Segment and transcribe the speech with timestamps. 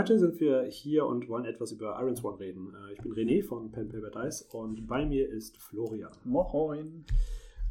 [0.00, 2.74] heute sind wir hier und wollen etwas über Iron Swan reden.
[2.74, 6.10] Äh, ich bin René von Pen Paper Dice und bei mir ist Florian.
[6.24, 7.04] Moin.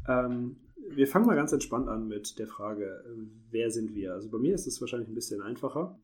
[0.06, 0.54] Ähm,
[0.90, 3.04] wir fangen mal ganz entspannt an mit der Frage,
[3.50, 4.14] wer sind wir?
[4.14, 5.98] Also bei mir ist es wahrscheinlich ein bisschen einfacher.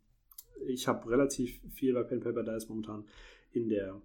[0.67, 3.05] Ich habe relativ viel bei Pen Paper Dice momentan
[3.53, 4.03] in der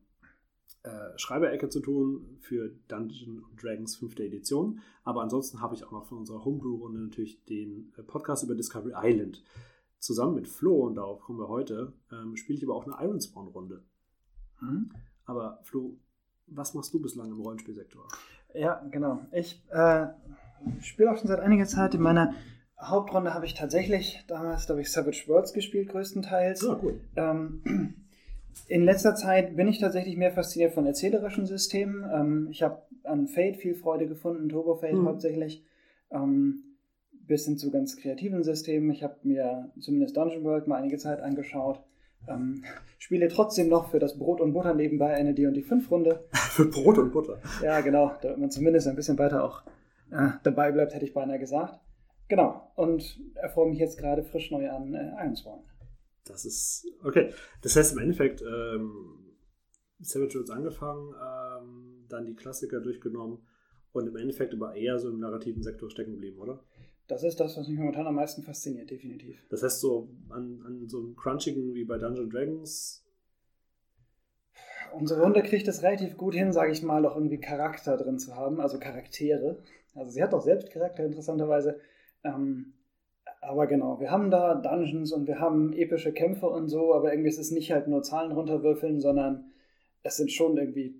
[0.83, 4.19] äh, Schreiberecke zu tun für Dungeons Dragons 5.
[4.19, 4.79] Edition.
[5.03, 8.93] Aber ansonsten habe ich auch noch von unserer Homebrew-Runde natürlich den äh, Podcast über Discovery
[8.95, 9.41] Island.
[10.01, 13.83] Zusammen mit Flo, und darauf kommen wir heute, ähm, spiele ich aber auch eine Ironspawn-Runde.
[14.59, 14.89] Mhm.
[15.25, 15.95] Aber Flo,
[16.47, 18.07] was machst du bislang im Rollenspielsektor?
[18.55, 19.19] Ja, genau.
[19.31, 20.07] Ich äh,
[20.81, 21.93] spiele auch schon seit einiger Zeit.
[21.93, 22.33] In meiner
[22.79, 26.63] Hauptrunde habe ich tatsächlich damals, glaube ich, Savage Worlds gespielt, größtenteils.
[26.63, 26.99] Ja, cool.
[27.15, 27.61] Ähm,
[28.67, 32.09] in letzter Zeit bin ich tatsächlich mehr fasziniert von erzählerischen Systemen.
[32.11, 35.07] Ähm, ich habe an Fate viel Freude gefunden, Turbo Fate mhm.
[35.07, 35.63] hauptsächlich.
[36.09, 36.70] Ähm,
[37.31, 38.91] bis hin zu ganz kreativen Systemen.
[38.91, 41.81] Ich habe mir zumindest Dungeon World mal einige Zeit angeschaut.
[42.27, 42.65] Ähm,
[42.99, 46.25] spiele trotzdem noch für das Brot und Butter nebenbei eine D&D 5 Runde.
[46.33, 47.41] für Brot und Butter?
[47.63, 49.63] Ja, genau, damit man zumindest ein bisschen weiter auch
[50.11, 51.79] äh, dabei bleibt, hätte ich beinahe gesagt.
[52.27, 55.61] Genau, und erfreue mich jetzt gerade frisch neu an äh, Ironsworn.
[56.25, 57.31] Das ist, okay.
[57.61, 59.37] Das heißt im Endeffekt, ähm,
[59.99, 63.39] Savage Worlds angefangen, ähm, dann die Klassiker durchgenommen
[63.93, 66.61] und im Endeffekt aber eher so im narrativen Sektor stecken geblieben, oder?
[67.11, 69.35] Das ist das, was mich momentan am meisten fasziniert, definitiv.
[69.49, 73.03] Das heißt, so an, an so einem Crunchigen wie bei Dungeon Dragons.
[74.93, 78.37] Unsere Runde kriegt es relativ gut hin, sage ich mal, auch irgendwie Charakter drin zu
[78.37, 79.61] haben, also Charaktere.
[79.93, 81.81] Also sie hat auch selbst Charakter, interessanterweise.
[82.23, 82.75] Ähm,
[83.41, 87.27] aber genau, wir haben da Dungeons und wir haben epische Kämpfe und so, aber irgendwie
[87.29, 89.51] ist es nicht halt nur Zahlen runterwürfeln, sondern
[90.01, 90.95] es sind schon irgendwie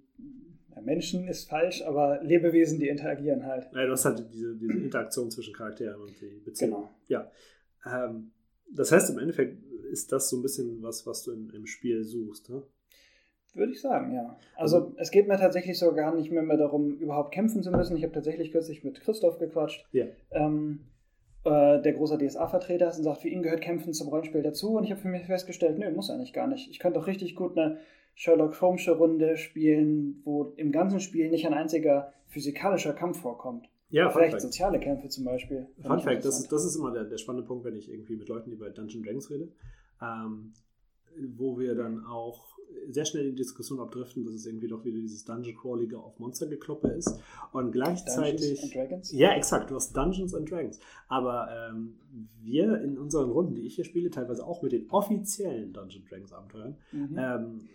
[0.84, 3.68] Menschen ist falsch, aber Lebewesen, die interagieren halt.
[3.74, 6.72] Ja, du hast halt diese, diese Interaktion zwischen Charakteren und die Beziehung.
[6.72, 6.90] Genau.
[7.08, 7.32] Ja.
[7.86, 8.32] Ähm,
[8.74, 12.04] das heißt, im Endeffekt ist das so ein bisschen was, was du in, im Spiel
[12.04, 12.64] suchst, ne?
[13.54, 14.38] Würde ich sagen, ja.
[14.56, 17.72] Also, also es geht mir tatsächlich so gar nicht mehr, mehr darum, überhaupt kämpfen zu
[17.72, 17.98] müssen.
[17.98, 20.06] Ich habe tatsächlich kürzlich mit Christoph gequatscht, ja.
[20.32, 20.86] ähm,
[21.44, 24.78] äh, der großer DSA-Vertreter ist und sagt, für ihn gehört Kämpfen zum Rollenspiel dazu.
[24.78, 26.70] Und ich habe für mich festgestellt, nö, muss eigentlich gar nicht.
[26.70, 27.80] Ich könnte auch richtig gut eine
[28.16, 33.68] Sherlock Holmesche Runde spielen, wo im ganzen Spiel nicht ein einziger physikalischer Kampf vorkommt.
[33.90, 35.68] Ja, vielleicht soziale Kämpfe zum Beispiel.
[35.82, 38.52] Fun Fact, das, das ist immer der, der spannende Punkt, wenn ich irgendwie mit Leuten
[38.52, 39.50] über Dungeon Dragons rede,
[40.02, 40.54] ähm,
[41.36, 42.52] wo wir dann auch
[42.90, 46.20] sehr schnell in die Diskussion abdriften, dass es irgendwie doch wieder dieses Dungeon Crawlige auf
[46.20, 47.20] Monster gekloppe ist
[47.52, 49.12] und gleichzeitig Dungeons and Dragons?
[49.12, 51.96] ja exakt du hast Dungeons and Dragons aber ähm,
[52.42, 56.34] wir in unseren Runden die ich hier spiele teilweise auch mit den offiziellen Dungeon Dragons
[56.34, 57.18] Abenteuern mhm.
[57.18, 57.70] ähm,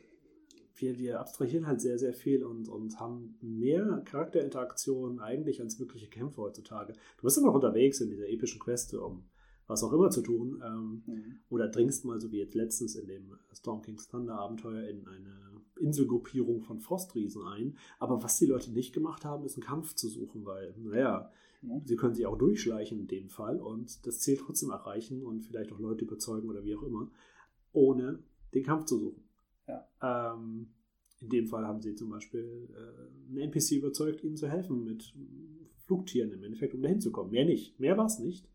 [0.77, 6.09] wir, wir abstrahieren halt sehr, sehr viel und, und haben mehr Charakterinteraktionen eigentlich als wirkliche
[6.09, 6.93] Kämpfe heutzutage.
[6.93, 9.25] Du bist immer noch unterwegs in dieser epischen Quest, um
[9.67, 10.63] was auch immer zu tun.
[10.65, 11.39] Ähm, mhm.
[11.49, 15.37] Oder dringst mal, so wie jetzt letztens in dem Storm King's Thunder Abenteuer, in eine
[15.79, 17.77] Inselgruppierung von Frostriesen ein.
[17.99, 21.31] Aber was die Leute nicht gemacht haben, ist einen Kampf zu suchen, weil, naja,
[21.63, 21.83] mhm.
[21.85, 25.73] sie können sich auch durchschleichen in dem Fall und das Ziel trotzdem erreichen und vielleicht
[25.73, 27.11] auch Leute überzeugen oder wie auch immer,
[27.73, 28.21] ohne
[28.55, 29.26] den Kampf zu suchen.
[29.67, 29.87] Ja.
[30.03, 30.69] Ähm,
[31.21, 35.15] in dem Fall haben sie zum Beispiel äh, einen NPC überzeugt, ihnen zu helfen mit
[35.87, 37.31] Flugtieren im Endeffekt, um dahin zu kommen.
[37.31, 37.79] Mehr nicht.
[37.81, 38.49] Mehr war es nicht.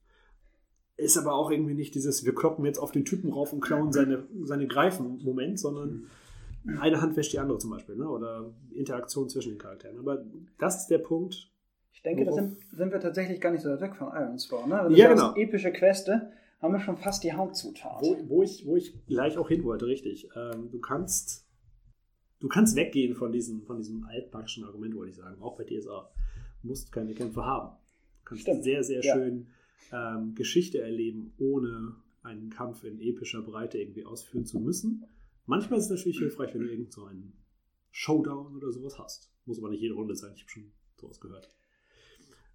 [0.97, 3.91] Ist aber auch irgendwie nicht dieses, wir kloppen jetzt auf den Typen rauf und klauen
[3.91, 6.07] seine, seine Greifen-Moment, sondern
[6.79, 8.07] eine Hand wäscht die andere zum Beispiel, ne?
[8.07, 9.97] oder Interaktion zwischen den Charakteren.
[9.97, 10.23] Aber
[10.59, 11.49] das ist der Punkt.
[11.93, 14.69] Ich denke, da sind, sind wir tatsächlich gar nicht so weit weg von Ironspawn.
[14.69, 14.79] Ne?
[14.83, 15.35] Wenn du ja, genau.
[15.35, 18.01] epische Queste, haben wir schon fast die Hauptzutat.
[18.01, 20.29] Wo, wo, ich, wo ich gleich auch hin wollte, richtig.
[20.35, 21.47] Ähm, du kannst
[22.39, 25.41] du kannst weggehen von diesem, von diesem altbackischen Argument, wollte ich sagen.
[25.41, 26.11] Auch bei DSA.
[26.61, 27.75] Du musst keine Kämpfe haben.
[28.19, 28.63] Du kannst Stimmt.
[28.63, 29.13] sehr, sehr ja.
[29.13, 29.47] schön
[29.91, 35.05] ähm, Geschichte erleben, ohne einen Kampf in epischer Breite irgendwie ausführen zu müssen.
[35.47, 37.33] Manchmal ist es natürlich hilfreich, wenn du irgend so einen
[37.89, 39.31] Showdown oder sowas hast.
[39.45, 41.49] Muss aber nicht jede Runde sein, ich habe schon sowas gehört.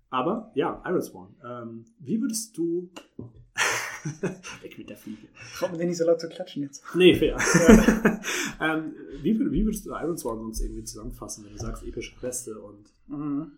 [0.09, 2.91] Aber ja, Iriswan, ähm, wie würdest du
[4.63, 5.29] Weg mit der Fliege.
[5.59, 6.83] Braucht man den nicht so laut zu klatschen jetzt?
[6.95, 7.37] Nee, fair.
[7.37, 8.21] Ja.
[8.75, 12.59] ähm, wie, wie, würdest du Iron Sworn sonst irgendwie zusammenfassen, wenn du sagst epische Queste
[12.59, 12.93] und.
[13.07, 13.53] Mhm.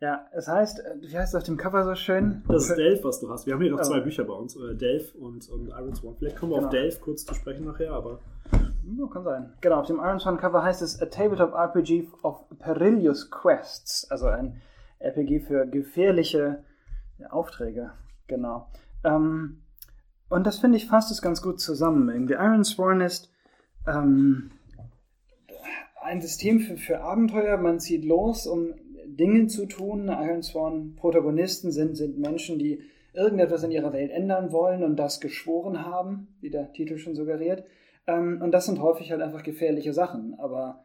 [0.00, 2.42] Ja, es heißt, äh, wie heißt es auf dem Cover so schön?
[2.48, 3.46] Das ist Delph, was du hast.
[3.46, 6.16] Wir haben hier noch zwei Bücher bei uns, äh, Delph und, und Iron Sworn.
[6.16, 6.68] Vielleicht kommen wir genau.
[6.68, 8.20] auf Delph kurz zu sprechen nachher, aber.
[8.52, 9.52] Ja, kann sein.
[9.60, 14.26] Genau, auf dem Iron Sworn Cover heißt es A Tabletop RPG of Perilous Quests, also
[14.26, 14.62] ein
[15.00, 16.64] RPG für gefährliche
[17.28, 17.92] Aufträge.
[18.26, 18.68] Genau.
[19.04, 19.62] Ähm,
[20.28, 22.08] und das finde ich fasst es ganz gut zusammen.
[22.08, 23.30] Irgendwie Iron Sworn ist
[23.86, 24.52] ähm,
[26.00, 27.56] ein System für, für Abenteuer.
[27.56, 28.74] Man zieht los, um
[29.06, 30.08] Dinge zu tun.
[30.08, 32.82] Iron Sworn Protagonisten sind, sind Menschen, die
[33.12, 37.64] irgendetwas in ihrer Welt ändern wollen und das geschworen haben, wie der Titel schon suggeriert.
[38.06, 40.38] Ähm, und das sind häufig halt einfach gefährliche Sachen.
[40.38, 40.84] Aber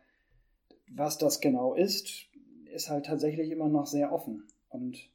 [0.91, 2.27] was das genau ist,
[2.73, 4.47] ist halt tatsächlich immer noch sehr offen.
[4.69, 5.09] Und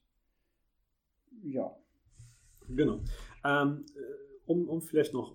[1.42, 1.74] ja.
[2.74, 3.00] Genau.
[3.44, 4.00] Ähm, äh,
[4.46, 5.34] um, um vielleicht noch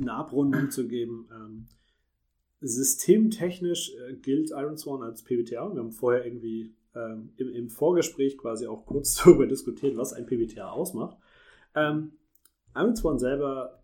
[0.00, 1.68] eine Abrundung zu geben, ähm,
[2.60, 5.72] systemtechnisch äh, gilt Iron Sworn als PBTA.
[5.72, 10.26] Wir haben vorher irgendwie ähm, im, im, Vorgespräch quasi auch kurz darüber diskutiert, was ein
[10.26, 11.18] PBTA ausmacht.
[11.74, 12.12] Ähm,
[12.74, 13.82] Iron Sworn selber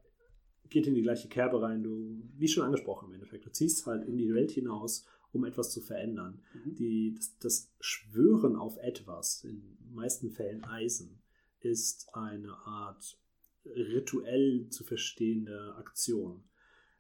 [0.68, 1.82] geht in die gleiche Kerbe rein.
[1.82, 5.70] Du, wie schon angesprochen im Endeffekt, du ziehst halt in die Welt hinaus, um etwas
[5.70, 6.42] zu verändern.
[6.54, 6.74] Mhm.
[6.74, 11.21] Die, das, das Schwören auf etwas, in den meisten Fällen Eisen,
[11.62, 13.18] ist eine Art
[13.64, 16.44] rituell zu verstehende Aktion.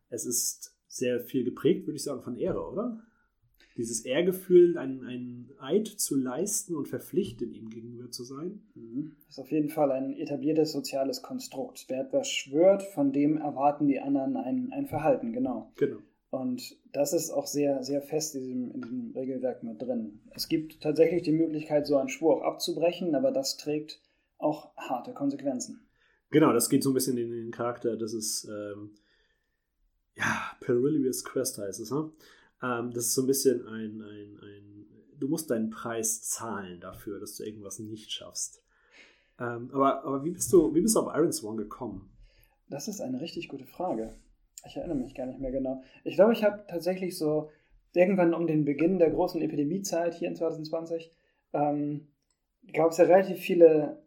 [0.08, 3.02] Es ist sehr viel geprägt, würde ich sagen, von Ehre, oder?
[3.76, 8.62] Dieses Ehrgefühl, einen, einen Eid zu leisten und verpflichtet ihm gegenüber zu sein.
[8.74, 9.16] Mhm.
[9.26, 11.86] Das ist auf jeden Fall ein etabliertes soziales Konstrukt.
[11.88, 15.72] Wer etwas schwört, von dem erwarten die anderen ein, ein Verhalten, genau.
[15.76, 15.98] Genau.
[16.28, 20.20] Und das ist auch sehr, sehr fest in diesem, in diesem Regelwerk mit drin.
[20.34, 24.00] Es gibt tatsächlich die Möglichkeit, so einen Schwur auch abzubrechen, aber das trägt
[24.42, 25.86] auch harte Konsequenzen.
[26.30, 27.96] Genau, das geht so ein bisschen in den Charakter.
[27.96, 28.94] Das ist, ähm,
[30.16, 31.90] ja, Perilous Quest heißt es.
[31.90, 32.10] Ne?
[32.62, 34.86] Ähm, das ist so ein bisschen ein, ein, ein,
[35.18, 38.62] du musst deinen Preis zahlen dafür, dass du irgendwas nicht schaffst.
[39.38, 42.10] Ähm, aber, aber wie bist du, wie bist du auf Iron Swan gekommen?
[42.68, 44.14] Das ist eine richtig gute Frage.
[44.66, 45.82] Ich erinnere mich gar nicht mehr genau.
[46.04, 47.50] Ich glaube, ich habe tatsächlich so
[47.92, 51.10] irgendwann um den Beginn der großen Epidemiezeit hier in 2020
[51.52, 52.08] ähm,
[52.72, 54.01] gab es ja relativ viele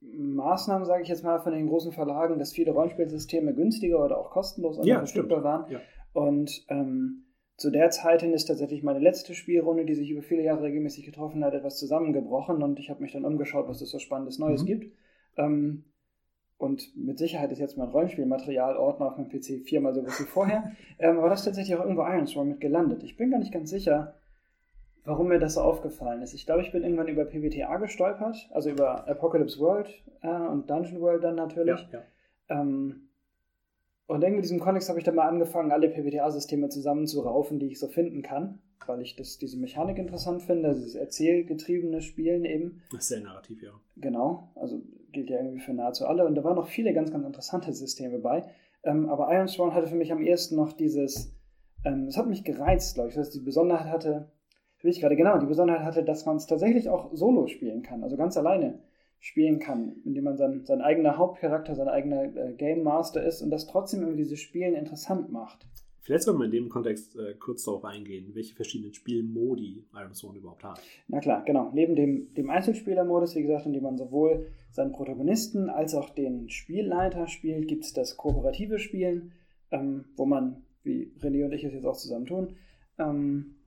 [0.00, 4.30] Maßnahmen, sage ich jetzt mal, von den großen Verlagen, dass viele Rollenspielsysteme günstiger oder auch
[4.30, 5.70] kostenlos ja, verfügbar waren.
[5.70, 5.80] Ja.
[6.12, 7.24] Und ähm,
[7.56, 11.04] zu der Zeit hin ist tatsächlich meine letzte Spielrunde, die sich über viele Jahre regelmäßig
[11.04, 14.62] getroffen hat, etwas zusammengebrochen und ich habe mich dann umgeschaut, was es so Spannendes Neues
[14.62, 14.66] mhm.
[14.66, 14.92] gibt.
[15.36, 15.84] Ähm,
[16.56, 20.72] und mit Sicherheit ist jetzt mein Rollenspielmaterialordner auf meinem PC viermal so groß wie vorher.
[20.98, 23.02] ähm, aber das ist tatsächlich auch irgendwo Ironstorm mit gelandet.
[23.02, 24.14] Ich bin gar nicht ganz sicher,
[25.08, 26.34] warum mir das so aufgefallen ist.
[26.34, 29.88] Ich glaube, ich bin irgendwann über PBTA gestolpert, also über Apocalypse World
[30.20, 31.80] äh, und Dungeon World dann natürlich.
[31.90, 32.00] Ja,
[32.50, 32.60] ja.
[32.60, 33.08] Ähm,
[34.06, 37.78] und irgendwie in diesem Kontext habe ich dann mal angefangen, alle PBTA-Systeme zusammenzuraufen, die ich
[37.78, 42.82] so finden kann, weil ich das, diese Mechanik interessant finde, dieses erzählgetriebene Spielen eben.
[42.90, 43.72] Das ist sehr narrativ, ja.
[43.96, 44.80] Genau, also
[45.12, 46.26] gilt ja irgendwie für nahezu alle.
[46.26, 48.44] Und da waren noch viele ganz, ganz interessante Systeme bei.
[48.82, 51.34] Ähm, aber Iron Sworn hatte für mich am ehesten noch dieses,
[51.84, 54.30] ähm, es hat mich gereizt, glaube ich, dass die Besonderheit hatte,
[54.82, 58.02] will ich gerade, genau, die Besonderheit hatte, dass man es tatsächlich auch solo spielen kann,
[58.02, 58.78] also ganz alleine
[59.20, 63.50] spielen kann, indem man sein, sein eigener Hauptcharakter, sein eigener äh, Game Master ist und
[63.50, 65.66] das trotzdem irgendwie dieses Spielen interessant macht.
[66.08, 70.38] Vielleicht sollten wir in dem Kontext äh, kurz darauf eingehen, welche verschiedenen Spielmodi Iron Zone
[70.38, 70.80] überhaupt hat.
[71.08, 71.70] Na klar, genau.
[71.74, 76.48] Neben dem, dem Einzelspielermodus, wie gesagt, in dem man sowohl seinen Protagonisten als auch den
[76.48, 79.32] Spielleiter spielt, gibt es das kooperative Spielen,
[79.70, 82.56] ähm, wo man, wie René und ich es jetzt auch zusammen tun,
[82.98, 83.57] ähm,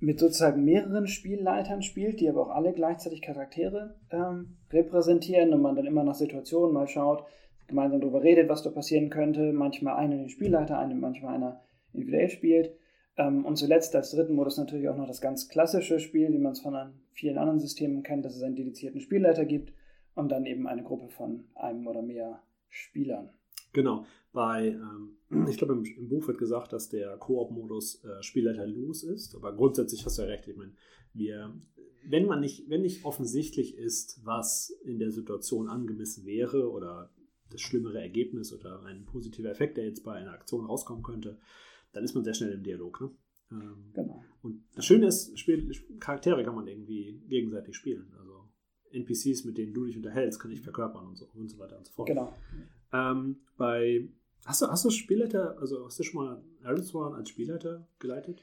[0.00, 5.74] mit sozusagen mehreren Spielleitern spielt, die aber auch alle gleichzeitig Charaktere ähm, repräsentieren und man
[5.74, 7.24] dann immer nach Situationen mal schaut,
[7.66, 9.52] gemeinsam darüber redet, was da passieren könnte.
[9.52, 11.60] Manchmal einer den Spielleiter, einen, manchmal einer
[11.92, 12.72] individuell spielt.
[13.16, 16.52] Ähm, und zuletzt als dritten Modus natürlich auch noch das ganz klassische Spiel, wie man
[16.52, 16.76] es von
[17.12, 19.72] vielen anderen Systemen kennt, dass es einen dedizierten Spielleiter gibt
[20.14, 23.30] und dann eben eine Gruppe von einem oder mehr Spielern.
[23.72, 24.06] Genau.
[24.32, 25.16] Bei, ähm,
[25.48, 29.54] ich glaube, im, im, Buch wird gesagt, dass der Koop-Modus äh, Spielleiter los ist, aber
[29.54, 30.46] grundsätzlich hast du ja recht.
[30.48, 30.72] Ich meine,
[31.14, 31.54] wir,
[32.06, 37.10] wenn man nicht, wenn nicht offensichtlich ist, was in der Situation angemessen wäre oder
[37.50, 41.38] das schlimmere Ergebnis oder ein positiver Effekt, der jetzt bei einer Aktion rauskommen könnte,
[41.92, 43.00] dann ist man sehr schnell im Dialog.
[43.00, 43.10] Ne?
[43.50, 44.24] Ähm, genau.
[44.42, 48.12] Und das Schöne ist, Spiel, Charaktere kann man irgendwie gegenseitig spielen.
[48.18, 48.48] Also
[48.92, 51.86] NPCs, mit denen du dich unterhältst, kann ich verkörpern und so, und so weiter und
[51.86, 52.08] so fort.
[52.08, 52.34] Genau.
[52.92, 54.08] Ähm, bei
[54.48, 58.40] Hast du, hast du Spielleiter, also hast du schon mal Aeroswan als Spielleiter geleitet?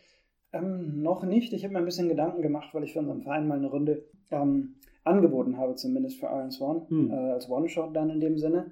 [0.53, 1.51] Ähm, noch nicht.
[1.51, 4.05] Ich habe mir ein bisschen Gedanken gemacht, weil ich für unseren Verein mal eine Runde
[4.29, 7.09] ähm, angeboten habe, zumindest für Iron Swan, hm.
[7.09, 8.69] äh, als One-Shot dann in dem Sinne.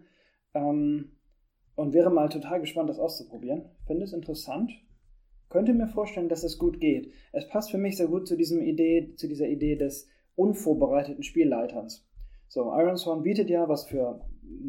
[0.53, 1.13] Ähm,
[1.75, 3.65] und wäre mal total gespannt, das auszuprobieren.
[3.87, 4.71] Finde es interessant.
[5.49, 7.11] Könnte mir vorstellen, dass es gut geht.
[7.31, 12.07] Es passt für mich sehr gut zu, diesem Idee, zu dieser Idee des unvorbereiteten Spielleiterns.
[12.47, 14.21] So, Iron Swan bietet ja, was für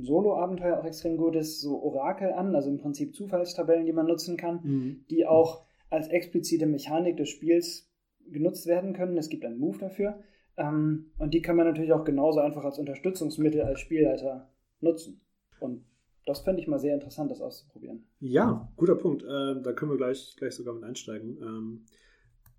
[0.02, 4.36] Solo-Abenteuer auch extrem gut ist, so Orakel an, also im Prinzip Zufallstabellen, die man nutzen
[4.36, 5.04] kann, mhm.
[5.10, 7.90] die auch als explizite Mechanik des Spiels
[8.30, 9.16] genutzt werden können.
[9.16, 10.18] Es gibt einen Move dafür.
[10.56, 14.50] Ähm, und die kann man natürlich auch genauso einfach als Unterstützungsmittel als Spielleiter
[14.80, 15.20] nutzen.
[15.60, 15.84] Und
[16.26, 18.04] das fände ich mal sehr interessant, das auszuprobieren.
[18.20, 19.22] Ja, guter Punkt.
[19.22, 21.38] Äh, da können wir gleich, gleich sogar mit einsteigen.
[21.42, 21.84] Ähm,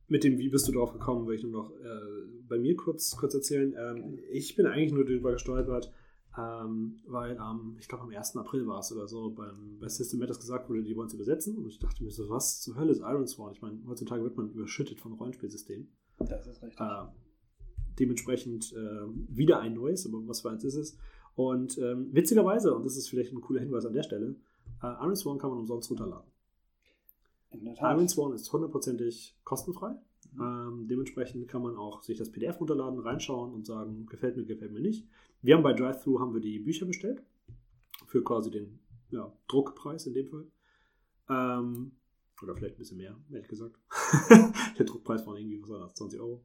[0.08, 3.16] mit dem, wie bist du drauf gekommen, will ich nur noch äh, bei mir kurz,
[3.18, 3.76] kurz erzählen.
[3.78, 5.92] Ähm, ich bin eigentlich nur darüber gestolpert,
[6.38, 8.36] Ähm, weil am, ich glaube am 1.
[8.36, 11.58] April war es oder so, beim, bei System Matters gesagt wurde, die wollen es übersetzen.
[11.58, 13.54] Und ich dachte mir so, was zur Hölle ist Iron Sworn?
[13.54, 15.88] Ich meine, heutzutage wird man überschüttet von Rollenspielsystemen.
[16.20, 16.80] Das ist richtig.
[16.80, 17.06] Äh,
[18.00, 20.98] dementsprechend äh, wieder ein neues, aber was für eins ist es?
[21.36, 24.36] Und ähm, witzigerweise, und das ist vielleicht ein cooler Hinweis an der Stelle,
[24.82, 26.30] äh, Iron Sworn kann man umsonst runterladen.
[27.52, 29.96] Iron Sworn ist hundertprozentig kostenfrei.
[30.40, 34.72] Ähm, dementsprechend kann man auch sich das PDF runterladen, reinschauen und sagen, gefällt mir, gefällt
[34.72, 35.08] mir nicht.
[35.42, 37.24] Wir haben bei DriveThru haben wir die Bücher bestellt
[38.08, 38.80] für quasi den
[39.12, 40.48] ja, Druckpreis in dem Fall.
[41.30, 41.92] Ähm,
[42.42, 43.80] oder vielleicht ein bisschen mehr, ehrlich gesagt.
[44.78, 46.44] der Druckpreis war irgendwie, was das, 20 Euro.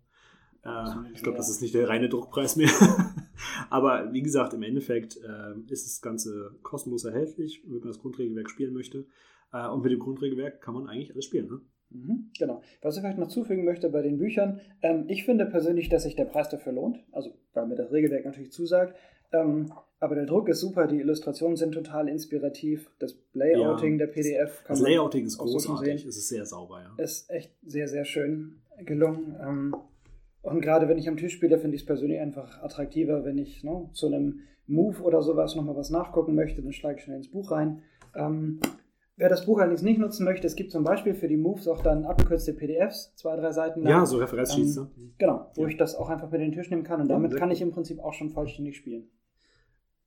[0.64, 2.70] Äh, ich glaube, das ist nicht der reine Druckpreis mehr.
[3.70, 8.50] Aber wie gesagt, im Endeffekt äh, ist das Ganze kostenlos erhältlich, wenn man das Grundregelwerk
[8.50, 9.06] spielen möchte.
[9.52, 11.48] Äh, und mit dem Grundregelwerk kann man eigentlich alles spielen.
[11.48, 11.60] Ne?
[11.90, 12.62] Mhm, genau.
[12.82, 16.16] Was ich vielleicht noch zufügen möchte bei den Büchern, ähm, ich finde persönlich, dass sich
[16.16, 17.00] der Preis dafür lohnt.
[17.12, 18.94] Also, weil mir das Regelwerk natürlich zusagt.
[19.32, 22.90] Ähm, aber der Druck ist super, die Illustrationen sind total inspirativ.
[22.98, 27.02] Das Layouting ja, der PDF kann Das Layouting ist großartig, es ist sehr sauber, ja.
[27.02, 29.36] Ist echt sehr, sehr schön gelungen.
[29.40, 29.76] Ähm,
[30.42, 33.62] und gerade wenn ich am Tisch spiele, finde ich es persönlich einfach attraktiver, wenn ich
[33.62, 37.30] ne, zu einem Move oder sowas nochmal was nachgucken möchte, dann schlage ich schnell ins
[37.30, 37.82] Buch rein.
[38.14, 38.60] Ähm,
[39.20, 41.82] wer das Buch allerdings nicht nutzen möchte, es gibt zum Beispiel für die Moves auch
[41.82, 43.92] dann abgekürzte PDFs, zwei, drei Seiten lang.
[43.92, 44.78] Ja, so Referenzsheets.
[44.78, 45.68] Ähm, genau, wo ja.
[45.68, 48.00] ich das auch einfach mit den Tisch nehmen kann und damit kann ich im Prinzip
[48.00, 49.10] auch schon vollständig spielen.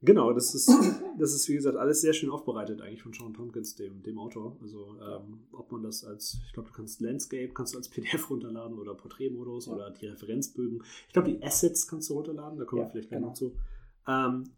[0.01, 0.67] Genau, das ist,
[1.19, 4.57] das ist wie gesagt alles sehr schön aufbereitet eigentlich von Sean Tompkins, dem, dem Autor.
[4.61, 8.29] Also ähm, ob man das als, ich glaube, du kannst Landscape, kannst du als PDF
[8.31, 9.73] runterladen oder Porträtmodus ja.
[9.73, 10.83] oder die Referenzbögen.
[11.07, 13.29] Ich glaube, die Assets kannst du runterladen, da kommen ja, wir vielleicht gleich genau.
[13.29, 13.53] noch zu.
[14.07, 14.49] Ähm,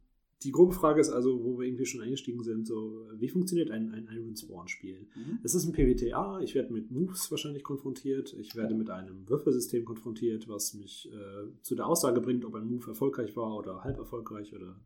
[0.45, 3.91] die grobe Frage ist also, wo wir irgendwie schon eingestiegen sind, so, wie funktioniert ein,
[3.91, 5.07] ein Iron Spawn-Spiel?
[5.15, 5.39] Mhm.
[5.43, 9.85] Es ist ein PWTA, ich werde mit Moves wahrscheinlich konfrontiert, ich werde mit einem Würfelsystem
[9.85, 13.97] konfrontiert, was mich äh, zu der Aussage bringt, ob ein Move erfolgreich war oder halb
[13.97, 14.79] erfolgreich oder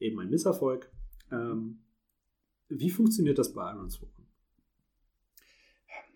[0.00, 0.90] eben ein Misserfolg.
[1.30, 1.78] Ähm,
[2.68, 4.10] wie funktioniert das bei Iron Spawn?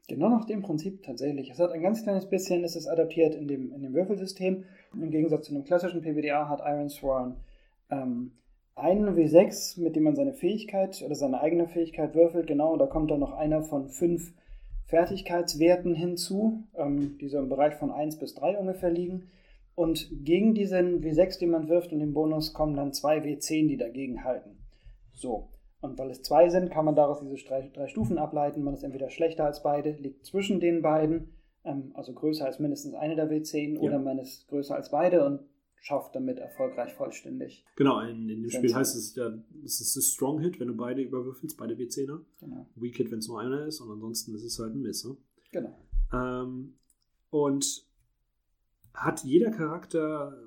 [0.08, 1.50] Genau nach dem Prinzip tatsächlich.
[1.50, 4.64] Es hat ein ganz kleines bisschen, es ist adaptiert in dem, in dem Würfelsystem.
[4.92, 7.36] Im Gegensatz zu einem klassischen PBDA hat Iron Sworn
[7.88, 8.32] ähm,
[8.74, 12.86] einen W6, mit dem man seine Fähigkeit oder seine eigene Fähigkeit würfelt, genau, und da
[12.86, 14.32] kommt dann noch einer von fünf
[14.86, 19.30] Fertigkeitswerten hinzu, ähm, die so im Bereich von 1 bis 3 ungefähr liegen.
[19.74, 23.78] Und gegen diesen W6, den man wirft und den Bonus, kommen dann zwei W10, die
[23.78, 24.58] dagegen halten.
[25.14, 25.48] So.
[25.80, 28.62] Und weil es zwei sind, kann man daraus diese drei, drei Stufen ableiten.
[28.62, 32.94] Man ist entweder schlechter als beide, liegt zwischen den beiden, ähm, also größer als mindestens
[32.94, 33.80] eine der W10, ja.
[33.80, 35.40] oder man ist größer als beide und
[35.82, 37.64] schafft damit erfolgreich vollständig.
[37.74, 39.32] Genau, in, in dem Spiel heißt es ja,
[39.64, 42.20] es ist ein Strong Hit, wenn du beide überwürfelst, beide W10er.
[42.38, 42.66] Genau.
[42.76, 45.04] Weak Hit, wenn es nur einer ist und ansonsten ist es halt ein Miss.
[45.04, 45.16] Ne?
[45.50, 45.76] Genau.
[46.12, 46.74] Ähm,
[47.30, 47.84] und
[48.94, 50.38] hat jeder Charakter,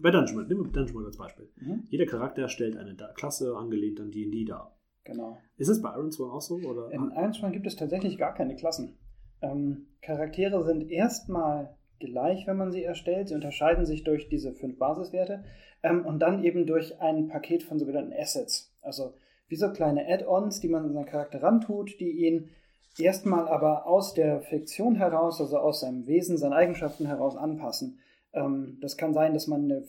[0.00, 1.82] bei Dungeon, nehmen wir Dungeon als Beispiel, mhm.
[1.88, 4.76] jeder Charakter stellt eine Klasse angelehnt an D&D dar.
[5.02, 5.36] Genau.
[5.56, 6.56] Ist es bei Iron Sworn auch so?
[6.56, 6.92] Oder?
[6.92, 8.96] In Iron Sworn gibt es tatsächlich gar keine Klassen.
[9.42, 13.28] Ähm, Charaktere sind erstmal gleich, wenn man sie erstellt.
[13.28, 15.44] Sie unterscheiden sich durch diese fünf Basiswerte
[15.82, 18.74] ähm, und dann eben durch ein Paket von sogenannten Assets.
[18.82, 19.14] Also
[19.48, 22.50] wie so kleine Add-ons, die man an seinen Charakter rantut, die ihn
[22.98, 27.98] erstmal aber aus der Fiktion heraus, also aus seinem Wesen, seinen Eigenschaften heraus anpassen.
[28.32, 29.84] Ähm, das kann sein, dass man eine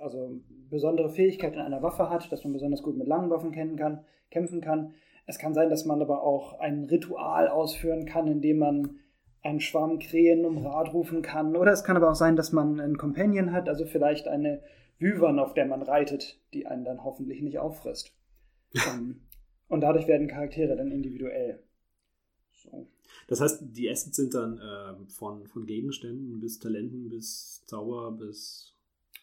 [0.00, 0.40] also
[0.70, 4.04] besondere Fähigkeit in einer Waffe hat, dass man besonders gut mit langen Waffen kennen kann,
[4.30, 4.94] kämpfen kann.
[5.26, 8.98] Es kann sein, dass man aber auch ein Ritual ausführen kann, indem man
[9.42, 11.56] einen Schwarm Krähen um Rat rufen kann.
[11.56, 14.62] Oder es kann aber auch sein, dass man einen Companion hat, also vielleicht eine
[14.98, 18.14] Wyvern, auf der man reitet, die einen dann hoffentlich nicht auffrisst.
[18.74, 19.20] um,
[19.68, 21.62] und dadurch werden Charaktere dann individuell.
[22.52, 22.86] So.
[23.26, 28.74] Das heißt, die Assets sind dann äh, von, von Gegenständen bis Talenten bis Zauber bis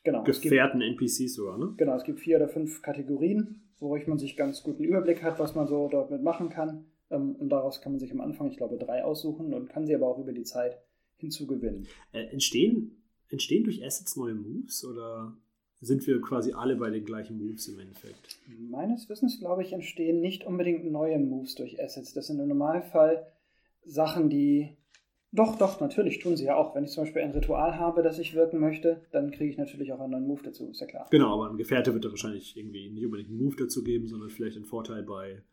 [0.04, 1.74] genau, Gefährten, gibt, NPCs sogar, ne?
[1.78, 5.40] Genau, es gibt vier oder fünf Kategorien, wo man sich ganz gut einen Überblick hat,
[5.40, 6.86] was man so dort mitmachen kann.
[7.10, 9.96] Ähm, und daraus kann man sich am Anfang, ich glaube, drei aussuchen und kann sie
[9.96, 10.80] aber auch über die Zeit
[11.18, 11.88] hinzugewinnen.
[12.12, 15.36] Äh, entstehen, entstehen durch Assets neue Moves oder
[15.82, 18.38] sind wir quasi alle bei den gleichen Moves im Endeffekt?
[18.48, 22.13] Meines Wissens, glaube ich, entstehen nicht unbedingt neue Moves durch Assets.
[22.13, 23.25] Das sind im Normalfall
[23.86, 24.75] Sachen, die.
[25.32, 26.74] Doch, doch, natürlich tun sie ja auch.
[26.75, 29.94] Wenn ich zum Beispiel ein Ritual habe, das ich wirken möchte, dann kriege ich natürlich
[29.94, 31.08] auch einen neuen Move dazu, ist ja klar.
[31.12, 34.32] Genau, aber ein Gefährte wird da wahrscheinlich irgendwie nicht unbedingt einen Move dazu geben, sondern
[34.32, 35.44] vielleicht einen Vorteil bei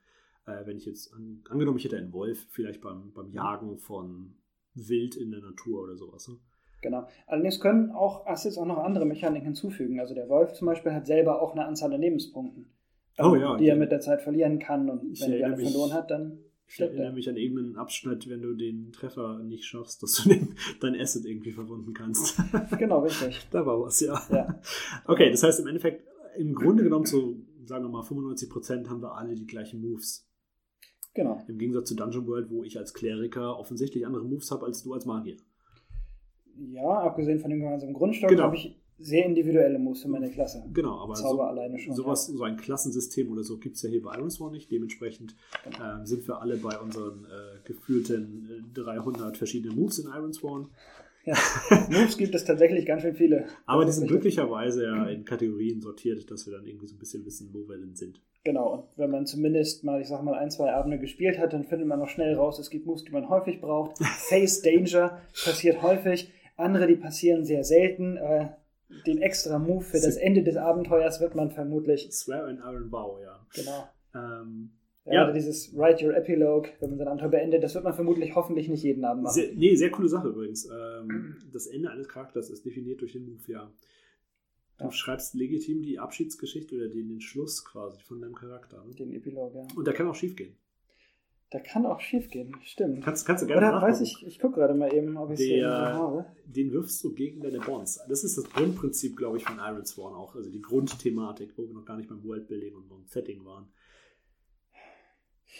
[0.47, 4.35] äh, wenn ich jetzt, an, angenommen, ich hätte einen Wolf, vielleicht beim, beim Jagen von
[4.75, 6.29] Wild in der Natur oder sowas.
[6.29, 6.37] Ne?
[6.83, 7.07] Genau.
[7.27, 10.01] Allerdings können auch Assets auch noch andere Mechaniken hinzufügen.
[10.01, 12.67] Also der Wolf zum Beispiel hat selber auch eine Anzahl an Lebenspunkten,
[13.19, 14.89] oh, ja, die er mit der Zeit verlieren kann.
[14.89, 16.39] Und wenn er verloren hat, dann
[16.69, 20.57] ich erinnere mich an irgendeinen Abschnitt, wenn du den Treffer nicht schaffst, dass du den,
[20.81, 22.39] dein Asset irgendwie verwunden kannst.
[22.79, 23.47] Genau, richtig.
[23.51, 24.21] da war was, ja.
[24.31, 24.61] ja.
[25.07, 26.05] Okay, das heißt im Endeffekt,
[26.37, 30.29] im Grunde genommen zu, sagen wir mal, 95 Prozent haben wir alle die gleichen Moves.
[31.17, 31.43] Genau.
[31.49, 34.93] Im Gegensatz zu Dungeon World, wo ich als Kleriker offensichtlich andere Moves habe als du
[34.93, 35.37] als Magier.
[36.73, 38.45] Ja, abgesehen von dem gemeinsamen Grundstock Genau.
[38.45, 40.63] habe ich sehr individuelle Moves für meine Klasse.
[40.73, 41.95] Genau, aber Zauber so, alleine schon.
[41.95, 44.71] sowas, so ein Klassensystem oder so gibt es ja hier bei Ironsworn nicht.
[44.71, 45.99] Dementsprechend Genau.
[45.99, 50.69] ähm, sind wir alle bei unseren äh, gefühlten äh, 300 verschiedenen Moves in Ironsworn.
[51.25, 51.35] Ja.
[51.91, 53.47] Moves gibt es tatsächlich ganz schön viele.
[53.67, 57.25] Aber die sind glücklicherweise ja in Kategorien sortiert, dass wir dann irgendwie so ein bisschen
[57.27, 58.23] wissen, wo wir denn sind.
[58.47, 61.65] Genau, und wenn man zumindest mal, ich sag mal, ein, zwei Abende gespielt hat, dann
[61.65, 63.99] findet man noch schnell raus, es gibt Moves, die man häufig braucht.
[64.29, 68.17] Face Danger passiert häufig, andere, die passieren sehr selten.
[68.17, 68.51] Äh,
[69.05, 73.19] den extra Move für das Ende des Abenteuers wird man vermutlich, Swear in Iron Vow,
[73.21, 73.45] ja.
[73.53, 73.89] genau.
[74.15, 74.71] Ähm,
[75.07, 75.25] Ja, Ja.
[75.25, 78.69] Oder dieses Write Your Epilogue, wenn man sein Abenteuer beendet, das wird man vermutlich hoffentlich
[78.69, 79.35] nicht jeden Abend machen.
[79.35, 80.67] sehr, nee, sehr coole Sache übrigens.
[80.67, 83.73] Ähm, das Ende eines Charakters ist definiert durch den Move, ja.
[84.79, 84.91] Du Ja.
[84.91, 88.85] schreibst legitim die Abschiedsgeschichte oder den, den Schluss quasi von deinem Charakter.
[88.85, 88.95] Ne?
[88.95, 89.67] Den Epilogue, ja.
[89.77, 90.55] Und da kann auch schief gehen.
[91.51, 93.05] Da kann auch schief gehen, stimmt.
[93.05, 93.93] Kannst, kannst du gerne Oder nachgucken.
[93.93, 96.27] weiß ich, ich gucke gerade mal eben, ob ich es Der- habe.
[96.45, 98.01] Den wirfst du gegen deine Bonds.
[98.09, 100.35] Das ist das Grundprinzip, glaube ich, von Iron Sworn auch.
[100.35, 103.69] Also die Grundthematik, wo wir noch gar nicht beim Worldbuilding und beim Setting waren.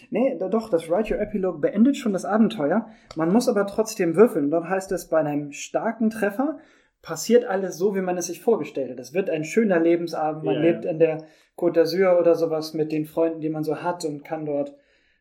[0.09, 2.87] Nee, doch, das Write Your Epilogue beendet schon das Abenteuer.
[3.15, 4.45] Man muss aber trotzdem würfeln.
[4.45, 6.59] Und Dort heißt es, bei einem starken Treffer
[7.07, 8.99] passiert alles so, wie man es sich vorgestellt hat.
[8.99, 10.43] Es wird ein schöner Lebensabend.
[10.43, 10.91] Man Ja, lebt ja.
[10.91, 11.23] in der
[11.55, 14.73] Côte d'Azur oder sowas mit den Freunden, die man so hat und kann dort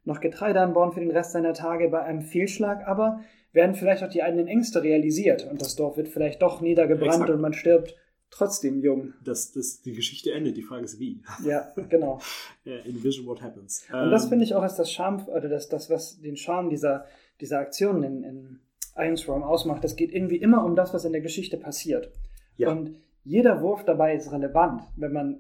[0.05, 1.89] noch Getreide anbauen für den Rest seiner Tage.
[1.89, 3.21] Bei einem Fehlschlag aber
[3.53, 7.31] werden vielleicht auch die eigenen Ängste realisiert und das Dorf wird vielleicht doch niedergebrannt Exakt.
[7.31, 7.95] und man stirbt
[8.31, 9.15] trotzdem jung.
[9.25, 10.57] Dass, dass die Geschichte endet.
[10.57, 11.23] Die Frage ist wie.
[11.45, 12.19] Ja, genau.
[12.67, 13.87] Äh, Envision what happens.
[13.93, 16.69] Und das Ähm, finde ich auch als das Charme, oder das, das was den Charme
[16.69, 17.05] dieser,
[17.41, 18.61] dieser Aktionen in, in
[18.97, 19.85] Ironsworm ausmacht.
[19.85, 22.11] Es geht irgendwie immer um das, was in der Geschichte passiert.
[22.57, 22.71] Ja.
[22.71, 22.93] Und
[23.25, 24.83] jeder Wurf dabei ist relevant.
[24.97, 25.39] Wenn man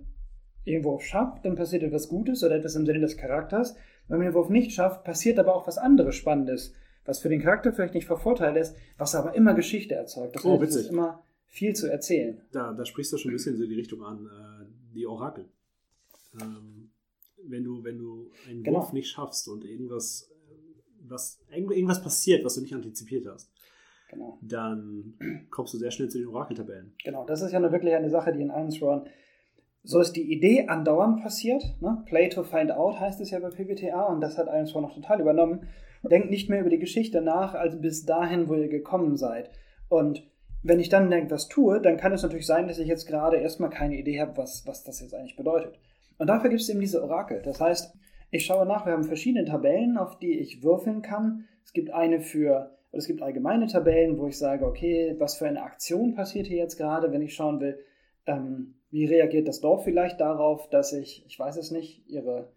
[0.67, 3.77] den Wurf schafft, dann passiert etwas Gutes oder etwas im Sinne des Charakters.
[4.09, 7.41] Wenn man den Wurf nicht schafft, passiert aber auch was anderes Spannendes, was für den
[7.41, 10.35] Charakter vielleicht nicht von Vorteil ist, was aber immer Geschichte erzeugt.
[10.37, 12.40] Das Oh, heißt, es ist immer viel zu erzählen.
[12.53, 15.47] da, da sprichst du schon ein bisschen so in die Richtung an, äh, die Orakel.
[16.40, 16.90] Ähm,
[17.49, 18.79] wenn du, wenn du einen Genau.
[18.81, 20.29] Wurf nicht schaffst und irgendwas,
[21.09, 23.51] was, irgend- irgendwas passiert, was du nicht antizipiert hast,
[24.11, 24.38] Genau.
[24.42, 25.14] dann
[25.51, 26.95] kommst du sehr schnell zu den Orakeltabellen.
[27.05, 29.07] Genau, das ist ja nur wirklich eine Sache, die in Ironsworn
[29.88, 31.62] so ist die Idee andauernd passiert.
[31.81, 32.03] Ne?
[32.07, 35.21] Play to find out heißt es ja bei PBTA und das hat Ironsworn noch total
[35.21, 35.69] übernommen.
[36.03, 39.49] Denkt nicht mehr über die Geschichte nach, als bis dahin, wo ihr gekommen seid.
[39.88, 40.25] Und
[40.64, 43.71] wenn ich dann irgendwas tue, dann kann es natürlich sein, dass ich jetzt gerade erstmal
[43.71, 45.79] keine Idee habe, was, was das jetzt eigentlich bedeutet.
[46.19, 47.40] Und dafür gibt es eben diese Orakel.
[47.42, 47.95] Das heißt,
[48.31, 51.45] ich schaue nach, wir haben verschiedene Tabellen, auf die ich würfeln kann.
[51.65, 55.47] Es gibt eine für, oder es gibt allgemeine Tabellen, wo ich sage, okay, was für
[55.47, 57.79] eine Aktion passiert hier jetzt gerade, wenn ich schauen will,
[58.27, 62.53] ähm, wie reagiert das Dorf vielleicht darauf, dass ich, ich weiß es nicht, ihre,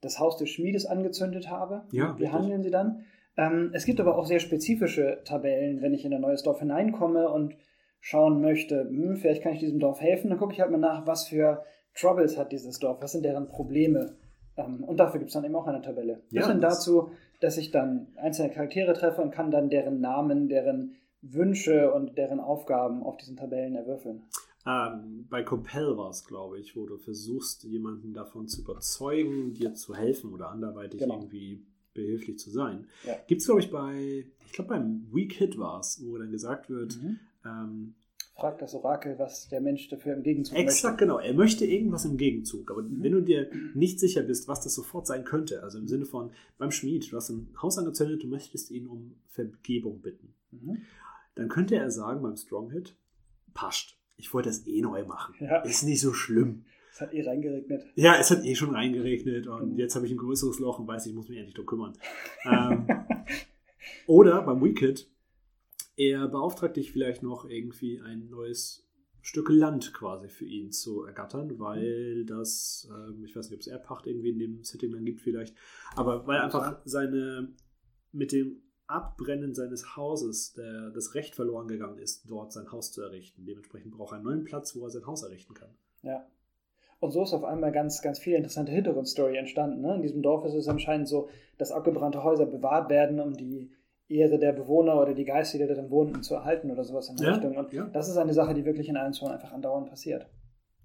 [0.00, 1.84] das Haus des Schmiedes angezündet habe?
[1.92, 2.32] Ja, Wie richtig.
[2.32, 3.04] handeln sie dann?
[3.36, 7.28] Ähm, es gibt aber auch sehr spezifische Tabellen, wenn ich in ein neues Dorf hineinkomme
[7.30, 7.56] und
[8.00, 11.06] schauen möchte, hm, vielleicht kann ich diesem Dorf helfen, dann gucke ich halt mal nach,
[11.06, 14.16] was für Troubles hat dieses Dorf, was sind deren Probleme.
[14.58, 16.22] Ähm, und dafür gibt es dann eben auch eine Tabelle.
[16.30, 20.00] Ja, Bis hin das- dazu, dass ich dann einzelne Charaktere treffe und kann dann deren
[20.00, 24.22] Namen, deren Wünsche und deren Aufgaben auf diesen Tabellen erwürfeln.
[24.66, 29.74] Ähm, bei Compel war es, glaube ich, wo du versuchst, jemanden davon zu überzeugen, dir
[29.74, 31.14] zu helfen oder anderweitig Genau.
[31.16, 32.86] irgendwie behilflich zu sein.
[33.04, 33.14] Ja.
[33.26, 36.68] Gibt es, glaube ich, bei, ich glaube, beim Weak Hit war es, wo dann gesagt
[36.70, 37.18] wird, Mhm.
[37.44, 37.94] ähm,
[38.38, 41.04] Fragt das Orakel, was der Mensch dafür im Gegenzug Exakt, möchte.
[41.06, 41.18] genau.
[41.18, 42.70] Er möchte irgendwas im Gegenzug.
[42.70, 43.02] Aber Mhm.
[43.02, 46.30] wenn du dir nicht sicher bist, was das sofort sein könnte, also im Sinne von
[46.56, 50.78] beim Schmied, du hast ein Haus angezündet, du möchtest ihn um Vergebung bitten, Mhm.
[51.34, 52.94] dann könnte er sagen beim Strong Hit,
[53.54, 55.34] passt, ich wollte das eh neu machen.
[55.40, 55.58] Ja.
[55.62, 56.64] Ist nicht so schlimm.
[56.92, 57.86] Es hat eh reingeregnet.
[57.96, 59.78] Ja, es hat eh schon reingeregnet und Mhm.
[59.78, 61.92] jetzt habe ich ein größeres Loch und weiß, ich muss mich endlich drum kümmern.
[62.44, 62.86] ähm,
[64.06, 65.08] oder beim Wicked,
[65.98, 68.88] er beauftragt dich vielleicht noch irgendwie ein neues
[69.20, 73.66] Stück Land quasi für ihn zu ergattern, weil das, ähm, ich weiß nicht, ob es
[73.66, 75.56] Erbpacht irgendwie in dem Setting dann gibt vielleicht,
[75.96, 77.52] aber weil einfach seine,
[78.12, 83.02] mit dem Abbrennen seines Hauses der, das Recht verloren gegangen ist, dort sein Haus zu
[83.02, 83.44] errichten.
[83.44, 85.68] Dementsprechend braucht er einen neuen Platz, wo er sein Haus errichten kann.
[86.02, 86.26] Ja.
[87.00, 89.82] Und so ist auf einmal ganz, ganz viel interessante Hintergrundstory entstanden.
[89.82, 89.96] Ne?
[89.96, 93.70] In diesem Dorf ist es anscheinend so, dass abgebrannte Häuser bewahrt werden, um die
[94.08, 97.26] Ehre der Bewohner oder die Geister, die darin wohnten, zu erhalten oder sowas in der
[97.26, 97.56] Ja, Richtung.
[97.56, 97.84] Und ja.
[97.92, 100.26] das ist eine Sache, die wirklich in Ironsworn einfach andauernd passiert.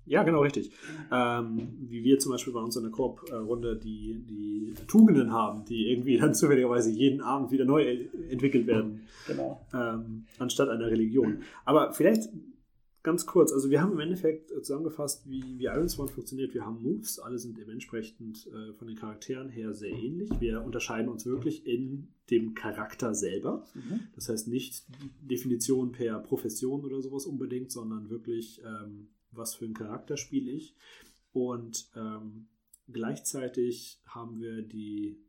[0.05, 0.69] Ja, genau, richtig.
[1.13, 5.89] Ähm, wie wir zum Beispiel bei uns in der Koop-Runde die, die Tugenden haben, die
[5.89, 9.61] irgendwie dann zufälligerweise jeden Abend wieder neu entwickelt werden, Genau.
[9.73, 11.37] ähm, anstatt einer Religion.
[11.63, 12.27] Aber vielleicht
[13.03, 16.53] ganz kurz, also wir haben im Endeffekt zusammengefasst, wie, wie Iron Swan funktioniert.
[16.53, 20.29] Wir haben Moves, alle sind dementsprechend äh, von den Charakteren her sehr ähnlich.
[20.39, 23.65] Wir unterscheiden uns wirklich in dem Charakter selber.
[23.73, 23.99] Mhm.
[24.15, 24.85] Das heißt nicht
[25.21, 30.73] Definition per Profession oder sowas unbedingt, sondern wirklich, ähm, was für einen Charakter spiele ich.
[31.33, 32.47] Und ähm,
[32.91, 35.19] gleichzeitig haben wir die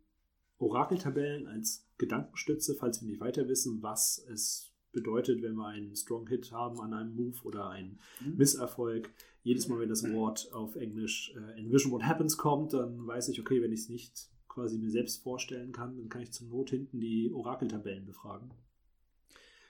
[0.58, 6.28] Orakeltabellen als Gedankenstütze, falls wir nicht weiter wissen, was es bedeutet, wenn wir einen Strong
[6.28, 8.36] Hit haben an einem Move oder einen mhm.
[8.38, 9.10] Misserfolg.
[9.42, 13.40] Jedes Mal, wenn das Wort auf Englisch äh, Envision What Happens kommt, dann weiß ich,
[13.40, 16.70] okay, wenn ich es nicht quasi mir selbst vorstellen kann, dann kann ich zur Not
[16.70, 18.50] hinten die Orakeltabellen befragen.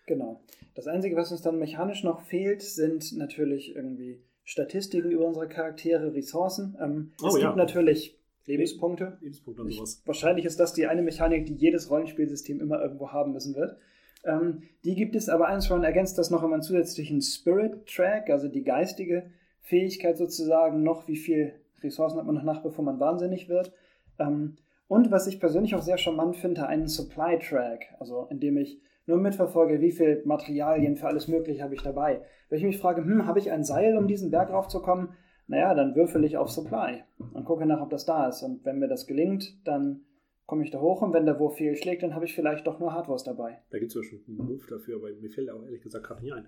[0.07, 0.43] Genau.
[0.75, 6.15] Das Einzige, was uns dann mechanisch noch fehlt, sind natürlich irgendwie Statistiken über unsere Charaktere,
[6.15, 6.77] Ressourcen.
[6.81, 7.49] Ähm, oh, es ja.
[7.49, 9.17] gibt natürlich Lebenspunkte.
[9.21, 10.01] Lebenspunkte und sowas.
[10.01, 13.79] Ich, wahrscheinlich ist das die eine Mechanik, die jedes Rollenspielsystem immer irgendwo haben müssen wird.
[14.25, 18.31] Ähm, die gibt es aber eins von ergänzt das noch immer einen zusätzlichen Spirit Track,
[18.31, 23.01] also die geistige Fähigkeit sozusagen, noch wie viel Ressourcen hat man noch nach, bevor man
[23.01, 23.73] wahnsinnig wird.
[24.19, 24.57] Ähm,
[24.89, 29.19] und was ich persönlich auch sehr charmant finde, einen Supply Track, also indem ich nur
[29.19, 32.23] mitverfolge, wie viel Materialien für alles Mögliche habe ich dabei.
[32.49, 35.11] Wenn ich mich frage, hm, habe ich ein Seil, um diesen Berg raufzukommen?
[35.47, 37.03] Naja, dann würfel ich auf Supply
[37.35, 38.43] und gucke nach, ob das da ist.
[38.43, 40.05] Und wenn mir das gelingt, dann
[40.47, 42.93] komme ich da hoch und wenn der Wurf fehlschlägt, dann habe ich vielleicht doch nur
[42.93, 43.63] Hardware dabei.
[43.71, 46.23] Da gibt es ja schon einen Move dafür, aber mir fällt auch ehrlich gesagt gerade
[46.23, 46.47] nicht ein.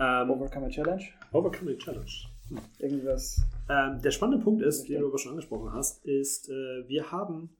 [0.00, 1.04] Ähm, Overcome a Challenge?
[1.32, 2.10] Overcome a Challenge.
[2.48, 2.58] Hm.
[2.78, 3.42] Irgendwas.
[3.68, 7.50] Ähm, der spannende Punkt ist, den du aber schon angesprochen hast, ist, äh, wir haben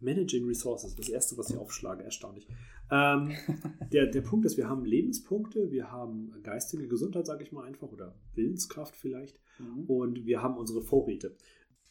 [0.00, 2.48] Managing Resources, das erste, was ich aufschlage, erstaunlich.
[2.90, 3.32] Ähm,
[3.92, 7.90] der, der Punkt ist, wir haben Lebenspunkte, wir haben geistige Gesundheit, sage ich mal einfach,
[7.90, 9.84] oder Willenskraft vielleicht, mhm.
[9.86, 11.36] und wir haben unsere Vorräte.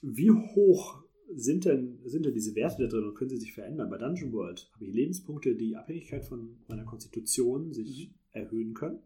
[0.01, 1.03] Wie hoch
[1.35, 3.89] sind denn, sind denn diese Werte da drin und können sie sich verändern?
[3.89, 8.41] Bei Dungeon World habe ich Lebenspunkte, die Abhängigkeit von meiner Konstitution sich mhm.
[8.41, 8.99] erhöhen können.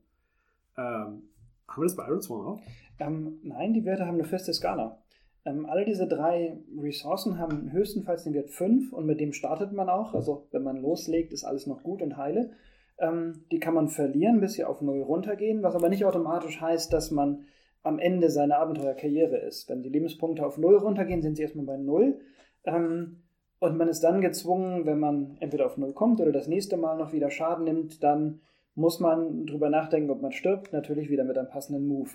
[0.78, 1.24] Ähm,
[1.68, 2.62] haben wir das bei Iron Sworn auch?
[3.00, 5.04] Ähm, nein, die Werte haben eine feste Skala.
[5.46, 9.90] Ähm, alle diese drei Ressourcen haben höchstenfalls den Wert 5 und mit dem startet man
[9.90, 10.14] auch.
[10.14, 12.52] Also wenn man loslegt, ist alles noch gut und heile.
[12.98, 16.94] Ähm, die kann man verlieren, bis sie auf 0 runtergehen, was aber nicht automatisch heißt,
[16.94, 17.46] dass man
[17.84, 19.70] am Ende seiner Abenteuerkarriere ist.
[19.70, 22.20] Wenn die Lebenspunkte auf 0 runtergehen, sind sie erstmal bei 0.
[22.66, 23.24] Ähm,
[23.60, 26.98] und man ist dann gezwungen, wenn man entweder auf 0 kommt oder das nächste Mal
[26.98, 28.42] noch wieder Schaden nimmt, dann
[28.76, 32.10] muss man drüber nachdenken, ob man stirbt, natürlich wieder mit einem passenden Move.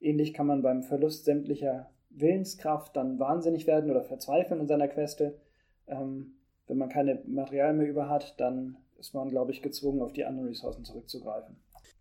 [0.00, 5.40] Ähnlich kann man beim Verlust sämtlicher Willenskraft dann wahnsinnig werden oder verzweifeln in seiner Queste.
[5.86, 6.34] Ähm,
[6.66, 10.24] wenn man keine Material mehr über hat, dann ist man, glaube ich, gezwungen, auf die
[10.24, 11.56] anderen Ressourcen zurückzugreifen.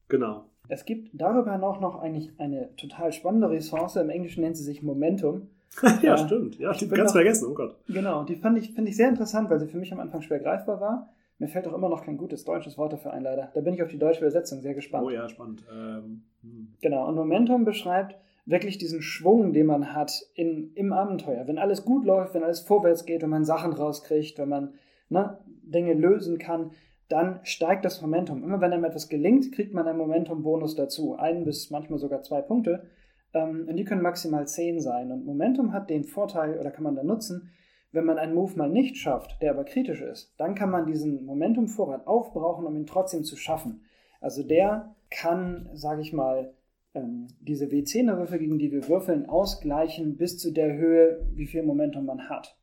[0.08, 0.46] Genau.
[0.70, 3.96] Es gibt darüber noch, noch eigentlich eine total spannende Ressource.
[3.96, 5.50] Im Englischen nennt sie sich Momentum.
[6.02, 6.58] ja, äh, stimmt.
[6.60, 7.76] Ja, ich ganz vergessen, oh Gott.
[7.88, 10.40] Genau, die fand ich, find ich sehr interessant, weil sie für mich am Anfang schwer
[10.40, 11.10] greifbar war.
[11.40, 13.52] Mir fällt auch immer noch kein gutes deutsches Wort dafür ein, leider.
[13.54, 15.06] Da bin ich auf die deutsche Übersetzung sehr gespannt.
[15.06, 15.64] Oh ja, spannend.
[15.72, 16.74] Ähm, hm.
[16.82, 18.16] Genau, und Momentum beschreibt,
[18.48, 21.48] wirklich diesen Schwung, den man hat in, im Abenteuer.
[21.48, 24.74] Wenn alles gut läuft, wenn alles vorwärts geht, wenn man Sachen rauskriegt, wenn man
[25.10, 26.72] ne, Dinge lösen kann,
[27.10, 28.44] dann steigt das Momentum.
[28.44, 31.16] Immer wenn einem etwas gelingt, kriegt man einen Momentum-Bonus dazu.
[31.16, 32.90] Ein bis manchmal sogar zwei Punkte.
[33.34, 35.12] Ähm, und die können maximal zehn sein.
[35.12, 37.52] Und Momentum hat den Vorteil, oder kann man da nutzen,
[37.92, 41.26] wenn man einen Move mal nicht schafft, der aber kritisch ist, dann kann man diesen
[41.26, 43.82] Momentum-Vorrat aufbrauchen, um ihn trotzdem zu schaffen.
[44.20, 46.54] Also der kann, sage ich mal,
[46.94, 52.06] ähm, diese W10er-Würfel, gegen die wir würfeln, ausgleichen bis zu der Höhe, wie viel Momentum
[52.06, 52.58] man hat.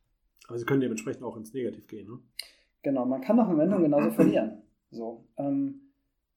[0.47, 2.19] Aber sie können dementsprechend auch ins Negativ gehen, ne?
[2.85, 4.61] Genau, man kann noch Momentum genauso verlieren.
[4.91, 5.81] So, ähm,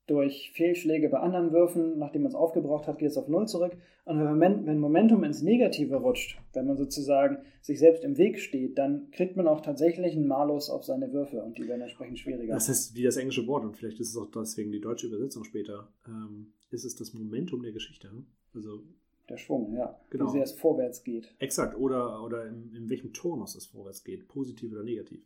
[0.06, 3.76] durch Fehlschläge bei anderen Würfen, nachdem man es aufgebraucht hat, geht es auf Null zurück.
[4.06, 9.11] Und wenn Momentum ins Negative rutscht, wenn man sozusagen sich selbst im Weg steht, dann
[9.11, 12.54] kriegt man auch tatsächlich einen Malus auf seine Würfe und die werden entsprechend schwieriger.
[12.54, 15.44] Das ist wie das englische Wort und vielleicht ist es auch deswegen die deutsche Übersetzung
[15.44, 15.92] später.
[16.06, 18.11] Ähm, ist es das Momentum der Geschichte?
[18.54, 18.84] Also
[19.28, 20.00] der Schwung, ja.
[20.08, 20.28] Genau.
[20.28, 21.34] Wie sehr es vorwärts geht.
[21.38, 21.76] Exakt.
[21.76, 24.26] Oder, oder in, in welchem Turnus es vorwärts geht.
[24.26, 25.22] Positiv oder negativ.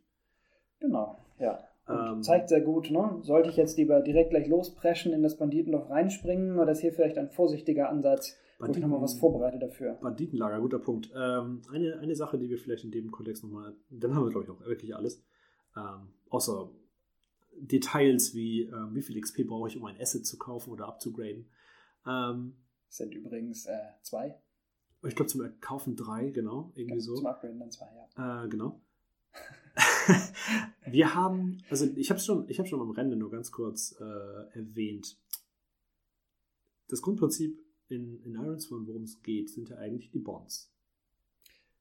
[0.83, 1.59] Genau, ja.
[1.87, 3.19] Ähm, zeigt sehr gut, ne?
[3.21, 7.17] Sollte ich jetzt lieber direkt gleich lospreschen, in das Banditenloch reinspringen oder ist hier vielleicht
[7.17, 9.93] ein vorsichtiger Ansatz, Banditen, wo ich nochmal was vorbereite dafür?
[10.01, 11.09] Banditenlager, guter Punkt.
[11.15, 14.43] Ähm, eine, eine Sache, die wir vielleicht in dem Kontext nochmal, dann haben wir glaube
[14.45, 15.23] ich auch wirklich alles,
[15.77, 16.69] ähm, außer
[17.57, 21.49] Details wie ähm, wie viel XP brauche ich, um ein Asset zu kaufen oder abzugraden.
[22.05, 24.37] Ähm, das sind übrigens äh, zwei.
[25.05, 27.15] Ich glaube zum Kaufen drei, genau, irgendwie ja, so.
[27.15, 28.43] Zum Upgraden dann zwei, ja.
[28.43, 28.81] Äh, genau.
[30.85, 34.57] wir haben, also ich habe schon, ich habe schon am Rande nur ganz kurz äh,
[34.57, 35.17] erwähnt.
[36.87, 40.71] Das Grundprinzip in, in Ironsworn, worum es geht, sind ja eigentlich die Bonds.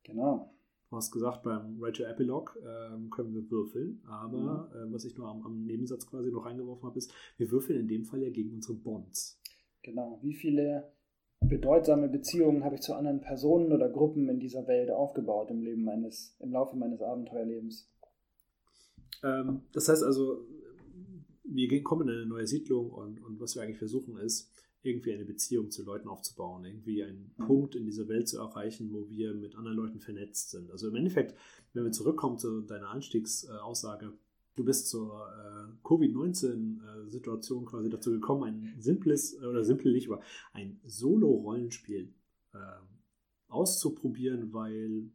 [0.03, 0.55] Genau.
[0.91, 4.91] Du hast gesagt, beim Rachel Epilogue ähm, können wir würfeln, aber mhm.
[4.91, 7.89] äh, was ich nur am, am, Nebensatz quasi noch reingeworfen habe, ist, wir würfeln in
[7.89, 9.41] dem Fall ja gegen unsere Bonds.
[9.83, 10.19] Genau.
[10.23, 10.93] Wie viele
[11.41, 15.83] bedeutsame Beziehungen habe ich zu anderen Personen oder Gruppen in dieser Welt aufgebaut im Leben
[15.83, 17.89] meines, im Laufe meines Abenteuerlebens?
[19.23, 20.47] Ähm, das heißt also,
[21.45, 24.51] wir kommen in eine neue Siedlung und, und was wir eigentlich versuchen ist,
[24.83, 27.47] irgendwie eine Beziehung zu Leuten aufzubauen, irgendwie einen mhm.
[27.47, 30.71] Punkt in dieser Welt zu erreichen, wo wir mit anderen Leuten vernetzt sind.
[30.71, 31.37] Also im Endeffekt,
[31.73, 34.13] wenn wir zurückkommen zu deiner Anstiegsaussage,
[34.57, 40.21] du bist zur äh, Covid-19-Situation quasi dazu gekommen, ein simples, oder simpel nicht, aber
[40.53, 42.13] ein Solo-Rollenspiel
[42.53, 42.59] äh,
[43.49, 45.11] auszuprobieren, weil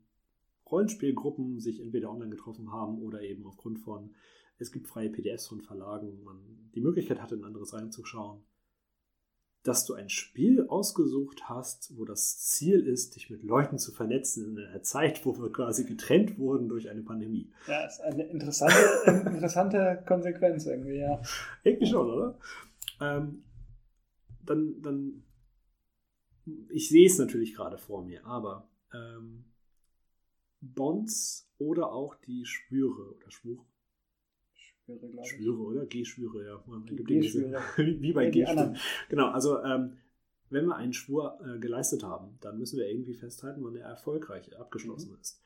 [0.72, 4.16] Rollenspielgruppen sich entweder online getroffen haben oder eben aufgrund von,
[4.58, 8.44] es gibt freie PDFs von Verlagen, man die Möglichkeit hatte, in anderes reinzuschauen
[9.68, 14.58] dass du ein Spiel ausgesucht hast, wo das Ziel ist, dich mit Leuten zu vernetzen
[14.58, 17.52] in einer Zeit, wo wir quasi getrennt wurden durch eine Pandemie.
[17.68, 21.22] Ja, ist eine interessante, interessante Konsequenz irgendwie, ja.
[21.64, 22.40] Irgendwie schon, oder?
[23.02, 23.44] Ähm,
[24.46, 25.24] dann, dann,
[26.70, 29.44] ich sehe es natürlich gerade vor mir, aber ähm,
[30.74, 33.66] Bonds oder auch die Schwüre oder Schwur,
[34.88, 35.32] Schwüre, glaube ich.
[35.32, 35.86] Schwüre, oder?
[35.86, 36.64] G-Schwüre, ja.
[37.04, 37.62] G-Schwüre.
[38.02, 38.46] Wie bei g
[39.10, 39.98] Genau, also ähm,
[40.50, 44.58] wenn wir einen Schwur äh, geleistet haben, dann müssen wir irgendwie festhalten, wann er erfolgreich
[44.58, 45.20] abgeschlossen mhm.
[45.20, 45.42] ist.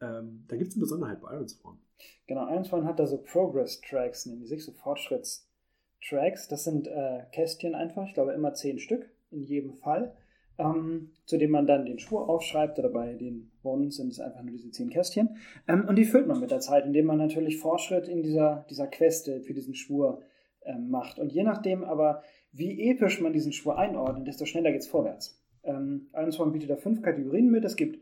[0.00, 1.78] Ähm, da gibt es eine Besonderheit bei Ironsworn.
[2.26, 6.48] Genau, Ironsworn hat da so Progress-Tracks, nennen die sich, so Fortschritts-Tracks.
[6.48, 10.16] Das sind äh, Kästchen einfach, ich glaube immer zehn Stück in jedem Fall
[10.58, 14.42] ähm, zu dem man dann den Schwur aufschreibt oder bei den Bonds sind es einfach
[14.42, 15.36] nur diese zehn Kästchen.
[15.66, 18.86] Ähm, und die füllt man mit der Zeit, indem man natürlich Fortschritt in dieser, dieser
[18.86, 20.22] Queste für diesen Schwur
[20.64, 21.18] ähm, macht.
[21.18, 25.42] Und je nachdem aber, wie episch man diesen Schwur einordnet, desto schneller geht es vorwärts.
[25.64, 27.64] Ähm, Ironsworn bietet da fünf Kategorien mit.
[27.64, 27.98] Es gibt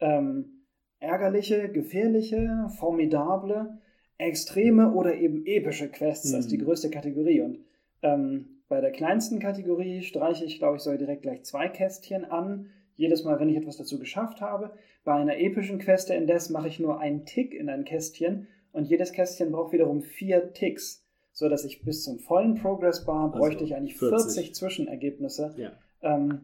[0.00, 0.66] ähm,
[0.98, 3.78] ärgerliche, gefährliche, formidable,
[4.18, 6.36] extreme oder eben epische Quests mhm.
[6.36, 7.40] als die größte Kategorie.
[7.40, 7.60] Und
[8.02, 12.70] ähm, bei der kleinsten Kategorie streiche ich, glaube ich, sogar direkt gleich zwei Kästchen an.
[12.96, 14.72] Jedes Mal, wenn ich etwas dazu geschafft habe.
[15.04, 19.12] Bei einer epischen Queste indes mache ich nur einen Tick in ein Kästchen und jedes
[19.12, 23.64] Kästchen braucht wiederum vier Ticks, so dass ich bis zum vollen Progress Bar also bräuchte
[23.64, 25.54] ich eigentlich 40, 40 Zwischenergebnisse.
[25.56, 25.72] Ja.
[26.02, 26.42] Ähm,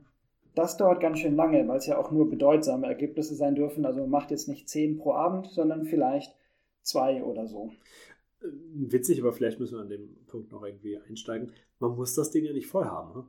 [0.54, 3.86] das dauert ganz schön lange, weil es ja auch nur bedeutsame Ergebnisse sein dürfen.
[3.86, 6.34] Also man macht jetzt nicht zehn pro Abend, sondern vielleicht
[6.82, 7.72] zwei oder so.
[8.40, 11.52] Witzig, aber vielleicht müssen wir an dem Punkt noch irgendwie einsteigen.
[11.78, 13.18] Man muss das Ding ja nicht voll haben.
[13.18, 13.26] Ne?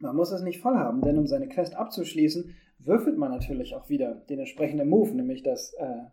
[0.00, 3.88] Man muss es nicht voll haben, denn um seine Quest abzuschließen, würfelt man natürlich auch
[3.90, 6.04] wieder den entsprechenden Move, nämlich das äh,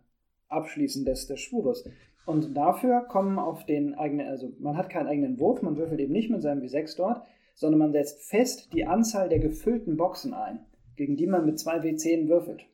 [0.48, 1.84] Abschließen des, des Schwures.
[2.26, 6.12] Und dafür kommen auf den eigenen, also man hat keinen eigenen Wurf, man würfelt eben
[6.12, 7.22] nicht mit seinem W6 dort,
[7.54, 11.78] sondern man setzt fest die Anzahl der gefüllten Boxen ein, gegen die man mit zwei
[11.78, 12.66] W10 würfelt.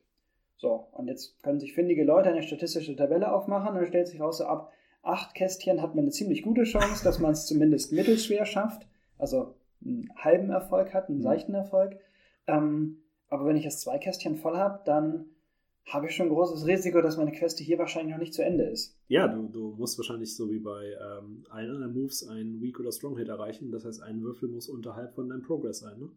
[0.57, 4.19] So, und jetzt können sich findige Leute eine statistische Tabelle aufmachen und dann stellt sich
[4.19, 7.93] raus so ab, acht Kästchen hat man eine ziemlich gute Chance, dass man es zumindest
[7.93, 8.85] mittelschwer schafft.
[9.17, 11.23] Also einen halben Erfolg hat, einen mhm.
[11.23, 11.97] seichten Erfolg.
[12.47, 12.97] Ähm,
[13.29, 15.25] aber wenn ich das zwei Kästchen voll habe, dann
[15.85, 18.63] habe ich schon ein großes Risiko, dass meine Queste hier wahrscheinlich noch nicht zu Ende
[18.63, 18.97] ist.
[19.07, 22.91] Ja, du, du musst wahrscheinlich so wie bei ähm, allen anderen Moves einen Weak oder
[22.91, 23.71] Strong Hit erreichen.
[23.71, 26.09] Das heißt, ein Würfel muss unterhalb von deinem Progress sein, ne?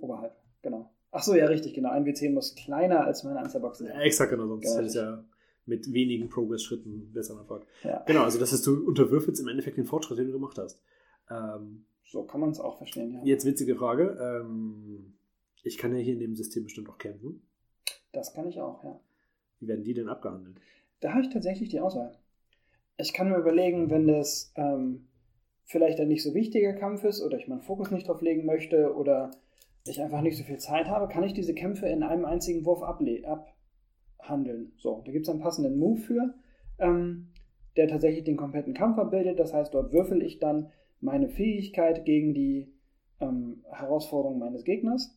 [0.00, 0.90] Oberhalb, genau.
[1.12, 1.90] Ach so, ja, richtig, genau.
[1.90, 3.88] Ein W10 muss kleiner als meine Anzahlbox sein.
[3.88, 4.48] Ja, exakt, genau.
[4.48, 5.24] Sonst genau, hätte es ja
[5.64, 7.66] mit wenigen Progress-Schritten besseren Erfolg.
[7.84, 8.02] Ja.
[8.06, 10.80] Genau, also das heißt, du unterwürfelst im Endeffekt den Fortschritt, den du gemacht hast.
[11.30, 13.20] Ähm, so kann man es auch verstehen, ja.
[13.22, 14.18] Jetzt witzige Frage.
[14.20, 15.14] Ähm,
[15.62, 17.46] ich kann ja hier in dem System bestimmt auch kämpfen.
[18.12, 18.98] Das kann ich auch, ja.
[19.60, 20.58] Wie werden die denn abgehandelt?
[21.00, 22.16] Da habe ich tatsächlich die Auswahl.
[22.96, 25.08] Ich kann mir überlegen, wenn das ähm,
[25.64, 28.94] vielleicht ein nicht so wichtiger Kampf ist oder ich meinen Fokus nicht drauf legen möchte
[28.94, 29.30] oder
[29.84, 32.82] ich einfach nicht so viel Zeit habe, kann ich diese Kämpfe in einem einzigen Wurf
[32.82, 34.72] abhandeln.
[34.78, 36.34] So, da gibt es einen passenden Move für,
[36.78, 37.28] ähm,
[37.76, 39.38] der tatsächlich den kompletten Kampf abbildet.
[39.38, 42.72] Das heißt, dort würfel ich dann meine Fähigkeit gegen die
[43.20, 45.14] ähm, Herausforderung meines Gegners.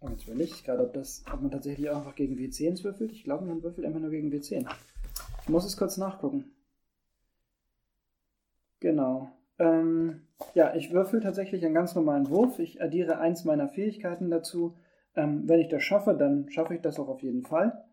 [0.00, 3.12] Und jetzt will ich gerade, ob, das, ob man tatsächlich auch einfach gegen W10 würfelt.
[3.12, 4.66] Ich glaube, man würfelt immer nur gegen W10.
[5.42, 6.52] Ich muss es kurz nachgucken.
[8.80, 9.30] Genau.
[9.58, 10.22] Ähm,
[10.54, 12.58] ja, ich würfel tatsächlich einen ganz normalen Wurf.
[12.58, 14.74] Ich addiere eins meiner Fähigkeiten dazu.
[15.14, 17.84] Ähm, wenn ich das schaffe, dann schaffe ich das auch auf jeden Fall.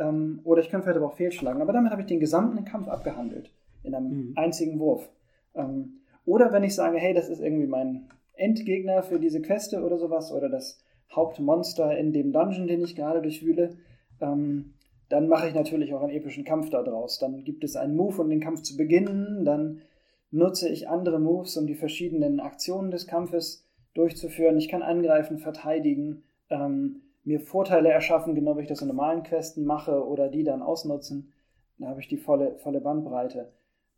[0.00, 1.62] Ähm, oder ich kann vielleicht aber auch fehlschlagen.
[1.62, 3.52] Aber damit habe ich den gesamten Kampf abgehandelt.
[3.84, 4.32] In einem mhm.
[4.36, 5.08] einzigen Wurf.
[5.54, 9.98] Ähm, oder wenn ich sage, hey, das ist irgendwie mein Endgegner für diese Queste oder
[9.98, 10.80] sowas, oder das
[11.14, 13.76] Hauptmonster in dem Dungeon, den ich gerade durchwühle,
[14.20, 14.74] ähm,
[15.08, 17.18] dann mache ich natürlich auch einen epischen Kampf daraus.
[17.18, 19.82] Dann gibt es einen Move, um den Kampf zu beginnen, dann
[20.30, 24.56] nutze ich andere Moves, um die verschiedenen Aktionen des Kampfes durchzuführen.
[24.56, 29.64] Ich kann angreifen, verteidigen, ähm, mir Vorteile erschaffen, genau wie ich das in normalen Questen
[29.64, 31.32] mache, oder die dann ausnutzen.
[31.78, 33.52] Da habe ich die volle, volle Bandbreite.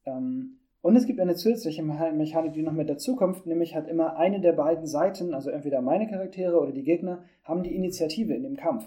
[0.05, 4.43] Ähm, Und es gibt eine zusätzliche Mechanik, die noch mit dazukommt, nämlich hat immer eine
[4.43, 8.59] der beiden Seiten, also entweder meine Charaktere oder die Gegner, haben die Initiative in dem
[8.59, 8.85] Kampf.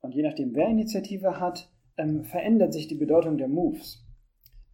[0.00, 4.06] Und je nachdem, wer Initiative hat, ähm, verändert sich die Bedeutung der Moves.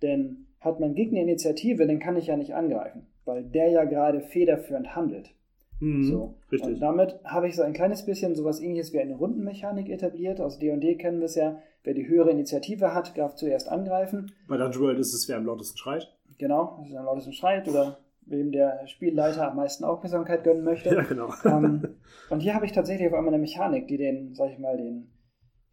[0.00, 4.20] Denn hat mein Gegner Initiative, dann kann ich ja nicht angreifen, weil der ja gerade
[4.20, 5.34] federführend handelt.
[5.80, 6.34] Mhm, so.
[6.52, 6.74] Richtig.
[6.74, 10.40] Und damit habe ich so ein kleines bisschen sowas ähnliches wie eine Rundenmechanik etabliert.
[10.40, 14.32] Aus D&D kennen wir es ja, wer die höhere Initiative hat, darf zuerst angreifen.
[14.46, 16.14] Bei Dungeon World ist es, wer am lautesten schreit.
[16.38, 20.94] Genau, das ist am lautesten schreit oder wem der Spielleiter am meisten Aufmerksamkeit gönnen möchte.
[20.94, 21.32] Ja, genau.
[21.44, 21.96] Ähm,
[22.30, 25.10] und hier habe ich tatsächlich auf einmal eine Mechanik, die den, sag ich mal, den,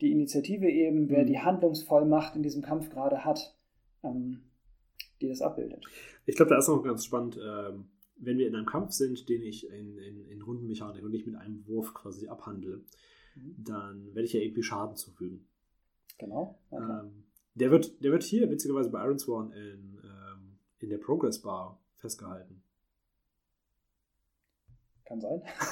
[0.02, 1.28] die Initiative eben, wer mhm.
[1.28, 3.56] die Handlungsvollmacht in diesem Kampf gerade hat,
[4.04, 4.42] ähm,
[5.22, 5.86] die das abbildet.
[6.26, 7.90] Ich glaube, da ist noch ganz spannend, ähm,
[8.20, 11.36] wenn wir in einem Kampf sind, den ich in, in, in Rundenmechanik und nicht mit
[11.36, 12.84] einem Wurf quasi abhandle,
[13.36, 13.56] mhm.
[13.58, 15.48] dann werde ich ja irgendwie Schaden zufügen.
[16.18, 16.60] Genau.
[16.70, 16.84] Okay.
[16.84, 21.42] Ähm, der, wird, der wird hier witzigerweise bei Iron Sworn in, ähm, in der Progress
[21.42, 22.64] Bar festgehalten.
[25.08, 25.42] Kann sein.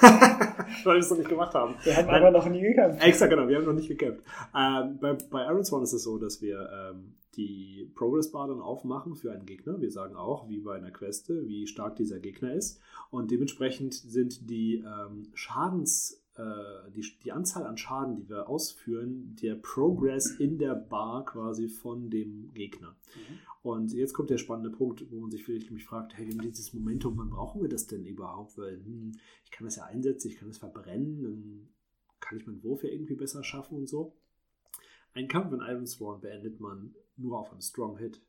[0.84, 1.74] Weil wir es noch nicht gemacht haben.
[1.84, 3.02] Wir haben aber noch nie gekämpft.
[3.02, 4.22] Extra, genau, wir haben noch nicht gekämpft.
[4.54, 8.60] Ähm, bei, bei Iron Sworn ist es so, dass wir ähm, die Progress Bar dann
[8.60, 9.80] aufmachen für einen Gegner.
[9.80, 12.80] Wir sagen auch, wie bei einer Queste, wie stark dieser Gegner ist.
[13.10, 19.36] Und dementsprechend sind die ähm, Schadens, äh, die, die Anzahl an Schaden, die wir ausführen,
[19.42, 22.96] der Progress in der Bar quasi von dem Gegner.
[23.14, 23.38] Mhm.
[23.62, 27.16] Und jetzt kommt der spannende Punkt, wo man sich vielleicht mich fragt, hey, dieses Momentum,
[27.18, 28.56] wann brauchen wir das denn überhaupt?
[28.58, 29.12] Weil hm,
[29.44, 31.68] ich kann das ja einsetzen, ich kann es verbrennen, dann
[32.20, 34.14] kann ich meinen Wurf ja irgendwie besser schaffen und so.
[35.14, 38.20] Ein Kampf in Iron Sworn beendet man nur auf einen Strong Hit.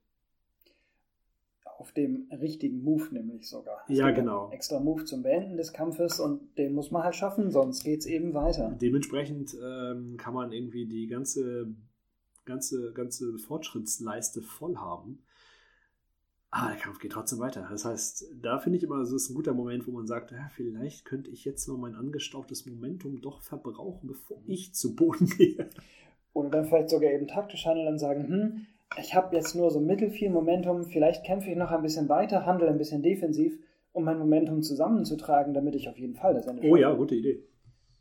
[1.78, 3.84] Auf dem richtigen Move nämlich sogar.
[3.88, 4.50] Es ja, genau.
[4.52, 8.08] Extra Move zum Beenden des Kampfes und den muss man halt schaffen, sonst geht es
[8.08, 8.76] eben weiter.
[8.82, 11.76] Dementsprechend ähm, kann man irgendwie die ganze,
[12.46, 15.24] ganze, ganze Fortschrittsleiste voll haben.
[16.50, 17.68] Aber der Kampf geht trotzdem weiter.
[17.70, 20.50] Das heißt, da finde ich immer, es ist ein guter Moment, wo man sagt, ja,
[20.56, 25.70] vielleicht könnte ich jetzt noch mein angestaubtes Momentum doch verbrauchen, bevor ich zu Boden gehe.
[26.34, 28.68] Oder dann vielleicht sogar eben taktisch handeln und sagen, hm,
[29.00, 32.68] ich habe jetzt nur so mittelfiel Momentum, vielleicht kämpfe ich noch ein bisschen weiter, handle
[32.68, 33.60] ein bisschen defensiv,
[33.92, 37.44] um mein Momentum zusammenzutragen, damit ich auf jeden Fall das Ende Oh ja, gute Idee.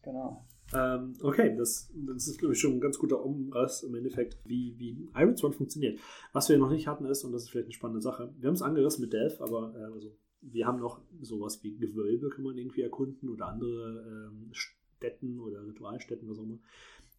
[0.02, 0.46] Genau.
[0.74, 4.74] Ähm, okay, das, das ist, glaube ich, schon ein ganz guter Umriss im Endeffekt, wie,
[4.78, 6.00] wie Iron Swan funktioniert.
[6.32, 8.54] Was wir noch nicht hatten ist, und das ist vielleicht eine spannende Sache, wir haben
[8.54, 12.56] es angerissen mit Delph, aber äh, also, wir haben noch sowas wie Gewölbe, kann man
[12.56, 16.58] irgendwie erkunden, oder andere ähm, Städten oder Ritualstätten, was auch immer.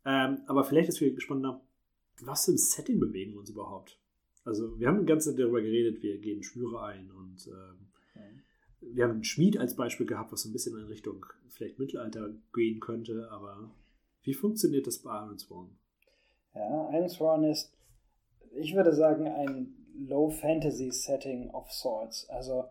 [0.06, 1.62] Ähm, aber vielleicht ist viel spannender,
[2.22, 4.00] was für ein Setting bewegen wir uns überhaupt?
[4.46, 8.42] Also, wir haben die ganze Zeit darüber geredet, wir gehen Schwüre ein und ähm, okay.
[8.94, 12.30] wir haben einen Schmied als Beispiel gehabt, was so ein bisschen in Richtung vielleicht Mittelalter
[12.54, 13.72] gehen könnte, aber
[14.24, 15.70] wie funktioniert das bei Iron Sworn?
[16.56, 17.74] Ja, Iron Sworn ist,
[18.56, 19.76] ich würde sagen, ein
[20.08, 22.30] Low-Fantasy-Setting of Sorts.
[22.30, 22.66] Also,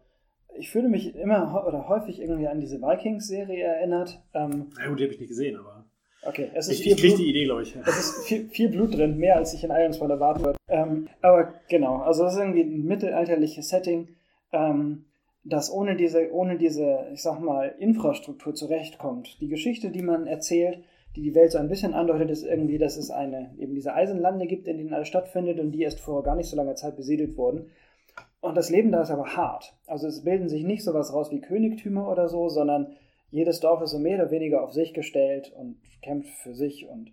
[0.58, 4.22] ich fühle mich immer oder häufig irgendwie an diese Vikings-Serie erinnert.
[4.32, 5.75] Ähm, Na gut, die habe ich nicht gesehen, aber.
[6.22, 7.76] Okay, es ist ich, viel ich Blut, die Idee, glaube ich.
[7.76, 10.58] Es ist viel, viel, Blut drin, mehr als ich in Ironsfall erwarten würde.
[10.68, 14.08] Ähm, aber genau, also es ist irgendwie ein mittelalterliches Setting,
[14.52, 15.04] ähm,
[15.44, 19.40] das ohne diese, ohne diese, ich sag mal, Infrastruktur zurechtkommt.
[19.40, 20.82] Die Geschichte, die man erzählt,
[21.14, 24.46] die die Welt so ein bisschen andeutet, ist irgendwie, dass es eine, eben diese Eisenlande
[24.46, 27.36] gibt, in denen alles stattfindet und die erst vor gar nicht so langer Zeit besiedelt
[27.36, 27.70] wurden.
[28.40, 29.74] Und das Leben da ist aber hart.
[29.86, 32.88] Also es bilden sich nicht sowas raus wie Königtümer oder so, sondern
[33.36, 37.12] jedes Dorf ist so mehr oder weniger auf sich gestellt und kämpft für sich und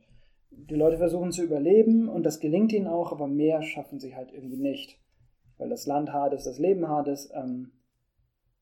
[0.51, 4.31] die Leute versuchen zu überleben und das gelingt ihnen auch, aber mehr schaffen sie halt
[4.31, 4.97] irgendwie nicht.
[5.57, 7.73] Weil das Land hart ist, das Leben hart ist ähm,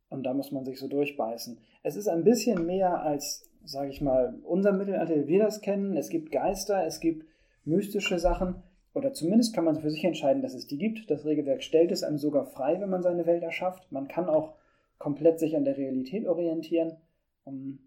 [0.09, 1.59] und da muss man sich so durchbeißen.
[1.83, 5.95] Es ist ein bisschen mehr als, sage ich mal, unser Mittelalter, wie wir das kennen.
[5.97, 7.27] Es gibt Geister, es gibt
[7.63, 8.63] mystische Sachen
[8.95, 11.11] oder zumindest kann man für sich entscheiden, dass es die gibt.
[11.11, 13.91] Das Regelwerk stellt es einem sogar frei, wenn man seine Welt erschafft.
[13.91, 14.55] Man kann auch
[14.97, 16.97] komplett sich an der Realität orientieren.
[17.43, 17.79] Um,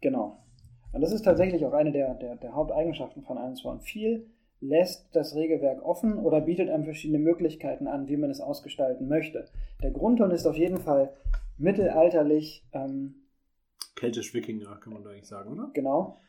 [0.00, 0.44] genau.
[0.92, 3.80] Und das ist tatsächlich auch eine der, der, der Haupteigenschaften von 1.1.
[3.80, 9.08] Viel lässt das Regelwerk offen oder bietet einem verschiedene Möglichkeiten an, wie man es ausgestalten
[9.08, 9.46] möchte.
[9.82, 11.12] Der Grundton ist auf jeden Fall
[11.58, 12.64] mittelalterlich.
[12.72, 13.26] Ähm,
[13.96, 15.70] Keltisch-Wikinger, kann man da eigentlich sagen, oder?
[15.74, 16.20] Genau.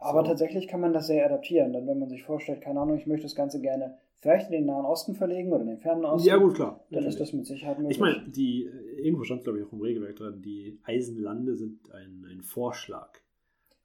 [0.00, 0.28] Aber so.
[0.28, 1.72] tatsächlich kann man das sehr adaptieren.
[1.72, 4.66] Dann, wenn man sich vorstellt, keine Ahnung, ich möchte das Ganze gerne vielleicht in den
[4.66, 6.28] Nahen Osten verlegen oder in den Fernen Osten.
[6.28, 6.84] Ja, gut, klar.
[6.90, 7.08] Dann natürlich.
[7.08, 7.96] ist das mit Sicherheit möglich.
[7.96, 8.64] Ich meine, die,
[8.96, 13.18] irgendwo stand, glaube ich, auch im Regelwerk drin, die Eisenlande sind ein, ein Vorschlag.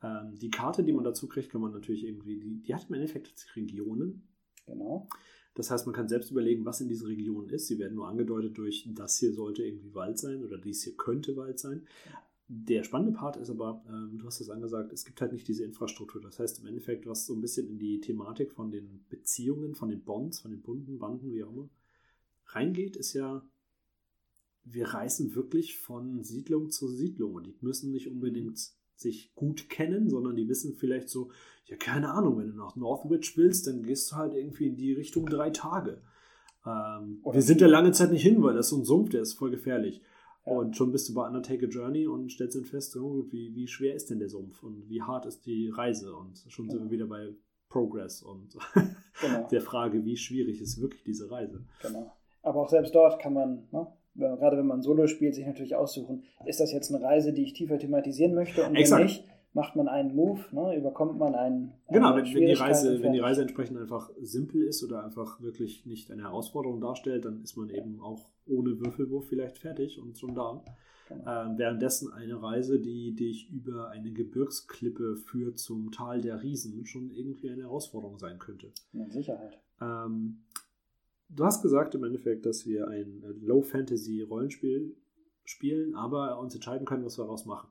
[0.02, 2.96] Ähm, die Karte, die man dazu kriegt, kann man natürlich irgendwie, die, die hat im
[2.96, 4.28] Endeffekt Regionen.
[4.66, 5.08] Genau.
[5.56, 7.68] Das heißt, man kann selbst überlegen, was in diesen Regionen ist.
[7.68, 11.36] Sie werden nur angedeutet durch, das hier sollte irgendwie Wald sein oder dies hier könnte
[11.36, 11.86] Wald sein.
[12.52, 15.64] Der spannende Part ist aber, ähm, du hast es angesagt, es gibt halt nicht diese
[15.64, 16.20] Infrastruktur.
[16.20, 19.90] Das heißt im Endeffekt, was so ein bisschen in die Thematik von den Beziehungen, von
[19.90, 21.70] den Bonds, von den Bunden, Banden, wie auch immer,
[22.48, 23.48] reingeht, ist ja,
[24.64, 28.60] wir reisen wirklich von Siedlung zu Siedlung und die müssen nicht unbedingt
[28.96, 31.30] sich gut kennen, sondern die wissen vielleicht so,
[31.66, 34.94] ja, keine Ahnung, wenn du nach Northwich willst, dann gehst du halt irgendwie in die
[34.94, 36.02] Richtung drei Tage.
[36.66, 39.22] Ähm, wir sind da lange Zeit nicht hin, weil das ist so ein Sumpf, der
[39.22, 40.02] ist voll gefährlich.
[40.50, 40.56] Ja.
[40.56, 43.68] Und schon bist du bei Undertake a Journey und stellst dann fest, oh, wie, wie
[43.68, 46.16] schwer ist denn der Sumpf und wie hart ist die Reise?
[46.16, 46.74] Und schon ja.
[46.74, 47.30] sind wir wieder bei
[47.70, 48.58] Progress und
[49.22, 49.48] genau.
[49.52, 51.64] der Frage, wie schwierig ist wirklich diese Reise.
[51.82, 52.12] Genau.
[52.42, 56.24] Aber auch selbst dort kann man, ne, gerade wenn man Solo spielt, sich natürlich aussuchen,
[56.46, 59.00] ist das jetzt eine Reise, die ich tiefer thematisieren möchte und Exakt.
[59.00, 61.74] wenn nicht, macht man einen Move, ne, überkommt man einen.
[61.90, 65.86] Genau, wenn, wenn, die Reise, wenn die Reise entsprechend einfach simpel ist oder einfach wirklich
[65.86, 70.36] nicht eine Herausforderung darstellt, dann ist man eben auch ohne Würfelwurf vielleicht fertig und schon
[70.36, 70.64] da.
[71.10, 71.46] Genau.
[71.46, 77.10] Ähm, währenddessen eine Reise, die dich über eine Gebirgsklippe führt zum Tal der Riesen, schon
[77.10, 78.72] irgendwie eine Herausforderung sein könnte.
[78.92, 79.60] Mit Sicherheit.
[79.82, 80.44] Ähm,
[81.30, 84.96] du hast gesagt im Endeffekt, dass wir ein Low-Fantasy-Rollenspiel
[85.44, 87.70] spielen, aber uns entscheiden können, was wir daraus machen.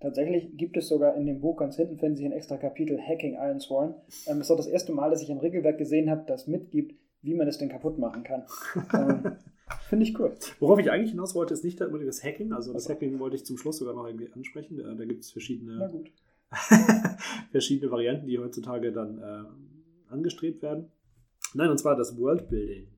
[0.00, 3.34] Tatsächlich gibt es sogar in dem Buch ganz hinten, finden Sie ein extra Kapitel Hacking
[3.34, 3.94] Iron Sworn.
[4.26, 6.94] Ähm, das ist auch das erste Mal, dass ich ein Regelwerk gesehen habe, das mitgibt,
[7.22, 8.44] wie man es denn kaputt machen kann.
[8.92, 9.36] ähm,
[9.88, 10.36] Finde ich cool.
[10.60, 12.52] Worauf ich eigentlich hinaus wollte, ist nicht unbedingt das Hacking.
[12.52, 14.76] Also das Hacking wollte ich zum Schluss sogar noch irgendwie ansprechen.
[14.76, 16.04] Da, da gibt es verschiedene,
[17.50, 20.90] verschiedene Varianten, die heutzutage dann äh, angestrebt werden.
[21.54, 22.88] Nein, und zwar das Worldbuilding.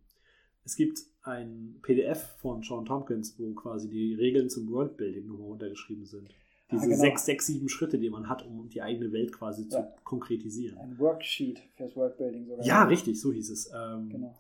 [0.64, 6.04] Es gibt ein PDF von Sean Tompkins, wo quasi die Regeln zum Worldbuilding nochmal untergeschrieben
[6.04, 6.34] sind.
[6.70, 7.00] Diese ja, genau.
[7.00, 9.68] sechs, sechs, sieben Schritte, die man hat, um die eigene Welt quasi ja.
[9.68, 10.78] zu konkretisieren.
[10.78, 12.64] Ein Worksheet fürs Workbuilding sogar.
[12.64, 13.70] Ja, richtig, so hieß es.
[13.72, 14.34] Ähm, genau.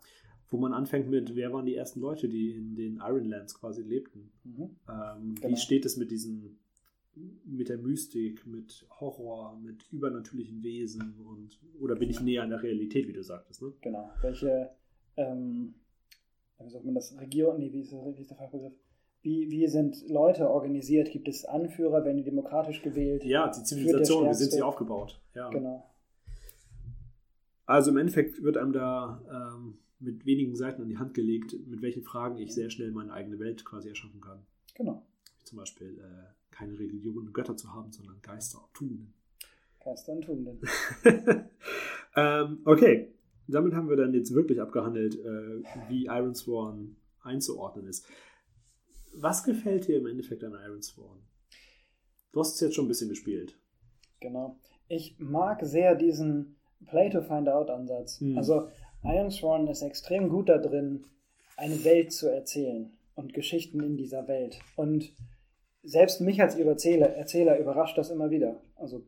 [0.50, 4.30] Wo man anfängt mit, wer waren die ersten Leute, die in den Ironlands quasi lebten?
[4.44, 4.76] Mhm.
[4.88, 5.48] Ähm, genau.
[5.48, 6.58] Wie steht es mit diesen,
[7.44, 12.62] mit der Mystik, mit Horror, mit übernatürlichen Wesen und oder bin ich näher an der
[12.62, 13.72] Realität, wie du sagtest, ne?
[13.80, 14.10] Genau.
[14.20, 14.70] Welche,
[15.16, 15.74] ähm,
[16.58, 18.74] wie sagt man das, Region, nee, wie ist, wie ist der Fachbegriff?
[19.26, 21.10] Wie, wie sind Leute organisiert?
[21.10, 22.04] Gibt es Anführer?
[22.04, 23.24] Werden die demokratisch gewählt?
[23.24, 25.20] Ja, die Zivilisation, wie sind sie aufgebaut?
[25.34, 25.50] Ja.
[25.50, 25.84] Genau.
[27.64, 31.82] Also im Endeffekt wird einem da ähm, mit wenigen Seiten an die Hand gelegt, mit
[31.82, 34.46] welchen Fragen ich sehr schnell meine eigene Welt quasi erschaffen kann.
[34.76, 35.04] Genau.
[35.42, 39.12] Zum Beispiel äh, keine Religion und Götter zu haben, sondern Geister und Tugenden.
[39.82, 40.60] Geister und Tugenden.
[42.16, 43.08] ähm, okay,
[43.48, 48.06] damit haben wir dann jetzt wirklich abgehandelt, äh, wie Iron Sworn einzuordnen ist
[49.16, 51.20] was gefällt dir im Endeffekt an Iron Sworn?
[52.32, 53.58] Du hast es jetzt schon ein bisschen gespielt.
[54.20, 54.58] Genau.
[54.88, 56.56] Ich mag sehr diesen
[56.86, 58.20] Play-to-Find-Out-Ansatz.
[58.20, 58.36] Hm.
[58.36, 58.68] Also
[59.04, 61.04] Iron Sworn ist extrem gut da drin,
[61.56, 64.58] eine Welt zu erzählen und Geschichten in dieser Welt.
[64.76, 65.14] Und
[65.82, 68.60] selbst mich als Erzähler, Erzähler überrascht das immer wieder.
[68.74, 69.02] Also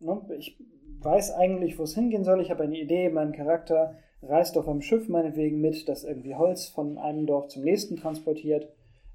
[0.00, 0.58] ne, ich
[1.00, 2.40] weiß eigentlich, wo es hingehen soll.
[2.40, 6.66] Ich habe eine Idee, mein Charakter reist auf einem Schiff meinetwegen mit, das irgendwie Holz
[6.66, 8.68] von einem Dorf zum nächsten transportiert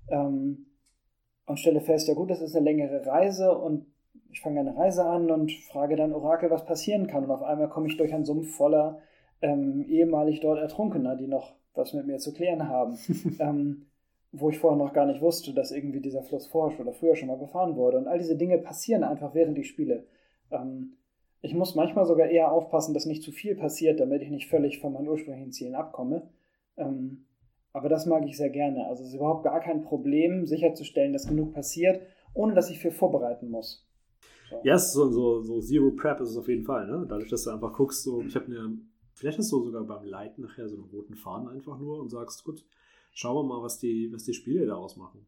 [0.10, 0.68] ähm,
[1.46, 3.86] und stelle fest, ja gut, das ist eine längere Reise und
[4.32, 7.26] ich fange eine Reise an und frage dann Orakel, was passieren kann.
[7.26, 9.00] Und auf einmal komme ich durch einen Sumpf voller
[9.42, 12.98] ähm, ehemalig dort Ertrunkener, die noch was mit mir zu klären haben.
[13.40, 13.88] ähm,
[14.32, 17.28] wo ich vorher noch gar nicht wusste, dass irgendwie dieser Fluss forscht oder früher schon
[17.28, 17.98] mal befahren wurde.
[17.98, 20.06] Und all diese Dinge passieren einfach während ich spiele.
[20.52, 20.98] Ähm,
[21.42, 24.80] ich muss manchmal sogar eher aufpassen, dass nicht zu viel passiert, damit ich nicht völlig
[24.80, 26.30] von meinen ursprünglichen Zielen abkomme.
[26.78, 27.26] Ähm,
[27.74, 28.88] aber das mag ich sehr gerne.
[28.88, 32.02] Also es ist überhaupt gar kein Problem, sicherzustellen, dass genug passiert,
[32.34, 33.88] ohne dass ich viel vorbereiten muss.
[34.50, 34.60] So.
[34.64, 36.88] Ja, so, so, so Zero Prep ist es auf jeden Fall.
[36.88, 37.06] Ne?
[37.08, 38.78] Dadurch, dass du einfach guckst, so, ich habe eine,
[39.14, 42.44] vielleicht hast du sogar beim Leiten nachher so einen roten Faden einfach nur und sagst,
[42.44, 42.66] gut,
[43.14, 45.26] schauen wir mal, was die, was die Spiele daraus machen.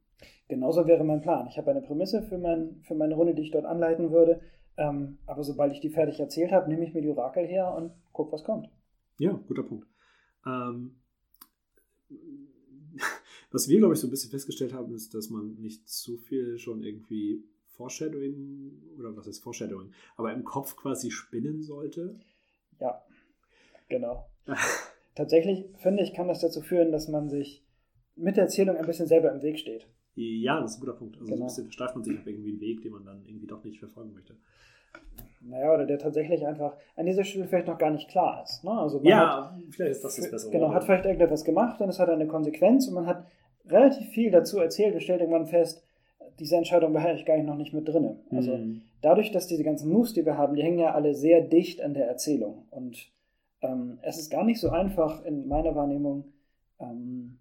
[0.50, 1.48] Genauso wäre mein Plan.
[1.48, 4.42] Ich habe eine Prämisse für, mein, für meine Runde, die ich dort anleiten würde.
[4.76, 7.94] Ähm, aber sobald ich die fertig erzählt habe, nehme ich mir die Orakel her und
[8.12, 8.70] gucke, was kommt.
[9.18, 9.88] Ja, guter Punkt.
[10.46, 10.96] Ähm,
[13.54, 16.58] was wir, glaube ich, so ein bisschen festgestellt haben, ist, dass man nicht zu viel
[16.58, 22.16] schon irgendwie Foreshadowing oder was ist Foreshadowing, aber im Kopf quasi spinnen sollte.
[22.80, 23.02] Ja,
[23.90, 24.28] genau.
[25.16, 27.64] Tatsächlich finde ich, kann das dazu führen, dass man sich
[28.16, 29.88] mit der Erzählung ein bisschen selber im Weg steht.
[30.16, 31.18] Ja, das ist ein guter Punkt.
[31.18, 31.38] Also genau.
[31.38, 33.64] so ein bisschen versteift man sich auf irgendwie einen Weg, den man dann irgendwie doch
[33.64, 34.36] nicht verfolgen möchte.
[35.42, 38.64] Naja, oder der tatsächlich einfach an dieser Stelle vielleicht noch gar nicht klar ist.
[38.64, 38.72] Ne?
[38.72, 40.52] Also ja, hat, vielleicht ist das das Bessere.
[40.52, 43.26] Genau, hat vielleicht irgendetwas gemacht und es hat eine Konsequenz und man hat
[43.66, 45.84] relativ viel dazu erzählt und stellt irgendwann fest,
[46.40, 48.20] diese Entscheidung war ich gar nicht noch nicht mit drin.
[48.32, 48.82] Also mhm.
[49.02, 51.94] dadurch, dass diese ganzen Moves, die wir haben, die hängen ja alle sehr dicht an
[51.94, 52.66] der Erzählung.
[52.72, 53.12] Und
[53.62, 56.26] ähm, es ist gar nicht so einfach in meiner Wahrnehmung,
[56.80, 57.40] ähm,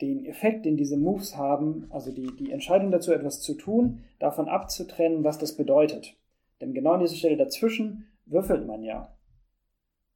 [0.00, 4.48] den Effekt, den diese Moves haben, also die, die Entscheidung dazu, etwas zu tun, davon
[4.48, 6.16] abzutrennen, was das bedeutet.
[6.60, 9.13] Denn genau an dieser Stelle dazwischen würfelt man ja.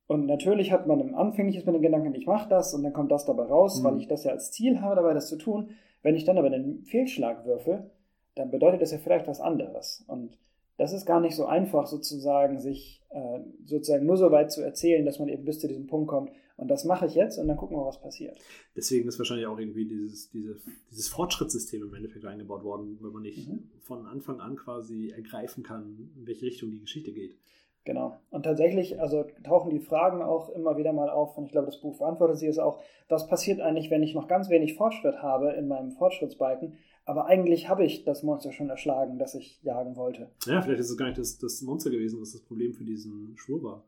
[0.08, 3.12] Und natürlich hat man im Anfänglich mit den Gedanken, ich mache das und dann kommt
[3.12, 3.84] das dabei raus, mhm.
[3.84, 5.68] weil ich das ja als Ziel habe, dabei das zu tun.
[6.02, 7.90] Wenn ich dann aber einen Fehlschlag würfel,
[8.34, 10.04] dann bedeutet das ja vielleicht was anderes.
[10.06, 10.38] Und
[10.78, 15.04] das ist gar nicht so einfach, sozusagen, sich äh, sozusagen nur so weit zu erzählen,
[15.04, 16.30] dass man eben bis zu diesem Punkt kommt.
[16.56, 18.38] Und das mache ich jetzt und dann gucken wir, was passiert.
[18.74, 20.56] Deswegen ist wahrscheinlich auch irgendwie dieses, diese,
[20.90, 23.68] dieses Fortschrittssystem im Endeffekt eingebaut worden, wenn man nicht mhm.
[23.82, 27.36] von Anfang an quasi ergreifen kann, in welche Richtung die Geschichte geht.
[27.84, 28.16] Genau.
[28.30, 31.80] Und tatsächlich, also tauchen die Fragen auch immer wieder mal auf, und ich glaube, das
[31.80, 35.52] Buch beantwortet sie es auch, was passiert eigentlich, wenn ich noch ganz wenig Fortschritt habe
[35.52, 36.74] in meinem Fortschrittsbalken,
[37.06, 40.28] aber eigentlich habe ich das Monster schon erschlagen, das ich jagen wollte.
[40.44, 43.34] Ja, vielleicht ist es gar nicht das, das Monster gewesen, was das Problem für diesen
[43.38, 43.84] Schwur war.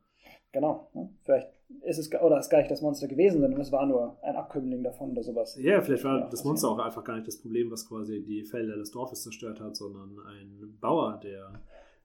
[0.52, 0.88] Genau.
[0.94, 1.10] Ne?
[1.24, 1.48] Vielleicht
[1.82, 4.82] ist es oder ist gar nicht das Monster gewesen, sondern es war nur ein Abkömmling
[4.82, 5.56] davon oder sowas.
[5.60, 8.42] Ja, vielleicht war ja, das Monster auch einfach gar nicht das Problem, was quasi die
[8.42, 11.52] Felder des Dorfes zerstört hat, sondern ein Bauer, der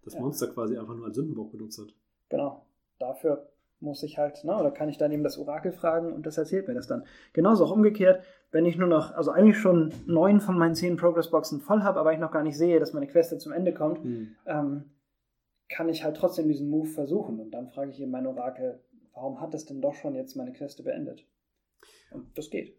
[0.05, 0.21] das ja.
[0.21, 1.93] Monster quasi einfach nur als Sündenbock benutzt hat.
[2.29, 2.65] Genau.
[2.99, 3.49] Dafür
[3.79, 6.67] muss ich halt, ne, oder kann ich dann eben das Orakel fragen und das erzählt
[6.67, 7.03] mir das dann.
[7.33, 11.59] Genauso auch umgekehrt, wenn ich nur noch, also eigentlich schon neun von meinen zehn Progress-Boxen
[11.59, 14.35] voll habe, aber ich noch gar nicht sehe, dass meine Queste zum Ende kommt, mhm.
[14.45, 14.85] ähm,
[15.67, 17.39] kann ich halt trotzdem diesen Move versuchen.
[17.39, 18.79] Und dann frage ich eben mein Orakel,
[19.13, 21.25] warum hat es denn doch schon jetzt meine Queste beendet?
[22.11, 22.77] Und das geht.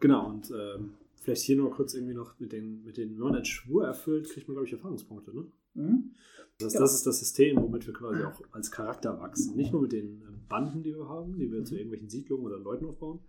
[0.00, 3.44] Genau, und ähm, vielleicht hier nur kurz irgendwie noch mit den, mit den wenn man
[3.44, 5.46] Schwur erfüllt, kriegt man, glaube ich, Erfahrungspunkte, ne?
[5.76, 6.14] Mhm.
[6.58, 6.84] Das, genau.
[6.84, 9.56] das ist das System, womit wir quasi auch als Charakter wachsen.
[9.56, 11.66] Nicht nur mit den ähm, Banden, die wir haben, die wir mhm.
[11.66, 13.20] zu irgendwelchen Siedlungen oder Leuten aufbauen,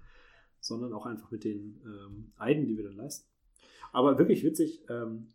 [0.60, 3.28] sondern auch einfach mit den ähm, Eiden, die wir dann leisten.
[3.92, 5.28] Aber wirklich witzig, ähm,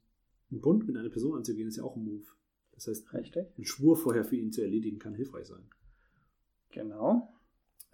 [0.51, 2.25] einen Bund mit einer Person anzugehen, ist ja auch ein Move.
[2.73, 3.47] Das heißt, Richtig.
[3.57, 5.63] einen Schwur vorher für ihn zu erledigen, kann hilfreich sein.
[6.71, 7.33] Genau.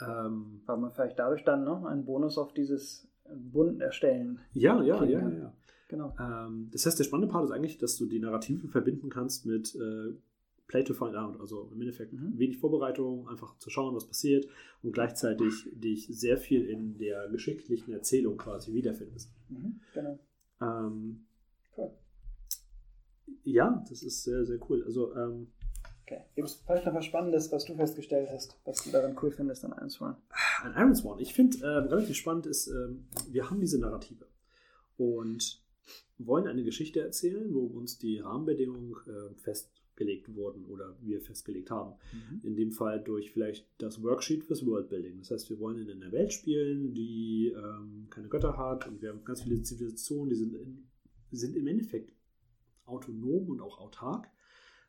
[0.00, 4.40] Ähm, Weil man vielleicht dadurch dann noch einen Bonus auf dieses Bund erstellen.
[4.52, 5.52] Ja, ja, ja, ja, ja.
[5.88, 6.14] Genau.
[6.20, 9.74] Ähm, das heißt, der spannende Part ist eigentlich, dass du die Narrative verbinden kannst mit
[9.74, 10.14] äh,
[10.66, 11.40] Play to Find Out.
[11.40, 12.38] Also im Endeffekt mhm.
[12.38, 14.46] wenig Vorbereitung, einfach zu schauen, was passiert
[14.82, 19.32] und gleichzeitig dich sehr viel in der geschichtlichen Erzählung quasi wiederfindest.
[19.48, 20.18] Mhm, genau.
[20.60, 21.26] Ähm,
[21.76, 21.90] cool.
[23.44, 24.84] Ja, das ist sehr, sehr cool.
[24.84, 25.48] Also, ähm,
[26.10, 26.22] Okay.
[26.34, 29.62] Gibt es vielleicht noch was Spannendes, was du festgestellt hast, was du daran cool findest
[29.66, 30.16] an Iron Swan?
[30.62, 31.18] An Iron Swan.
[31.18, 32.88] Ich finde, äh, relativ spannend ist, äh,
[33.30, 34.24] wir haben diese Narrative.
[34.96, 35.62] Und
[36.18, 41.94] wollen eine Geschichte erzählen, wo uns die Rahmenbedingungen äh, festgelegt wurden oder wir festgelegt haben.
[42.12, 42.40] Mhm.
[42.42, 45.18] In dem Fall durch vielleicht das Worksheet fürs Worldbuilding.
[45.18, 49.10] Das heißt, wir wollen in einer Welt spielen, die ähm, keine Götter hat und wir
[49.10, 50.88] haben ganz viele Zivilisationen, die sind, in,
[51.30, 52.12] sind im Endeffekt
[52.84, 54.28] autonom und auch autark.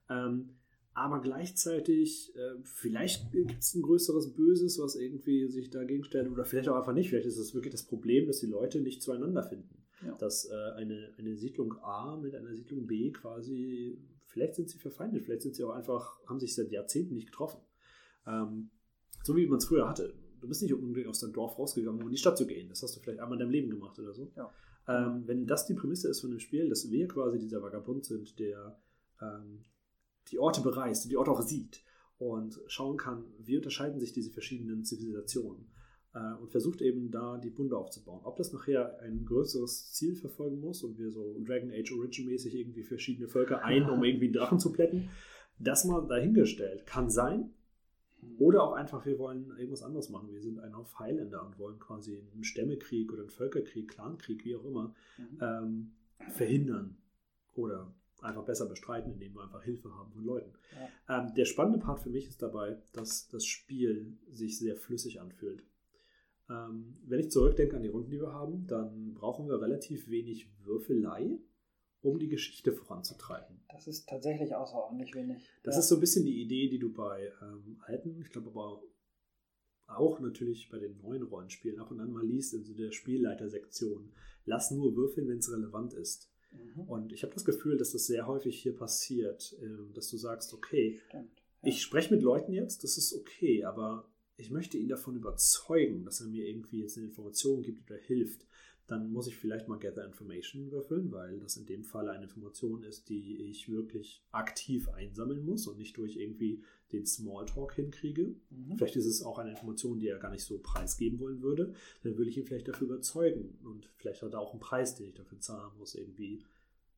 [0.09, 0.49] Ähm,
[0.93, 6.43] aber gleichzeitig, äh, vielleicht gibt es ein größeres Böses, was irgendwie sich dagegen stellt, oder
[6.43, 7.09] vielleicht auch einfach nicht.
[7.09, 9.78] Vielleicht ist es wirklich das Problem, dass die Leute nicht zueinander finden.
[10.05, 10.15] Ja.
[10.17, 15.23] Dass äh, eine, eine Siedlung A mit einer Siedlung B quasi, vielleicht sind sie verfeindet,
[15.23, 17.59] vielleicht sind sie auch einfach, haben sich seit Jahrzehnten nicht getroffen.
[18.25, 18.69] Ähm,
[19.23, 20.13] so wie man es früher hatte.
[20.39, 22.69] Du bist nicht unbedingt aus deinem Dorf rausgegangen, um in die Stadt zu gehen.
[22.69, 24.31] Das hast du vielleicht einmal in deinem Leben gemacht oder so.
[24.37, 24.49] Ja.
[24.87, 28.39] Ähm, wenn das die Prämisse ist von dem Spiel, dass wir quasi dieser Vagabund sind,
[28.39, 28.79] der
[29.21, 29.65] ähm,
[30.31, 31.83] die Orte bereist und die Orte auch sieht
[32.17, 35.71] und schauen kann, wie unterscheiden sich diese verschiedenen Zivilisationen
[36.39, 38.21] und versucht eben da die Bunde aufzubauen.
[38.23, 42.55] Ob das nachher ein größeres Ziel verfolgen muss und wir so Dragon Age Origin mäßig
[42.55, 45.09] irgendwie verschiedene Völker ein, um irgendwie Drachen zu plätten,
[45.59, 46.85] das mal dahingestellt.
[46.85, 47.51] Kann sein.
[48.37, 50.31] Oder auch einfach, wir wollen irgendwas anderes machen.
[50.31, 54.55] Wir sind ein auf Highlander und wollen quasi einen Stämmekrieg oder einen Völkerkrieg, Clankrieg, wie
[54.55, 55.37] auch immer, mhm.
[55.41, 55.91] ähm,
[56.31, 56.97] verhindern.
[57.55, 60.51] Oder einfach besser bestreiten, indem wir einfach Hilfe haben von Leuten.
[61.07, 61.21] Ja.
[61.21, 65.63] Ähm, der spannende Part für mich ist dabei, dass das Spiel sich sehr flüssig anfühlt.
[66.49, 70.49] Ähm, wenn ich zurückdenke an die Runden, die wir haben, dann brauchen wir relativ wenig
[70.63, 71.37] Würfelei,
[72.01, 73.61] um die Geschichte voranzutreiben.
[73.69, 75.47] Das ist tatsächlich außerordentlich wenig.
[75.63, 75.79] Das ja.
[75.79, 78.81] ist so ein bisschen die Idee, die du bei ähm, alten, ich glaube aber
[79.87, 84.11] auch natürlich bei den neuen Rollenspielen ab und an mal liest in so der Spielleitersektion.
[84.45, 86.31] Lass nur würfeln, wenn es relevant ist.
[86.51, 86.81] Mhm.
[86.83, 90.53] Und ich habe das Gefühl, dass das sehr häufig hier passiert, ähm, dass du sagst,
[90.53, 91.69] okay, Stimmt, ja.
[91.69, 94.09] ich spreche mit Leuten jetzt, das ist okay, aber
[94.39, 98.45] ich möchte ihn davon überzeugen, dass er mir irgendwie jetzt eine Information gibt oder hilft,
[98.87, 102.83] dann muss ich vielleicht mal Gather Information würfeln, weil das in dem Fall eine Information
[102.83, 108.33] ist, die ich wirklich aktiv einsammeln muss und nicht durch irgendwie den Smalltalk hinkriege.
[108.49, 108.77] Mhm.
[108.77, 111.73] Vielleicht ist es auch eine Information, die er gar nicht so preisgeben wollen würde.
[112.01, 115.09] Dann würde ich ihn vielleicht dafür überzeugen und vielleicht hat er auch einen Preis, den
[115.09, 116.43] ich dafür zahlen muss, irgendwie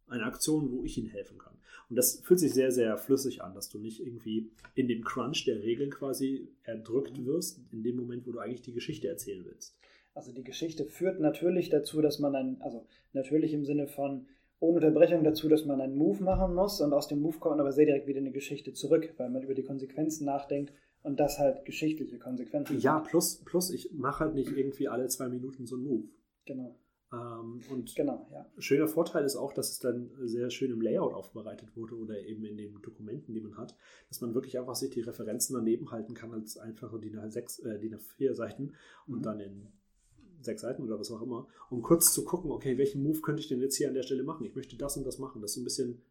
[0.07, 1.57] eine Aktion, wo ich ihnen helfen kann.
[1.89, 5.43] Und das fühlt sich sehr, sehr flüssig an, dass du nicht irgendwie in dem Crunch
[5.45, 7.25] der Regeln quasi erdrückt mhm.
[7.25, 9.75] wirst, in dem Moment, wo du eigentlich die Geschichte erzählen willst.
[10.13, 14.27] Also die Geschichte führt natürlich dazu, dass man ein, also natürlich im Sinne von
[14.59, 17.71] ohne Unterbrechung dazu, dass man einen Move machen muss und aus dem Move kommt aber
[17.71, 20.71] sehr direkt wieder in die Geschichte zurück, weil man über die Konsequenzen nachdenkt
[21.03, 22.79] Und das halt geschichtliche Konsequenzen.
[22.79, 26.07] Ja, plus, plus ich mache halt nicht irgendwie alle zwei Minuten so einen Move.
[26.45, 26.75] Genau.
[27.13, 28.45] Ähm, und genau, ja.
[28.57, 32.45] schöner Vorteil ist auch, dass es dann sehr schön im Layout aufbereitet wurde oder eben
[32.45, 33.75] in den Dokumenten, die man hat,
[34.07, 37.79] dass man wirklich einfach sich die Referenzen daneben halten kann als einfache DIN A6, äh,
[37.79, 38.73] DIN A4 Seiten
[39.07, 39.23] und mhm.
[39.23, 39.67] dann in
[40.39, 43.47] sechs Seiten oder was auch immer, um kurz zu gucken, okay, welchen Move könnte ich
[43.47, 44.45] denn jetzt hier an der Stelle machen?
[44.45, 45.41] Ich möchte das und das machen.
[45.41, 46.01] Das ist so ein bisschen,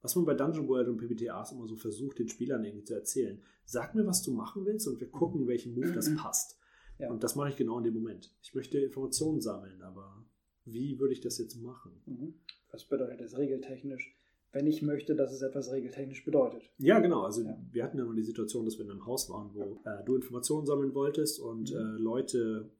[0.00, 3.42] was man bei Dungeon World und PBTAs immer so versucht, den Spielern irgendwie zu erzählen.
[3.64, 6.56] Sag mir, was du machen willst und wir gucken, welchen Move das passt.
[6.98, 7.10] Ja.
[7.10, 8.34] Und das mache ich genau in dem Moment.
[8.42, 10.24] Ich möchte Informationen sammeln, aber
[10.66, 11.92] wie würde ich das jetzt machen?
[12.06, 12.34] Mhm.
[12.70, 14.14] Was bedeutet das regeltechnisch?
[14.52, 16.70] Wenn ich möchte, dass es etwas regeltechnisch bedeutet.
[16.78, 17.22] Ja, genau.
[17.22, 17.58] Also ja.
[17.72, 20.16] wir hatten ja mal die Situation, dass wir in einem Haus waren, wo äh, du
[20.16, 21.76] Informationen sammeln wolltest und mhm.
[21.76, 22.70] äh, Leute,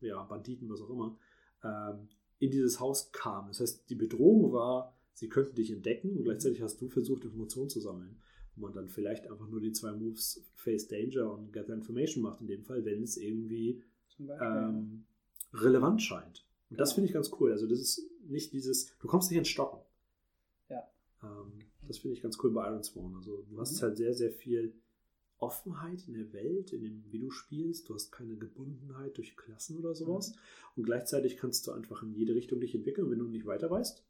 [0.00, 1.18] ja, Banditen, was auch immer,
[1.64, 2.08] ähm,
[2.38, 3.48] in dieses Haus kamen.
[3.48, 7.68] Das heißt, die Bedrohung war, sie könnten dich entdecken und gleichzeitig hast du versucht, Informationen
[7.68, 8.16] zu sammeln.
[8.54, 12.40] Wo man dann vielleicht einfach nur die zwei Moves Face Danger und Gather Information macht,
[12.42, 13.82] in dem Fall, wenn es irgendwie
[14.18, 15.04] ähm,
[15.54, 16.44] relevant scheint.
[16.72, 17.52] Und das finde ich ganz cool.
[17.52, 19.78] Also das ist nicht dieses, du kommst nicht ins Stocken.
[20.70, 20.82] Ja.
[21.22, 23.14] Ähm, das finde ich ganz cool bei Iron Sworn.
[23.14, 23.82] Also du hast mhm.
[23.82, 24.72] halt sehr, sehr viel
[25.36, 27.90] Offenheit in der Welt, in dem, wie du spielst.
[27.90, 30.30] Du hast keine Gebundenheit durch Klassen oder sowas.
[30.30, 30.36] Mhm.
[30.76, 33.10] Und gleichzeitig kannst du einfach in jede Richtung dich entwickeln.
[33.10, 34.02] Wenn du nicht weiter weißt,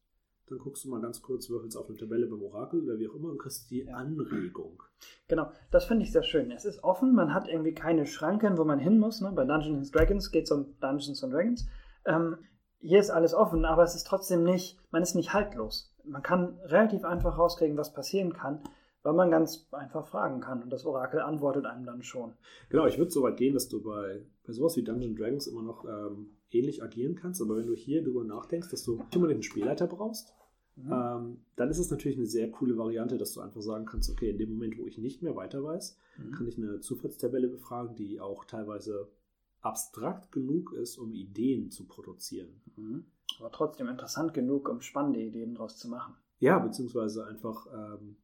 [0.47, 3.17] dann guckst du mal ganz kurz, würfelst auf eine Tabelle beim Orakel oder wie auch
[3.17, 3.97] immer und kriegst die ja.
[3.97, 4.85] Anregung.
[5.27, 6.53] Genau, das finde ich sehr schön.
[6.53, 9.21] Es ist offen, man hat irgendwie keine Schranken, wo man hin muss.
[9.21, 9.33] Ne?
[9.35, 11.67] Bei Dungeons Dragons geht es um Dungeons Dragons.
[12.05, 12.37] Ähm,
[12.83, 15.95] hier ist alles offen, aber es ist trotzdem nicht, man ist nicht haltlos.
[16.05, 18.61] Man kann relativ einfach rauskriegen, was passieren kann,
[19.05, 22.33] weil man ganz einfach fragen kann und das Orakel antwortet einem dann schon.
[22.71, 25.63] Genau, ich würde so weit gehen, dass du bei, bei sowas wie Dungeon Dragons immer
[25.63, 29.43] noch ähm, ähnlich agieren kannst, aber wenn du hier darüber nachdenkst, dass du unbedingt einen
[29.45, 30.35] Spielleiter brauchst,
[30.75, 30.93] mhm.
[30.93, 34.31] ähm, dann ist es natürlich eine sehr coole Variante, dass du einfach sagen kannst, okay,
[34.31, 36.33] in dem Moment, wo ich nicht mehr weiter weiß, mhm.
[36.33, 39.09] kann ich eine Zufallstabelle befragen, die auch teilweise
[39.63, 42.61] abstrakt genug ist, um Ideen zu produzieren.
[42.77, 43.05] Mhm.
[43.39, 46.15] Aber trotzdem interessant genug, um spannende Ideen daraus zu machen.
[46.39, 48.17] Ja, beziehungsweise einfach ähm,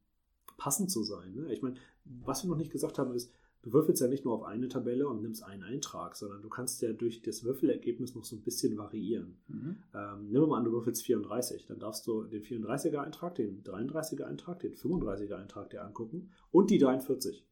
[0.57, 1.33] passend zu sein.
[1.33, 1.51] Ne?
[1.53, 3.31] Ich meine, was wir noch nicht gesagt haben, ist,
[3.61, 6.81] du würfelst ja nicht nur auf eine Tabelle und nimmst einen Eintrag, sondern du kannst
[6.81, 9.37] ja durch das Würfelergebnis noch so ein bisschen variieren.
[9.47, 9.77] Mhm.
[9.93, 14.75] Ähm, nimm mal an, du würfelst 34, dann darfst du den 34er-Eintrag, den 33er-Eintrag, den
[14.75, 17.45] 35er-Eintrag dir angucken und die 43.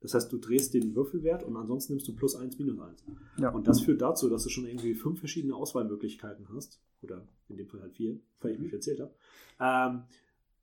[0.00, 3.04] Das heißt, du drehst den Würfelwert und ansonsten nimmst du plus 1, minus 1.
[3.38, 3.50] Ja.
[3.50, 6.80] Und das führt dazu, dass du schon irgendwie fünf verschiedene Auswahlmöglichkeiten hast.
[7.02, 9.14] Oder in dem Fall halt vier, weil ich mich erzählt habe.
[9.60, 10.02] Ähm,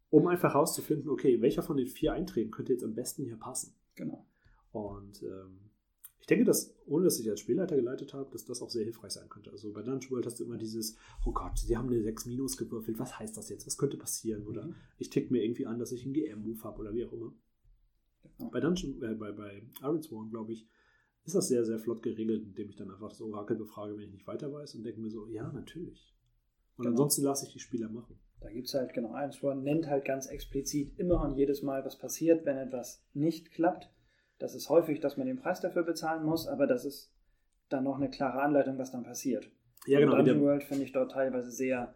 [0.09, 3.73] um einfach herauszufinden, okay, welcher von den vier Einträgen könnte jetzt am besten hier passen.
[3.95, 4.25] Genau.
[4.71, 5.59] Und ähm,
[6.19, 9.11] ich denke, dass, ohne dass ich als Spielleiter geleitet habe, dass das auch sehr hilfreich
[9.11, 9.51] sein könnte.
[9.51, 12.57] Also bei Dungeon World hast du immer dieses, oh Gott, sie haben eine 6 minus
[12.57, 13.65] gewürfelt, was heißt das jetzt?
[13.65, 14.45] Was könnte passieren?
[14.45, 14.75] Oder mhm.
[14.97, 17.33] ich tick mir irgendwie an, dass ich einen GM-Move habe oder wie auch immer.
[18.51, 20.67] Bei Dungeon, äh, bei, bei Ironsworn, glaube ich,
[21.25, 24.13] ist das sehr, sehr flott geregelt, indem ich dann einfach das Orakel befrage, wenn ich
[24.13, 26.15] nicht weiter weiß und denke mir so, ja, natürlich.
[26.77, 26.91] Und genau.
[26.91, 28.17] ansonsten lasse ich die Spieler machen.
[28.39, 31.97] Da gibt es halt, genau, Ironsworn nennt halt ganz explizit immer und jedes Mal, was
[31.97, 33.91] passiert, wenn etwas nicht klappt.
[34.37, 37.11] Das ist häufig, dass man den Preis dafür bezahlen muss, aber das ist
[37.69, 39.49] dann noch eine klare Anleitung, was dann passiert.
[39.87, 40.15] Ja, genau.
[40.15, 41.95] Dungeon World finde ich dort teilweise sehr,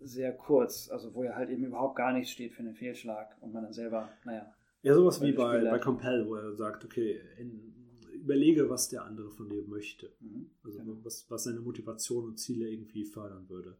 [0.00, 3.52] sehr kurz, also wo ja halt eben überhaupt gar nichts steht für einen Fehlschlag und
[3.52, 4.52] man dann selber, naja,
[4.84, 7.74] ja, sowas wie bei, bei Compel, wo er sagt, okay, in,
[8.12, 10.12] überlege, was der andere von dir möchte.
[10.20, 10.50] Mhm.
[10.62, 10.96] Also genau.
[11.02, 13.76] was, was seine Motivation und Ziele irgendwie fördern würde.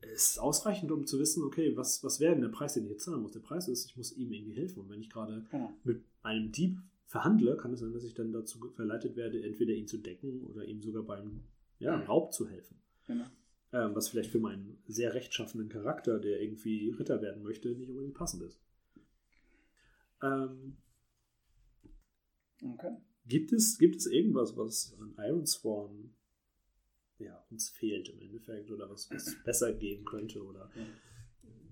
[0.00, 2.90] Es ist ausreichend, um zu wissen, okay, was, was wäre denn der Preis, den ich
[2.90, 3.32] jetzt zahlen muss?
[3.32, 4.80] Der Preis ist, ich muss ihm irgendwie helfen.
[4.80, 5.72] Und wenn ich gerade genau.
[5.84, 9.86] mit einem Dieb verhandle, kann es sein, dass ich dann dazu verleitet werde, entweder ihn
[9.86, 11.44] zu decken oder ihm sogar beim
[11.78, 12.76] ja, Raub zu helfen.
[13.06, 13.24] Genau.
[13.72, 18.14] Ähm, was vielleicht für meinen sehr rechtschaffenden Charakter, der irgendwie Ritter werden möchte, nicht unbedingt
[18.14, 18.60] passend ist.
[20.24, 20.76] Ähm,
[22.62, 22.96] okay.
[23.26, 26.14] Gibt es, gibt es irgendwas, was an Ironsworn
[27.18, 30.70] ja, uns fehlt im Endeffekt oder was, was besser gehen könnte oder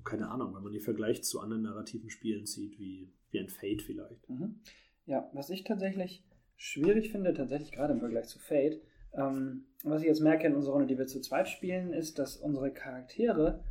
[0.04, 3.82] keine Ahnung, wenn man den Vergleich zu anderen narrativen Spielen zieht, wie, wie ein Fate
[3.82, 4.28] vielleicht.
[4.28, 4.60] Mhm.
[5.06, 6.24] Ja, was ich tatsächlich
[6.56, 8.80] schwierig finde, tatsächlich gerade im Vergleich zu Fate,
[9.14, 12.36] ähm, was ich jetzt merke in unserer Runde, die wir zu zweit spielen, ist, dass
[12.36, 13.64] unsere Charaktere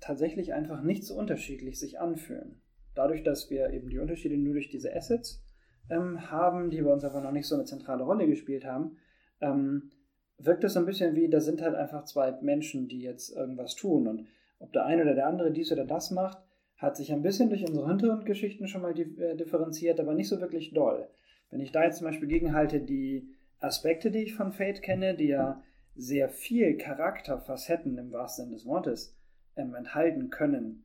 [0.00, 2.60] tatsächlich einfach nicht so unterschiedlich sich anfühlen
[2.98, 5.42] dadurch, dass wir eben die Unterschiede nur durch diese Assets
[5.88, 8.96] ähm, haben, die bei uns einfach noch nicht so eine zentrale Rolle gespielt haben,
[9.40, 9.90] ähm,
[10.38, 13.74] wirkt es so ein bisschen wie, da sind halt einfach zwei Menschen, die jetzt irgendwas
[13.74, 14.06] tun.
[14.06, 14.26] Und
[14.58, 16.38] ob der eine oder der andere dies oder das macht,
[16.76, 20.72] hat sich ein bisschen durch unsere Hintergrundgeschichten schon mal äh, differenziert, aber nicht so wirklich
[20.72, 21.08] doll.
[21.50, 23.28] Wenn ich da jetzt zum Beispiel gegenhalte, die
[23.58, 25.62] Aspekte, die ich von Fate kenne, die ja
[25.94, 29.16] sehr viel Charakterfacetten im wahrsten Sinne des Wortes
[29.56, 30.84] ähm, enthalten können,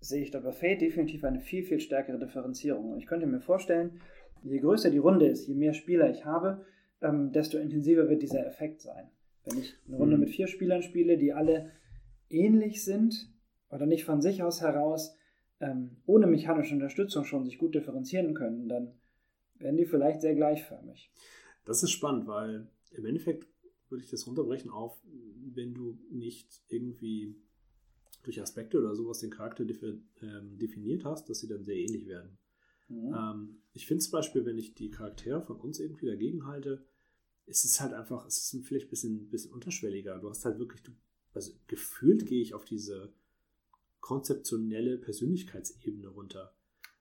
[0.00, 2.92] sehe ich da bei Fate definitiv eine viel, viel stärkere Differenzierung.
[2.92, 4.00] Und ich könnte mir vorstellen,
[4.42, 6.64] je größer die Runde ist, je mehr Spieler ich habe,
[7.02, 9.10] ähm, desto intensiver wird dieser Effekt sein.
[9.44, 10.24] Wenn ich eine Runde mhm.
[10.24, 11.72] mit vier Spielern spiele, die alle
[12.28, 13.30] ähnlich sind
[13.70, 15.16] oder nicht von sich aus heraus
[15.60, 18.94] ähm, ohne mechanische Unterstützung schon sich gut differenzieren können, dann
[19.56, 21.12] werden die vielleicht sehr gleichförmig.
[21.64, 23.46] Das ist spannend, weil im Endeffekt
[23.90, 24.98] würde ich das runterbrechen auf,
[25.54, 27.36] wenn du nicht irgendwie
[28.22, 32.38] durch Aspekte oder sowas den Charakter ähm, definiert hast, dass sie dann sehr ähnlich werden.
[32.88, 33.14] Mhm.
[33.14, 36.84] Ähm, ich finde zum Beispiel, wenn ich die Charaktere von uns irgendwie dagegen halte,
[37.46, 40.18] ist es halt einfach, es ist vielleicht ein bisschen, bisschen unterschwelliger.
[40.18, 40.92] Du hast halt wirklich, du,
[41.32, 43.12] also gefühlt gehe ich auf diese
[44.00, 46.52] konzeptionelle Persönlichkeitsebene runter.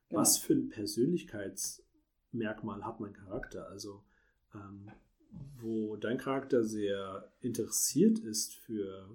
[0.10, 0.22] Genau.
[0.22, 3.68] Was für ein Persönlichkeitsmerkmal hat mein Charakter?
[3.68, 4.04] Also,
[4.54, 4.92] ähm,
[5.60, 9.10] wo dein Charakter sehr interessiert ist für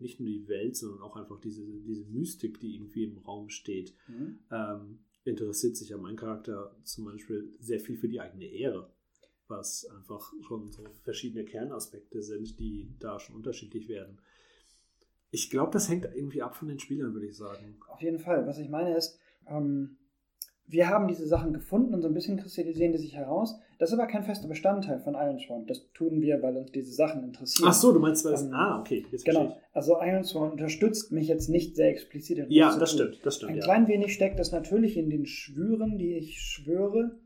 [0.00, 3.94] nicht nur die Welt, sondern auch einfach diese, diese Mystik, die irgendwie im Raum steht,
[4.08, 4.38] mhm.
[4.50, 8.90] ähm, interessiert sich ja mein Charakter zum Beispiel sehr viel für die eigene Ehre,
[9.48, 14.20] was einfach schon so verschiedene Kernaspekte sind, die da schon unterschiedlich werden.
[15.30, 17.78] Ich glaube, das hängt irgendwie ab von den Spielern, würde ich sagen.
[17.88, 18.46] Auf jeden Fall.
[18.46, 19.98] Was ich meine ist, ähm,
[20.66, 23.58] wir haben diese Sachen gefunden und so ein bisschen kristallisieren die sich heraus.
[23.80, 25.66] Das ist aber kein fester Bestandteil von Iron Sworn.
[25.66, 27.70] Das tun wir, weil uns diese Sachen interessieren.
[27.70, 28.42] Ach so, du meinst, weil es.
[28.42, 29.06] Ähm, ah, okay.
[29.10, 29.56] Jetzt genau.
[29.72, 32.36] Also Iron Sworn unterstützt mich jetzt nicht sehr explizit.
[32.36, 33.52] In ja, das stimmt, das stimmt.
[33.52, 33.64] Ein ja.
[33.64, 37.18] klein wenig steckt das natürlich in den Schwüren, die ich schwöre.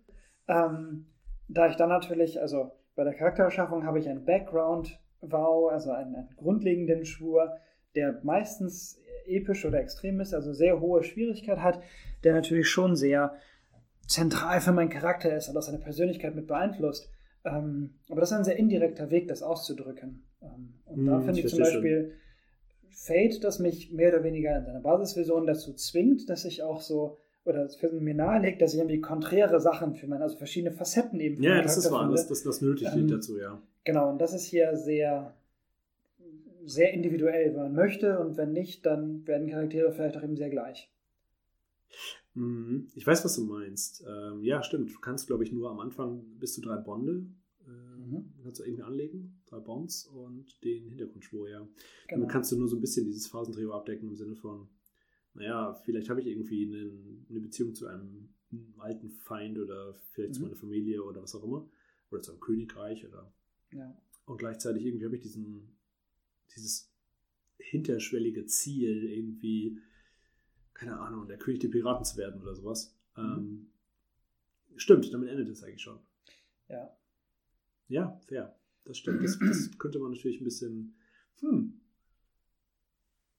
[0.46, 1.06] Ähm,
[1.48, 6.36] da ich dann natürlich, also bei der Charaktererschaffung habe ich ein Background-Vow, also einen, einen
[6.36, 7.50] grundlegenden Schwur,
[7.96, 11.80] der meistens episch oder extrem ist, also sehr hohe Schwierigkeit hat,
[12.22, 13.34] der natürlich schon sehr
[14.06, 17.10] zentral für meinen Charakter ist und auch seine Persönlichkeit mit beeinflusst.
[17.44, 20.24] Ähm, aber das ist ein sehr indirekter Weg, das auszudrücken.
[20.40, 22.24] Ähm, und hm, da finde ich zum Beispiel schon.
[22.90, 27.18] Fate, das mich mehr oder weniger in seiner Basisversion dazu zwingt, dass ich auch so,
[27.44, 27.68] oder
[28.00, 31.42] mir nahelegt, dass ich irgendwie konträre Sachen für meine, also verschiedene Facetten eben.
[31.42, 33.60] Ja, das ist wahr, das, das, das nötig ähm, dazu, ja.
[33.84, 35.34] Genau, und das ist hier sehr,
[36.64, 40.50] sehr individuell, wenn man möchte, und wenn nicht, dann werden Charaktere vielleicht auch eben sehr
[40.50, 40.90] gleich.
[42.34, 42.88] Mhm.
[42.94, 44.04] Ich weiß, was du meinst.
[44.06, 44.92] Ähm, ja, stimmt.
[44.92, 47.26] Du kannst, glaube ich, nur am Anfang bis zu drei Bonde
[47.66, 48.32] äh, mhm.
[48.42, 51.58] kannst du irgendwie anlegen, drei Bonds und den Hintergrundschwur, ja.
[51.60, 51.70] Genau.
[52.14, 54.68] Und dann kannst du nur so ein bisschen dieses Phasentrio abdecken im Sinne von,
[55.34, 56.92] naja, vielleicht habe ich irgendwie eine,
[57.28, 58.28] eine, Beziehung zu einem
[58.78, 60.34] alten Feind oder vielleicht mhm.
[60.34, 61.68] zu meiner Familie oder was auch immer.
[62.10, 63.32] Oder zu einem Königreich oder.
[63.72, 63.96] Ja.
[64.26, 65.76] Und gleichzeitig irgendwie habe ich diesen,
[66.54, 66.92] dieses
[67.56, 69.78] hinterschwellige Ziel, irgendwie
[70.74, 72.94] keine Ahnung, der König der Piraten zu werden oder sowas.
[73.16, 73.22] Mhm.
[73.22, 73.66] Ähm,
[74.76, 75.98] stimmt, damit endet es eigentlich schon.
[76.68, 76.94] Ja.
[77.88, 78.54] Ja, fair.
[78.84, 79.22] Das stimmt.
[79.22, 80.96] Das, das könnte man natürlich ein bisschen.
[81.40, 81.80] Hm.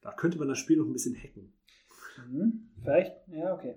[0.01, 1.53] Da könnte man das Spiel noch ein bisschen hacken.
[2.29, 2.69] Mhm.
[2.81, 3.75] Vielleicht, ja, okay.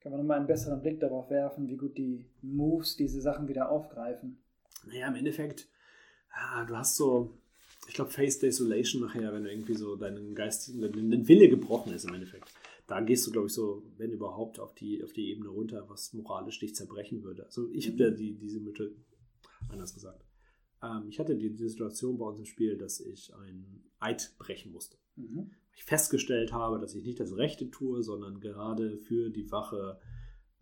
[0.00, 3.70] Kann man nochmal einen besseren Blick darauf werfen, wie gut die Moves diese Sachen wieder
[3.70, 4.38] aufgreifen.
[4.86, 5.68] Naja, im Endeffekt,
[6.30, 7.38] ja, du hast so,
[7.88, 12.04] ich glaube, Face Desolation nachher, wenn du irgendwie so deinen Geist, dein Wille gebrochen ist
[12.04, 12.52] im Endeffekt
[12.86, 16.12] da gehst du, glaube ich, so, wenn überhaupt, auf die, auf die Ebene runter, was
[16.12, 17.44] moralisch dich zerbrechen würde.
[17.44, 18.94] Also ich habe ja die, diese Mitte,
[19.68, 20.24] anders gesagt.
[20.82, 24.72] Ähm, ich hatte die, die, Situation bei uns im Spiel, dass ich ein Eid brechen
[24.72, 24.98] musste.
[25.16, 25.50] Mhm.
[25.74, 30.00] Ich festgestellt habe, dass ich nicht das Rechte tue, sondern gerade für die Wache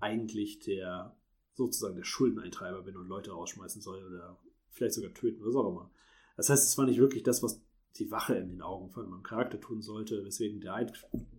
[0.01, 1.17] eigentlich der
[1.53, 5.91] sozusagen der Schuldeneintreiber bin und Leute rausschmeißen soll oder vielleicht sogar töten, was auch immer.
[6.37, 7.63] Das heißt, es war nicht wirklich das, was
[7.99, 10.93] die Wache in den Augen von meinem Charakter tun sollte, weswegen der Eid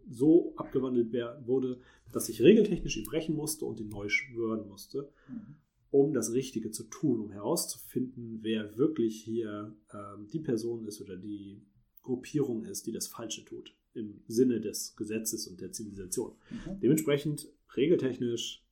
[0.10, 1.12] so abgewandelt
[1.46, 1.82] wurde,
[2.12, 5.56] dass ich regeltechnisch ihn brechen musste und ihn neu schwören musste, mhm.
[5.92, 11.18] um das Richtige zu tun, um herauszufinden, wer wirklich hier ähm, die Person ist oder
[11.18, 11.62] die
[12.04, 16.34] Gruppierung ist, die das Falsche tut, im Sinne des Gesetzes und der Zivilisation.
[16.50, 16.80] Mhm.
[16.80, 18.64] Dementsprechend, regeltechnisch,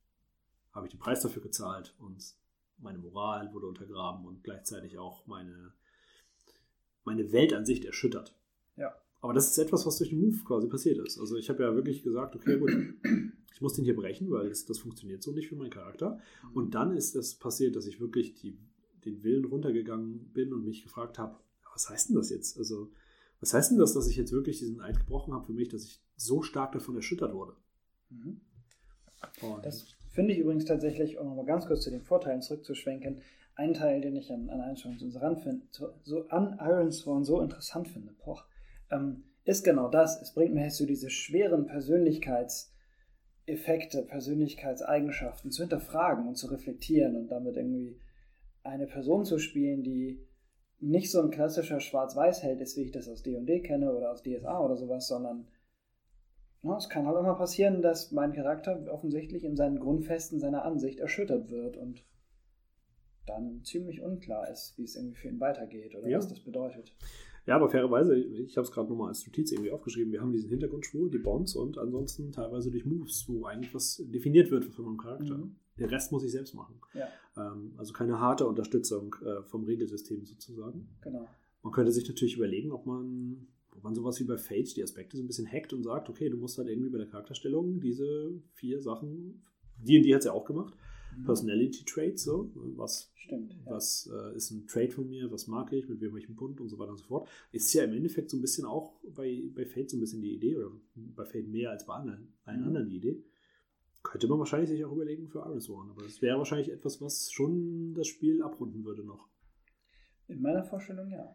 [0.72, 2.34] habe ich den Preis dafür gezahlt und
[2.78, 5.72] meine Moral wurde untergraben und gleichzeitig auch meine
[7.04, 8.34] meine Weltansicht erschüttert.
[8.76, 8.94] Ja.
[9.20, 11.18] Aber das ist etwas, was durch den Move quasi passiert ist.
[11.18, 12.70] Also ich habe ja wirklich gesagt, okay, gut,
[13.54, 16.18] ich muss den hier brechen, weil das, das funktioniert so nicht für meinen Charakter.
[16.42, 16.56] Mhm.
[16.56, 18.58] Und dann ist es das passiert, dass ich wirklich die,
[19.04, 21.36] den Willen runtergegangen bin und mich gefragt habe,
[21.72, 22.58] was heißt denn das jetzt?
[22.58, 22.90] Also,
[23.40, 25.84] was heißt denn das, dass ich jetzt wirklich diesen Eid gebrochen habe für mich, dass
[25.84, 27.54] ich so stark davon erschüttert wurde?
[28.10, 28.40] Mhm.
[29.62, 33.22] Das finde ich übrigens tatsächlich, um nochmal ganz kurz zu den Vorteilen zurückzuschwenken,
[33.56, 34.98] ein Teil, den ich an, an Iron Sworn
[35.70, 38.44] so, so, an Iron Sworn so interessant finde, poch,
[38.90, 40.20] ähm, ist genau das.
[40.20, 47.56] Es bringt mir so diese schweren Persönlichkeitseffekte, Persönlichkeitseigenschaften zu hinterfragen und zu reflektieren und damit
[47.56, 48.00] irgendwie
[48.62, 50.26] eine Person zu spielen, die
[50.80, 54.60] nicht so ein klassischer Schwarz-Weiß-Held ist, wie ich das aus D&D kenne oder aus DSA
[54.60, 55.46] oder sowas, sondern
[56.62, 60.98] Ja, es kann halt mal passieren, dass mein Charakter offensichtlich in seinen Grundfesten seiner Ansicht
[60.98, 62.04] erschüttert wird und
[63.26, 66.18] dann ziemlich unklar ist, wie es irgendwie für ihn weitergeht oder Ja.
[66.18, 66.92] was das bedeutet.
[67.46, 70.48] Ja, aber fairerweise, ich habe es gerade nochmal als Notiz irgendwie aufgeschrieben, wir haben diesen
[70.48, 74.96] Hintergrundschwur, die Bonds und ansonsten teilweise durch Moves, wo eigentlich was definiert wird von meinem
[74.96, 75.36] Charakter.
[75.36, 75.56] Mhm.
[75.78, 76.76] Der Rest muss ich selbst machen.
[76.94, 80.88] Ja, Ähm, also keine harte Unterstützung äh, vom Regelsystem sozusagen.
[81.02, 81.26] genau.
[81.62, 85.16] Man könnte sich natürlich überlegen, ob man, ob man sowas wie bei Fate die Aspekte
[85.16, 88.32] so ein bisschen hackt und sagt, okay, du musst halt irgendwie bei der Charakterstellung diese
[88.52, 89.42] vier Sachen,
[89.82, 90.74] die und die hat es ja auch gemacht.
[91.24, 93.52] Personality Traits, so, was, Stimmt.
[93.64, 93.72] Ja.
[93.72, 96.36] was äh, ist ein Trait von mir, was mag ich, mit wem habe ich einen
[96.36, 97.28] Bund und so weiter und so fort.
[97.52, 100.34] Ist ja im Endeffekt so ein bisschen auch bei, bei Fate so ein bisschen die
[100.34, 102.66] Idee, oder bei Fate mehr als bei anderen, allen Mhm.
[102.68, 103.24] anderen die Idee.
[104.02, 107.30] Könnte man wahrscheinlich sich auch überlegen für Iris One, aber das wäre wahrscheinlich etwas, was
[107.32, 109.28] schon das Spiel abrunden würde noch.
[110.28, 111.34] In meiner Vorstellung ja.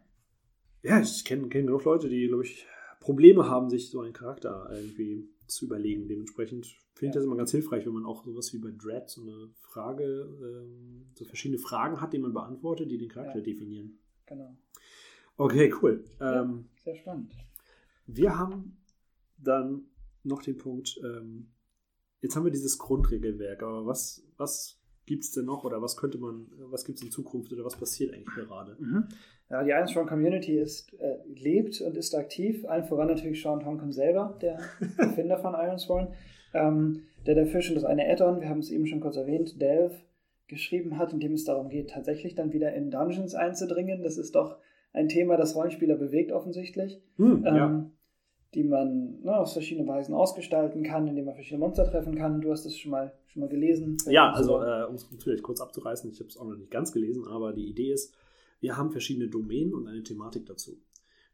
[0.82, 2.66] Ja, ich kenne kenn genug Leute, die, glaube ich,
[3.00, 6.08] Probleme haben, sich so einen Charakter irgendwie zu überlegen.
[6.08, 9.22] Dementsprechend finde ich das immer ganz hilfreich, wenn man auch sowas wie bei Dread so
[9.22, 10.04] eine Frage,
[10.42, 13.98] ähm, so verschiedene Fragen hat, die man beantwortet, die den Charakter definieren.
[14.26, 14.56] Genau.
[15.36, 16.04] Okay, cool.
[16.20, 17.32] Ähm, Sehr spannend.
[18.06, 18.76] wir haben
[19.38, 19.86] dann
[20.22, 21.48] noch den Punkt, ähm,
[22.20, 26.18] jetzt haben wir dieses Grundregelwerk, aber was, was gibt es denn noch oder was könnte
[26.18, 28.76] man, was gibt es in Zukunft oder was passiert eigentlich gerade?
[28.78, 29.08] Mhm.
[29.50, 32.64] Ja, die Iron Strong Community ist, äh, lebt und ist aktiv.
[32.68, 34.58] Allen voran natürlich Sean Tonkin selber, der
[34.98, 36.08] Erfinder von Ironsworn,
[36.54, 39.96] ähm, der der schon das eine Add-on, wir haben es eben schon kurz erwähnt, Delve
[40.46, 44.02] geschrieben hat, in dem es darum geht, tatsächlich dann wieder in Dungeons einzudringen.
[44.02, 44.56] Das ist doch
[44.92, 47.90] ein Thema, das Rollenspieler bewegt offensichtlich, Hm, ähm, ja.
[48.54, 52.40] die man ne, auf verschiedene Weisen ausgestalten kann, indem man verschiedene Monster treffen kann.
[52.40, 53.96] Du hast es schon mal, schon mal gelesen.
[54.08, 56.92] Ja, also äh, um es vielleicht kurz abzureißen, ich habe es auch noch nicht ganz
[56.92, 58.12] gelesen, aber die Idee ist,
[58.60, 60.80] wir haben verschiedene Domänen und eine Thematik dazu.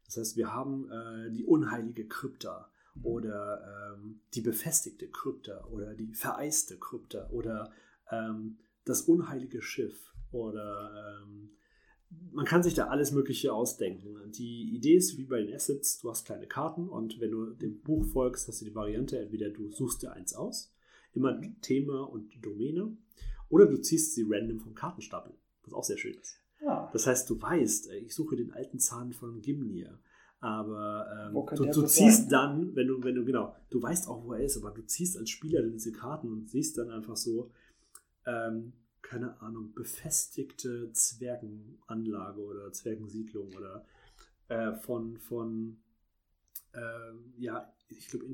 [0.05, 2.71] Das heißt, wir haben äh, die unheilige Krypta
[3.03, 7.71] oder ähm, die befestigte Krypta oder die vereiste Krypta oder
[8.09, 11.51] ähm, das unheilige Schiff oder ähm,
[12.31, 14.31] man kann sich da alles Mögliche ausdenken.
[14.31, 17.81] Die Idee ist wie bei den Assets, du hast kleine Karten und wenn du dem
[17.81, 20.73] Buch folgst, hast du die Variante, entweder du suchst dir eins aus,
[21.13, 22.95] immer Thema und Domäne,
[23.49, 26.39] oder du ziehst sie random vom Kartenstapel, was auch sehr schön ist.
[26.61, 29.99] Ja, Das heißt, du weißt, äh, ich suche den alten Zahn von Gimnir,
[30.39, 32.29] aber ähm, du, du ziehst sein?
[32.29, 35.17] dann, wenn du, wenn du, genau, du weißt auch, wo er ist, aber du ziehst
[35.17, 37.51] als Spieler dann diese Karten und siehst dann einfach so,
[38.25, 43.85] ähm, keine Ahnung, befestigte Zwergenanlage oder Zwergensiedlung oder
[44.49, 45.77] äh, von, von
[46.73, 48.25] ähm, ja, ich glaube,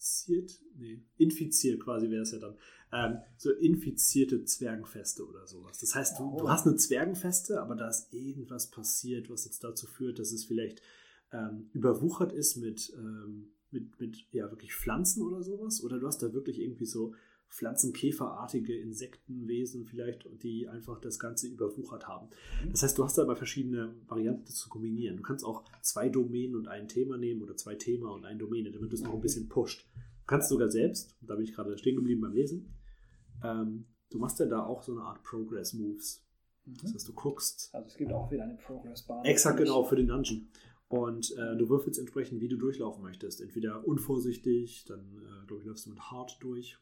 [0.00, 2.56] infiziert, nee, infiziert quasi wäre es ja dann,
[2.92, 5.78] ähm, so infizierte Zwergenfeste oder sowas.
[5.78, 6.48] Das heißt, du, du Oh.
[6.48, 10.80] hast eine Zwergenfeste, aber da ist irgendwas passiert, was jetzt dazu führt, dass es vielleicht
[11.32, 15.82] ähm, überwuchert ist mit, ähm, mit, mit, ja, wirklich Pflanzen oder sowas.
[15.84, 17.14] Oder du hast da wirklich irgendwie so
[17.50, 22.28] Pflanzenkäferartige Insektenwesen vielleicht, die einfach das Ganze überwuchert haben.
[22.70, 25.16] Das heißt, du hast da immer verschiedene Varianten das zu kombinieren.
[25.16, 28.70] Du kannst auch zwei Domänen und ein Thema nehmen oder zwei Thema und eine Domäne,
[28.70, 29.86] damit du es noch ein bisschen pusht.
[29.94, 32.72] Du kannst sogar selbst, da bin ich gerade stehen geblieben beim Lesen,
[33.42, 36.24] ähm, du machst ja da auch so eine Art Progress-Moves.
[36.66, 36.94] Das Mhm.
[36.94, 39.24] heißt, du guckst Also es gibt auch wieder eine Progress-Bar.
[39.26, 40.48] exakt genau für den Dungeon.
[40.88, 43.40] Und äh, du würfelst entsprechend, wie du durchlaufen möchtest.
[43.40, 46.78] Entweder unvorsichtig, dann äh, glaube ich, läufst du mit Hard durch.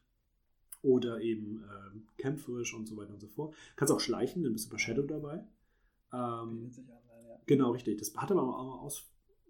[0.81, 3.53] Oder eben ähm, kämpferisch und so weiter und so fort.
[3.75, 5.43] Kannst auch schleichen, dann bist du bei Shadow dabei.
[6.13, 7.39] Ähm, sich an, ja.
[7.45, 7.97] Genau, richtig.
[7.97, 9.03] Das hat aber auch aus,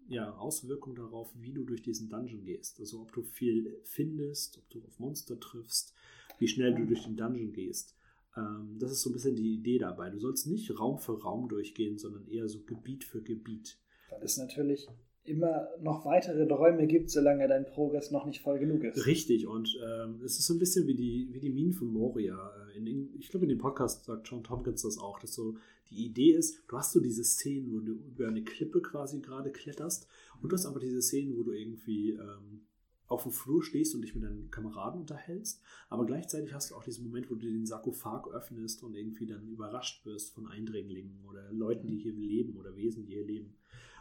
[0.08, 2.80] ja, Auswirkungen darauf, wie du durch diesen Dungeon gehst.
[2.80, 5.94] Also ob du viel findest, ob du auf Monster triffst,
[6.40, 7.96] wie schnell du durch den Dungeon gehst.
[8.36, 10.10] Ähm, das ist so ein bisschen die Idee dabei.
[10.10, 13.78] Du sollst nicht Raum für Raum durchgehen, sondern eher so Gebiet für Gebiet.
[14.10, 14.88] Weil es natürlich
[15.30, 19.06] immer noch weitere Räume gibt, solange dein Progress noch nicht voll genug ist.
[19.06, 22.36] Richtig, und ähm, es ist so ein bisschen wie die, wie die Minen von Moria.
[22.36, 25.56] Äh, In, in, ich glaube, in dem Podcast sagt John Tompkins das auch, dass so
[25.90, 29.52] die Idee ist, du hast so diese Szenen, wo du über eine Klippe quasi gerade
[29.52, 30.08] kletterst
[30.42, 32.62] und du hast aber diese Szenen, wo du irgendwie ähm,
[33.08, 36.84] auf dem Flur stehst und dich mit deinen Kameraden unterhältst, aber gleichzeitig hast du auch
[36.84, 41.52] diesen Moment, wo du den Sarkophag öffnest und irgendwie dann überrascht wirst von Eindringlingen oder
[41.52, 43.56] Leuten, die hier leben oder Wesen, die hier leben.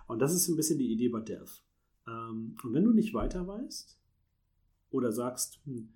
[0.08, 1.62] Und das ist so ein bisschen die Idee bei Delph.
[2.06, 3.96] Ähm, und wenn du nicht weiter weißt
[4.90, 5.92] oder sagst, hm,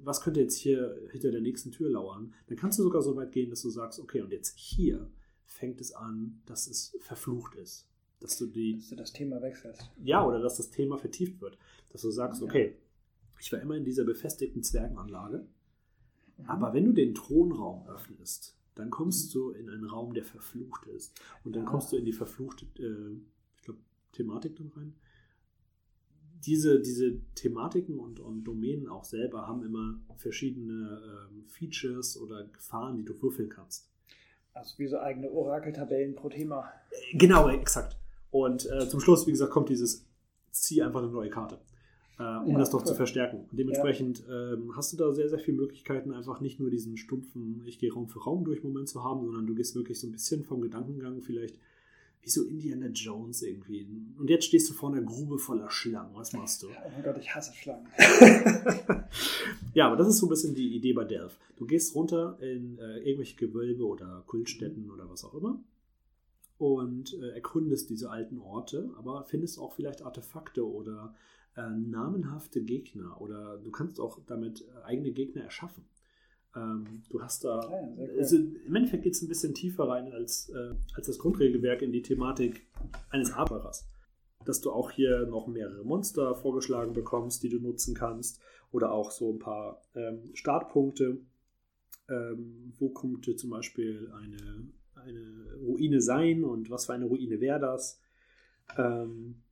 [0.00, 3.30] was könnte jetzt hier hinter der nächsten Tür lauern, dann kannst du sogar so weit
[3.32, 5.08] gehen, dass du sagst, okay, und jetzt hier
[5.44, 7.86] fängt es an, dass es verflucht ist.
[8.20, 9.82] Dass du die, Dass du das Thema wechselst.
[10.02, 11.58] ja, oder dass das Thema vertieft wird.
[11.90, 12.46] Dass du sagst, Ja.
[12.46, 12.76] okay,
[13.38, 15.46] ich war immer in dieser befestigten Zwergenanlage,
[16.38, 16.46] Mhm.
[16.46, 21.20] aber wenn du den Thronraum öffnest, dann kommst du in einen Raum, der verflucht ist.
[21.44, 21.70] Und dann Ah.
[21.70, 23.16] kommst du in die verfluchte, äh,
[23.56, 23.80] ich glaube,
[24.12, 24.94] Thematik dann rein.
[26.44, 31.00] diese, diese Thematiken und, und Domänen auch selber haben immer verschiedene
[31.30, 33.88] ähm, Features oder Gefahren, die du würfeln kannst.
[34.52, 36.68] Also wie so eigene Orakeltabellen pro Thema.
[37.12, 37.96] Genau, exakt.
[38.32, 40.04] Und äh, zum Schluss, wie gesagt, kommt dieses
[40.50, 41.60] zieh einfach eine neue Karte,
[42.22, 42.86] äh, um ja, das noch cool.
[42.86, 43.46] zu verstärken.
[43.50, 44.52] Und dementsprechend ja.
[44.52, 47.92] ähm, hast du da sehr, sehr viele Möglichkeiten, einfach nicht nur diesen stumpfen, ich gehe
[47.92, 50.60] Raum für Raum durch Moment zu haben, sondern du gehst wirklich so ein bisschen vom
[50.60, 51.56] Gedankengang vielleicht
[52.24, 53.84] wie so Indiana Jones irgendwie.
[54.16, 56.14] Und jetzt stehst du vor einer Grube voller Schlangen.
[56.14, 56.68] Was machst du?
[56.68, 57.88] Oh mein Gott, ich hasse Schlangen.
[59.74, 61.36] ja, aber das ist so ein bisschen die Idee bei Delph.
[61.56, 65.58] Du gehst runter in äh, irgendwelche Gewölbe oder Kultstätten oder was auch immer
[66.58, 71.12] und äh, erkundest diese alten Orte, aber findest auch vielleicht Artefakte oder
[71.56, 75.84] äh, namenhafte Gegner oder du kannst auch damit äh, eigene Gegner erschaffen.
[76.54, 78.16] Ähm, du hast da, ja, cool.
[78.18, 81.92] also im Endeffekt geht es ein bisschen tiefer rein als, äh, als das Grundregelwerk in
[81.92, 82.66] die Thematik
[83.10, 83.88] eines Aberers.
[84.44, 88.40] Dass du auch hier noch mehrere Monster vorgeschlagen bekommst, die du nutzen kannst
[88.72, 91.20] oder auch so ein paar ähm, Startpunkte.
[92.08, 94.72] Ähm, wo kommt zum Beispiel eine
[95.04, 98.00] eine Ruine sein und was für eine Ruine wäre das?
[98.76, 99.42] Ähm,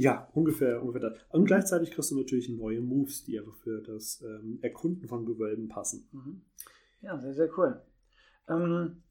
[0.00, 1.18] ja, ungefähr, ungefähr das.
[1.28, 5.68] Und gleichzeitig kriegst du natürlich neue Moves, die einfach für das ähm, Erkunden von Gewölben
[5.68, 6.08] passen.
[6.12, 6.40] Mhm.
[7.02, 7.82] Ja, sehr, sehr cool.
[8.48, 9.02] Ähm,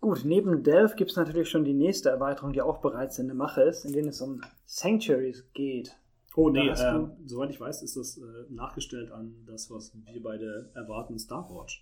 [0.00, 3.34] gut, neben Delph gibt es natürlich schon die nächste Erweiterung, die auch bereits in der
[3.34, 5.96] Mache ist, in denen es um Sanctuaries geht.
[6.36, 10.70] Oh nee, äh, soweit ich weiß, ist das äh, nachgestellt an das, was wir beide
[10.72, 11.78] erwarten, Star Wars.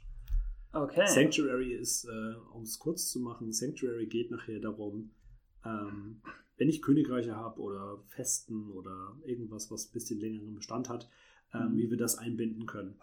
[0.73, 1.07] Okay.
[1.07, 5.11] Sanctuary ist, äh, um es kurz zu machen, Sanctuary geht nachher darum,
[5.63, 6.23] ähm,
[6.57, 11.09] wenn ich Königreiche habe oder Festen oder irgendwas, was ein bisschen längeren Bestand hat,
[11.53, 11.77] ähm, mhm.
[11.77, 12.99] wie wir das einbinden können.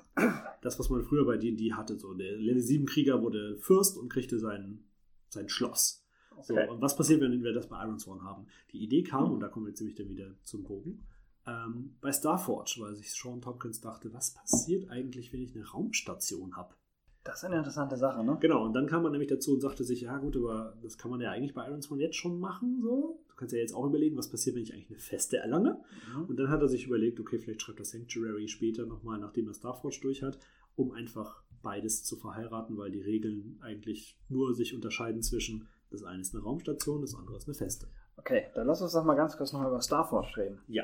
[0.61, 4.07] Das, was man früher bei D&D hatte, so der Level 7 Krieger wurde Fürst und
[4.07, 4.83] kriegte sein,
[5.27, 6.05] sein Schloss.
[6.31, 6.65] Okay.
[6.65, 8.47] So, und was passiert, wenn wir das bei Ironsworn haben?
[8.71, 9.33] Die Idee kam, mhm.
[9.33, 11.05] und da kommen wir jetzt nämlich dann wieder zum Bogen,
[11.45, 16.55] ähm, bei Starforge, weil sich Sean Tompkins dachte, was passiert eigentlich, wenn ich eine Raumstation
[16.55, 16.75] habe?
[17.23, 18.37] Das ist eine interessante Sache, ne?
[18.41, 21.09] Genau, und dann kam man nämlich dazu und sagte sich, ja gut, aber das kann
[21.09, 23.23] man ja eigentlich bei Ironsman jetzt schon machen, so.
[23.29, 25.81] Du kannst ja jetzt auch überlegen, was passiert, wenn ich eigentlich eine Feste erlange.
[26.13, 26.25] Mhm.
[26.25, 29.53] Und dann hat er sich überlegt, okay, vielleicht schreibt er Sanctuary später nochmal, nachdem er
[29.53, 30.37] Starforge durch hat,
[30.75, 36.21] um einfach beides zu verheiraten, weil die Regeln eigentlich nur sich unterscheiden zwischen, das eine
[36.21, 37.87] ist eine Raumstation, das andere ist eine Feste.
[38.17, 40.61] Okay, dann lass uns doch mal ganz kurz nochmal über Starforge reden.
[40.67, 40.83] Ja.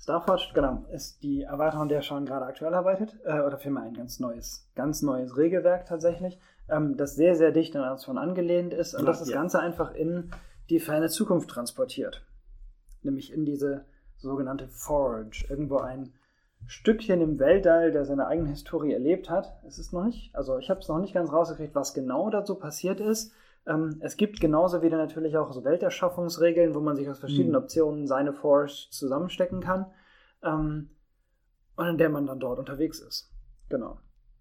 [0.00, 4.18] Starforge, genau, ist die Erweiterung, der schon gerade aktuell arbeitet, äh, oder vielmehr ein ganz
[4.18, 6.38] neues, ganz neues Regelwerk tatsächlich,
[6.70, 9.36] ähm, das sehr, sehr dicht an von angelehnt ist und ja, das das ja.
[9.36, 10.30] Ganze einfach in
[10.70, 12.24] die ferne Zukunft transportiert.
[13.02, 13.84] Nämlich in diese
[14.16, 15.44] sogenannte Forge.
[15.48, 16.12] Irgendwo ein
[16.66, 19.52] Stückchen im Weltall, der seine eigene Historie erlebt hat.
[19.66, 22.54] Es ist noch nicht, also ich habe es noch nicht ganz rausgekriegt, was genau dazu
[22.54, 23.32] passiert ist.
[23.66, 27.62] Ähm, es gibt genauso wieder natürlich auch so Welterschaffungsregeln, wo man sich aus verschiedenen mhm.
[27.64, 29.86] Optionen seine Force zusammenstecken kann
[30.42, 30.90] ähm,
[31.76, 33.30] und in der man dann dort unterwegs ist.
[33.68, 33.98] Genau.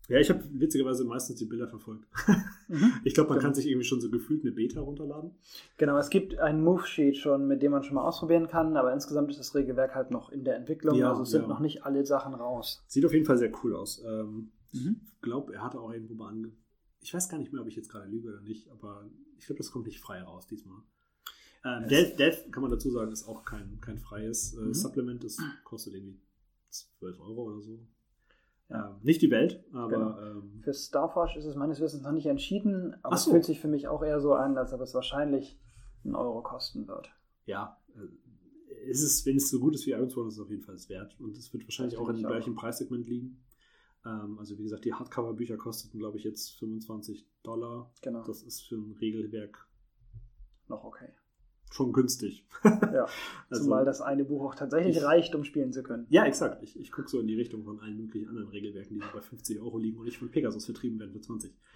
[0.10, 2.06] Ja, ich habe witzigerweise meistens die Bilder verfolgt.
[2.72, 2.94] Mhm.
[3.04, 3.48] Ich glaube, man genau.
[3.48, 5.32] kann sich irgendwie schon so gefühlt eine Beta runterladen.
[5.78, 9.32] Genau, es gibt ein Move-Sheet schon, mit dem man schon mal ausprobieren kann, aber insgesamt
[9.32, 11.48] ist das Regelwerk halt noch in der Entwicklung, ja, also es sind ja.
[11.48, 12.84] noch nicht alle Sachen raus.
[12.86, 14.04] Sieht auf jeden Fall sehr cool aus.
[14.08, 15.02] Ähm, mhm.
[15.16, 16.52] Ich glaube, er hatte auch irgendwo mal ange
[17.02, 19.58] ich weiß gar nicht mehr, ob ich jetzt gerade lüge oder nicht, aber ich glaube,
[19.58, 20.82] das kommt nicht frei raus diesmal.
[21.66, 24.74] Ähm, Death, Death, kann man dazu sagen, ist auch kein, kein freies äh, mhm.
[24.74, 25.24] Supplement.
[25.24, 26.20] Das kostet irgendwie
[26.70, 27.80] 12 Euro oder so.
[28.70, 28.90] Ja.
[28.90, 29.90] Ähm, nicht die Welt, aber.
[29.90, 30.20] Genau.
[30.20, 33.30] Ähm, für Starforge ist es meines Wissens noch nicht entschieden, aber so.
[33.30, 35.60] es fühlt sich für mich auch eher so an, als ob es wahrscheinlich
[36.04, 37.10] einen Euro kosten wird.
[37.46, 40.64] Ja, äh, ist es, wenn es so gut ist wie Sword, ist es auf jeden
[40.64, 41.20] Fall wert.
[41.20, 43.44] Und es wird wahrscheinlich auch in dem gleichen Preissegment liegen.
[44.06, 47.92] Ähm, also wie gesagt, die Hardcover-Bücher kosteten, glaube ich, jetzt 25 Dollar.
[48.02, 48.24] Genau.
[48.24, 49.68] Das ist für ein Regelwerk
[50.68, 51.10] noch okay.
[51.72, 52.48] Schon günstig.
[52.64, 53.06] ja,
[53.50, 56.08] also, zumal das eine Buch auch tatsächlich ich, reicht, um spielen zu können.
[56.10, 56.64] Ja, exakt.
[56.64, 59.22] Ich, ich gucke so in die Richtung von allen möglichen anderen Regelwerken, die so bei
[59.22, 61.52] 50 Euro liegen und nicht von Pegasus vertrieben werden für 20.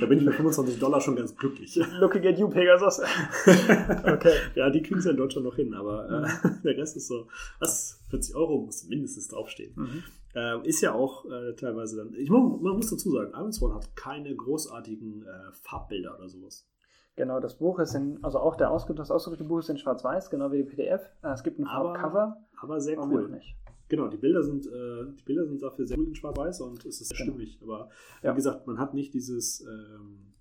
[0.00, 1.76] da bin ich mit 25 Dollar schon ganz glücklich.
[2.00, 3.00] Looking at you, Pegasus.
[3.46, 4.34] okay.
[4.54, 6.62] Ja, die kriegen es ja in Deutschland noch hin, aber äh, mhm.
[6.62, 7.28] der Rest ist so,
[7.60, 9.74] was, 40 Euro muss mindestens draufstehen.
[9.76, 10.02] Mhm.
[10.34, 13.96] Äh, ist ja auch äh, teilweise dann, ich, man, man muss dazu sagen, Iron hat
[13.96, 16.68] keine großartigen äh, Farbbilder oder sowas.
[17.16, 20.28] Genau, das Buch ist in, also auch der ausgedruckte, das ausgedruckte Buch ist in schwarz-weiß,
[20.28, 21.00] genau wie die PDF.
[21.22, 22.36] Äh, es gibt ein Farbcover.
[22.60, 23.30] Aber sehr cool.
[23.30, 23.56] Nicht.
[23.88, 27.00] Genau, die Bilder sind, äh, die Bilder sind dafür sehr cool in schwarz-weiß und es
[27.00, 27.32] ist genau.
[27.32, 27.58] stimmig.
[27.62, 27.88] Aber
[28.20, 28.32] wie ja.
[28.34, 30.34] gesagt, man hat nicht dieses, ähm,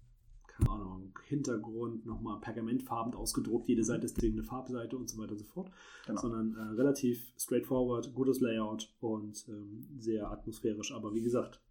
[0.57, 5.39] keine Ahnung, Hintergrund nochmal pergamentfarben ausgedruckt, jede Seite ist eine Farbseite und so weiter und
[5.39, 5.71] so fort,
[6.05, 6.21] genau.
[6.21, 10.93] sondern äh, relativ straightforward, gutes Layout und ähm, sehr atmosphärisch.
[10.93, 11.61] Aber wie gesagt,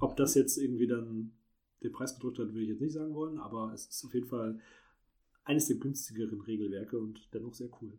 [0.00, 1.32] ob das jetzt irgendwie dann
[1.82, 4.26] den Preis gedrückt hat, will ich jetzt nicht sagen wollen, aber es ist auf jeden
[4.26, 4.58] Fall
[5.44, 7.98] eines der günstigeren Regelwerke und dennoch sehr cool.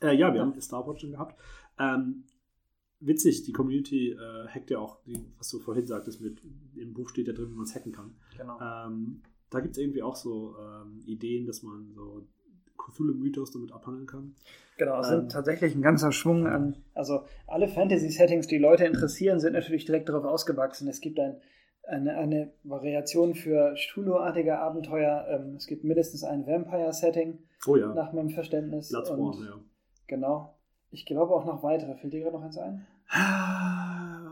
[0.00, 0.46] Äh, ja, wir ja.
[0.46, 1.38] haben Star Wars schon gehabt.
[1.78, 2.24] Ähm,
[3.04, 4.98] witzig, die Community äh, hackt ja auch,
[5.38, 6.42] was du vorhin sagtest, mit
[6.76, 8.14] im Buch steht ja drin, wie man es hacken kann.
[8.36, 8.58] Genau.
[8.60, 12.26] Ähm, da gibt es irgendwie auch so ähm, Ideen, dass man so
[12.78, 14.34] Cthulhu-Mythos damit abhandeln kann.
[14.78, 19.40] Genau, es ähm, sind tatsächlich ein ganzer Schwung an, also alle Fantasy-Settings, die Leute interessieren,
[19.40, 20.88] sind natürlich direkt darauf ausgewachsen.
[20.88, 21.36] Es gibt ein,
[21.84, 25.26] eine, eine Variation für Cthulhu-artige Abenteuer.
[25.28, 27.92] Ähm, es gibt mindestens ein Vampire-Setting, oh ja.
[27.94, 28.88] nach meinem Verständnis.
[28.88, 29.60] Bloodborne, ja.
[30.06, 30.56] Genau.
[30.90, 31.94] Ich glaube auch noch weitere.
[31.96, 32.86] Fällt dir gerade noch eins ein?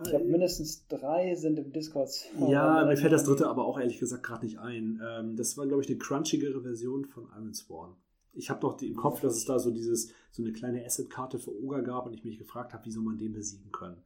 [0.03, 2.11] Ich glaube, mindestens drei sind im Discord.
[2.49, 5.01] Ja, mir fällt das dritte aber auch ehrlich gesagt gerade nicht ein.
[5.07, 7.95] Ähm, das war, glaube ich, eine crunchigere Version von Iron Spawn.
[8.33, 11.51] Ich habe doch im Kopf, dass es da so dieses, so eine kleine Asset-Karte für
[11.63, 13.99] Ogre gab und ich mich gefragt habe, wie soll man den besiegen können.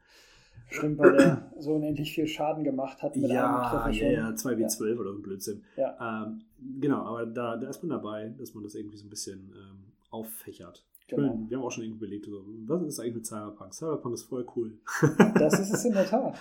[0.71, 4.95] Stimmt, weil der so unendlich viel Schaden gemacht hat mit ja, einem Ja, ja, 2W12
[4.95, 5.01] ja.
[5.01, 5.63] oder so ein Blödsinn.
[5.77, 6.25] Ja.
[6.27, 6.43] Ähm,
[6.81, 9.93] genau, aber da, da ist man dabei, dass man das irgendwie so ein bisschen ähm,
[10.11, 10.85] auffächert.
[11.07, 11.39] Genau.
[11.49, 13.75] wir haben auch schon irgendwie überlegt, so, was ist eigentlich mit Cyberpunk?
[13.75, 14.79] Cyberpunk ist voll cool.
[15.35, 16.39] das ist es in der Tat.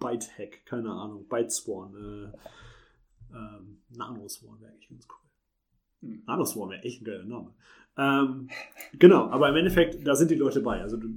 [0.00, 1.28] Byte-Hack, keine Ahnung.
[1.28, 1.94] Byte-Swarm.
[1.94, 2.36] Äh,
[3.32, 6.08] ähm, Nano-Swarm wäre eigentlich ganz cool.
[6.08, 6.22] Hm.
[6.26, 7.54] Nano-Swarm wäre echt ein geiler Name.
[7.96, 8.48] Ähm,
[8.98, 10.80] genau, aber im Endeffekt, da sind die Leute bei.
[10.80, 11.08] Also du,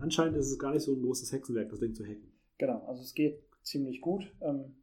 [0.00, 2.30] anscheinend ist es gar nicht so ein großes Hexenwerk, das Ding zu hacken.
[2.58, 4.30] Genau, also es geht ziemlich gut.
[4.40, 4.76] Ähm,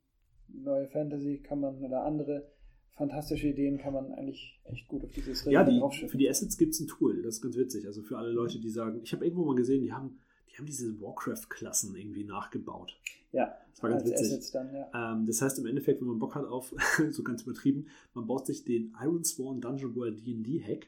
[0.49, 2.52] neue Fantasy kann man oder andere
[2.95, 6.57] fantastische Ideen kann man eigentlich echt gut auf dieses Regeln Ja, die, für die Assets
[6.57, 7.85] gibt es ein Tool, das ist ganz witzig.
[7.85, 10.19] Also für alle Leute, die sagen, ich habe irgendwo mal gesehen, die haben,
[10.51, 12.97] die haben diese Warcraft-Klassen irgendwie nachgebaut.
[13.31, 14.51] Ja, das war ganz witzig.
[14.51, 15.13] Dann, ja.
[15.13, 16.73] ähm, das heißt im Endeffekt, wenn man Bock hat auf,
[17.11, 20.87] so ganz übertrieben, man baut sich den Iron Sworn Dungeon World D&D-Hack,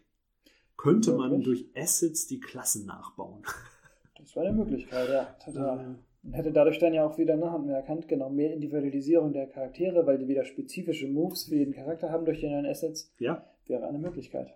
[0.78, 1.30] könnte Wirklich?
[1.32, 3.44] man durch Assets die Klassen nachbauen.
[4.18, 5.86] Das war eine Möglichkeit, ja, total.
[5.86, 5.96] Ähm,
[6.26, 9.48] und hätte dadurch dann ja auch wieder, ne, haben wir erkannt, genau, mehr Individualisierung der
[9.48, 13.14] Charaktere, weil die wieder spezifische Moves für jeden Charakter haben durch die neuen Assets.
[13.20, 13.48] Ja.
[13.68, 14.56] Wäre eine Möglichkeit.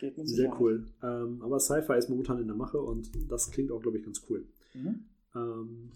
[0.00, 0.88] Geht mit Sehr cool.
[1.02, 4.22] Ähm, aber Sci-Fi ist momentan in der Mache und das klingt auch, glaube ich, ganz
[4.28, 4.46] cool.
[4.74, 5.04] Mhm.
[5.34, 5.92] Ähm,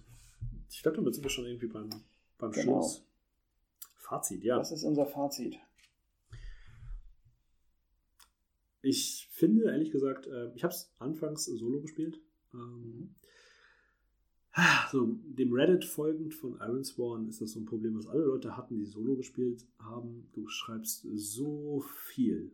[0.70, 1.90] ich glaube, damit sind wir schon irgendwie beim,
[2.38, 2.80] beim genau.
[2.80, 3.04] Schluss.
[3.96, 4.58] Fazit, ja.
[4.58, 5.58] Was ist unser Fazit?
[8.82, 12.20] Ich finde, ehrlich gesagt, äh, ich habe es anfangs solo gespielt.
[12.54, 13.14] Ähm, mhm.
[14.90, 18.56] So, dem Reddit folgend von Iron Spawn ist das so ein Problem, was alle Leute
[18.56, 20.28] hatten, die Solo gespielt haben.
[20.32, 22.52] Du schreibst so viel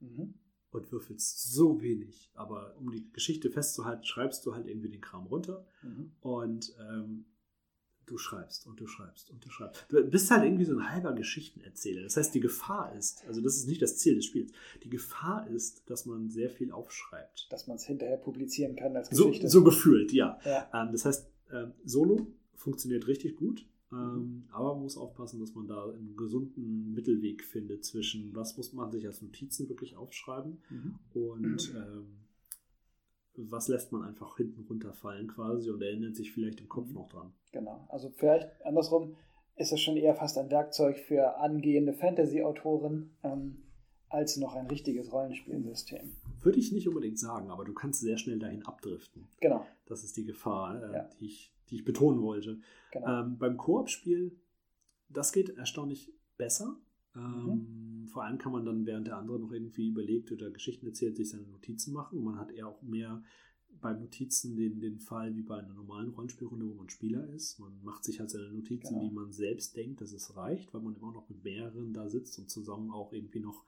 [0.00, 0.34] mhm.
[0.70, 2.30] und würfelst so wenig.
[2.34, 6.12] Aber um die Geschichte festzuhalten, schreibst du halt irgendwie den Kram runter mhm.
[6.20, 7.26] und ähm,
[8.06, 9.86] du schreibst und du schreibst und du schreibst.
[9.88, 12.02] Du bist halt irgendwie so ein halber Geschichtenerzähler.
[12.02, 15.46] Das heißt, die Gefahr ist, also das ist nicht das Ziel des Spiels, die Gefahr
[15.48, 17.48] ist, dass man sehr viel aufschreibt.
[17.50, 19.48] Dass man es hinterher publizieren kann als Geschichte.
[19.48, 20.38] So, so gefühlt, ja.
[20.44, 20.68] ja.
[20.72, 25.66] Ähm, das heißt, ähm, Solo funktioniert richtig gut, ähm, aber man muss aufpassen, dass man
[25.66, 30.98] da einen gesunden Mittelweg findet zwischen, was muss man sich als Notizen wirklich aufschreiben mhm.
[31.14, 32.06] und ähm,
[33.36, 36.94] was lässt man einfach hinten runterfallen quasi und erinnert sich vielleicht im Kopf mhm.
[36.94, 37.32] noch dran.
[37.52, 39.16] Genau, also vielleicht andersrum
[39.56, 43.63] ist es schon eher fast ein Werkzeug für angehende Fantasy-Autoren ähm,
[44.14, 46.12] als noch ein richtiges Rollenspielsystem.
[46.40, 49.26] Würde ich nicht unbedingt sagen, aber du kannst sehr schnell dahin abdriften.
[49.40, 49.66] Genau.
[49.86, 51.10] Das ist die Gefahr, äh, ja.
[51.20, 52.60] die, ich, die ich betonen wollte.
[52.92, 53.22] Genau.
[53.22, 54.38] Ähm, beim Koop-Spiel,
[55.08, 56.76] das geht erstaunlich besser.
[57.16, 58.06] Ähm, mhm.
[58.08, 61.30] Vor allem kann man dann, während der andere noch irgendwie überlegt oder Geschichten erzählt, sich
[61.30, 62.18] seine Notizen machen.
[62.18, 63.22] Und man hat eher auch mehr
[63.80, 67.58] bei Notizen den, den Fall wie bei einer normalen Rollenspielrunde, wo man Spieler ist.
[67.58, 69.02] Man macht sich halt seine Notizen, genau.
[69.02, 72.38] wie man selbst denkt, dass es reicht, weil man immer noch mit mehreren da sitzt
[72.38, 73.64] und zusammen auch irgendwie noch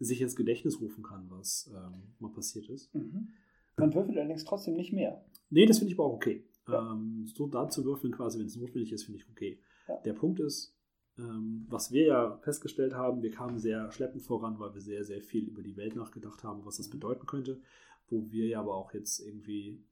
[0.00, 2.94] sich ins Gedächtnis rufen kann, was ähm, mal passiert ist.
[2.94, 3.28] Mhm.
[3.76, 5.24] Man würfelt allerdings trotzdem nicht mehr.
[5.50, 6.44] Nee, das finde ich aber auch okay.
[6.68, 6.92] Ja.
[6.92, 9.60] Ähm, so da zu würfeln, quasi, wenn es notwendig ist, finde ich okay.
[9.88, 9.96] Ja.
[10.04, 10.76] Der Punkt ist,
[11.18, 15.20] ähm, was wir ja festgestellt haben, wir kamen sehr schleppend voran, weil wir sehr, sehr
[15.20, 16.92] viel über die Welt nachgedacht haben, was das mhm.
[16.92, 17.60] bedeuten könnte.
[18.08, 19.82] Wo wir ja aber auch jetzt irgendwie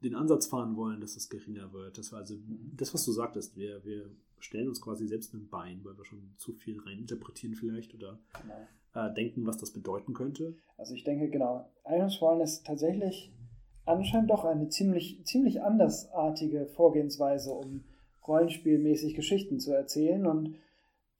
[0.00, 1.98] den Ansatz fahren wollen, dass es geringer wird.
[1.98, 2.72] Das war also mhm.
[2.74, 3.56] das, was du sagtest.
[3.56, 7.94] Wir, wir stellen uns quasi selbst ein Bein, weil wir schon zu viel reininterpretieren vielleicht
[7.94, 10.56] oder genau äh, denken, was das bedeuten könnte?
[10.76, 13.32] Also ich denke, genau, Iron Swan ist tatsächlich
[13.84, 17.84] anscheinend doch eine ziemlich, ziemlich andersartige Vorgehensweise, um
[18.26, 20.54] rollenspielmäßig Geschichten zu erzählen und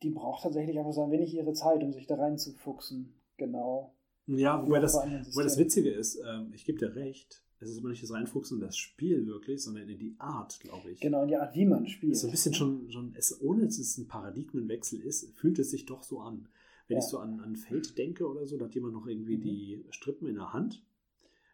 [0.03, 3.15] die braucht tatsächlich einfach so ein wenig ihre Zeit, um sich da reinzufuchsen.
[3.37, 3.95] Genau.
[4.27, 7.91] Ja, wobei das, wobei das Witzige ist, äh, ich gebe dir recht, es ist aber
[7.91, 11.01] nicht das Reinfuchsen in das Spiel wirklich, sondern in die Art, glaube ich.
[11.01, 12.17] Genau, in die Art, wie man spielt.
[12.17, 15.85] So ein bisschen schon, schon es, ohne dass es ein Paradigmenwechsel ist, fühlt es sich
[15.85, 16.49] doch so an.
[16.91, 17.05] Wenn ja.
[17.05, 19.43] ich so an, an Fate denke oder so, da hat jemand noch irgendwie mhm.
[19.43, 20.85] die Strippen in der Hand.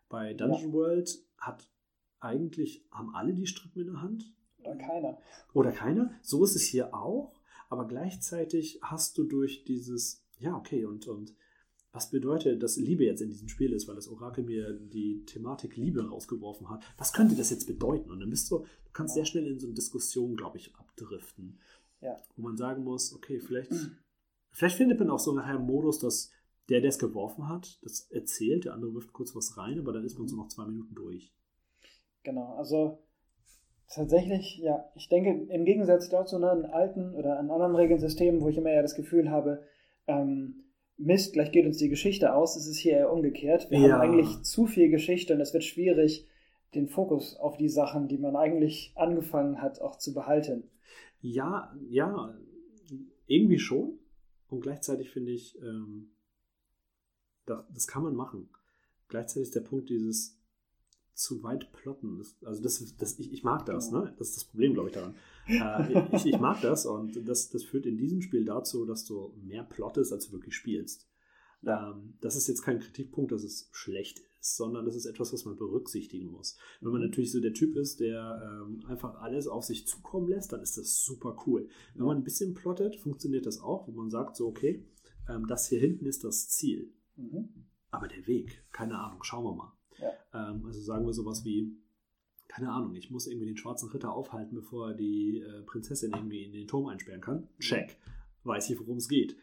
[0.09, 0.73] Bei Dungeon ja.
[0.73, 1.69] World hat
[2.21, 4.33] eigentlich, haben alle die Strippen in der Hand.
[4.61, 5.19] Oder keiner.
[5.53, 6.11] Oder keiner.
[6.23, 7.35] So ist es hier auch.
[7.69, 11.35] Aber gleichzeitig hast du durch dieses, ja, okay, und, und
[11.93, 15.77] was bedeutet, dass Liebe jetzt in diesem Spiel ist, weil das Orakel mir die Thematik
[15.77, 16.83] Liebe rausgeworfen hat.
[16.97, 18.11] Was könnte das jetzt bedeuten?
[18.11, 21.59] Und dann bist du, du kannst sehr schnell in so eine Diskussion, glaube ich, abdriften.
[22.01, 22.17] Ja.
[22.37, 23.73] Wo man sagen muss, okay, vielleicht,
[24.57, 26.33] vielleicht findet man auch so nachher einen Modus, dass
[26.69, 30.05] der, der es geworfen hat, das erzählt, der andere wirft kurz was rein, aber dann
[30.05, 31.33] ist man so noch zwei Minuten durch.
[32.25, 32.99] Genau, also
[33.89, 38.49] tatsächlich, ja, ich denke, im Gegensatz dazu ne, in alten oder in anderen Regelsystemen, wo
[38.49, 39.63] ich immer ja das Gefühl habe,
[40.07, 40.65] ähm,
[40.99, 43.71] Mist, gleich geht uns die Geschichte aus, ist es hier eher umgekehrt.
[43.71, 43.99] Wir Ja.
[43.99, 46.27] haben eigentlich zu viel Geschichte und es wird schwierig,
[46.75, 50.65] den Fokus auf die Sachen, die man eigentlich angefangen hat, auch zu behalten.
[51.21, 52.35] Ja, ja,
[53.27, 53.99] irgendwie schon.
[54.49, 56.11] Und gleichzeitig finde ich, ähm,
[57.47, 58.49] das, das kann man machen.
[59.09, 60.39] Gleichzeitig ist der Punkt dieses
[61.15, 62.19] zu weit plotten.
[62.19, 64.15] Das, also das, das, ich, ich mag das, ne?
[64.19, 65.15] Das ist das Problem, glaube ich, daran.
[65.49, 69.33] Äh, ich, ich mag das und das, das führt in diesem Spiel dazu, dass du
[69.43, 71.09] mehr plottest, als du wirklich spielst.
[71.65, 75.45] Ähm, das ist jetzt kein Kritikpunkt, dass es schlecht ist, sondern das ist etwas, was
[75.45, 76.57] man berücksichtigen muss.
[76.81, 80.53] Wenn man natürlich so der Typ ist, der ähm, einfach alles auf sich zukommen lässt,
[80.53, 81.69] dann ist das super cool.
[81.95, 84.85] Wenn man ein bisschen plottet, funktioniert das auch, wo man sagt so, okay,
[85.29, 86.93] ähm, das hier hinten ist das Ziel.
[87.17, 87.49] Mhm.
[87.91, 89.73] Aber der Weg, keine Ahnung, schauen wir mal.
[89.99, 90.51] Ja.
[90.51, 91.77] Ähm, also sagen wir sowas wie,
[92.49, 96.45] keine Ahnung, ich muss irgendwie den schwarzen Ritter aufhalten, bevor er die äh, Prinzessin irgendwie
[96.45, 97.49] in den Turm einsperren kann.
[97.59, 97.97] Check.
[98.45, 99.37] Weiß ich, worum es geht.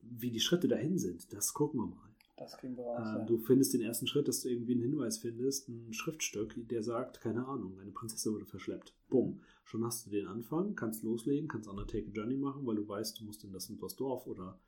[0.00, 2.07] Wie die Schritte dahin sind, das gucken wir mal.
[2.38, 3.08] Das kriegen wir raus.
[3.08, 3.24] Ähm, ja.
[3.24, 7.20] Du findest den ersten Schritt, dass du irgendwie einen Hinweis findest, ein Schriftstück, der sagt,
[7.20, 8.94] keine Ahnung, eine Prinzessin wurde verschleppt.
[9.08, 9.40] Bumm.
[9.64, 13.20] Schon hast du den Anfang, kannst loslegen, kannst Undertake a Journey machen, weil du weißt,
[13.20, 14.58] du musst in das und das Dorf oder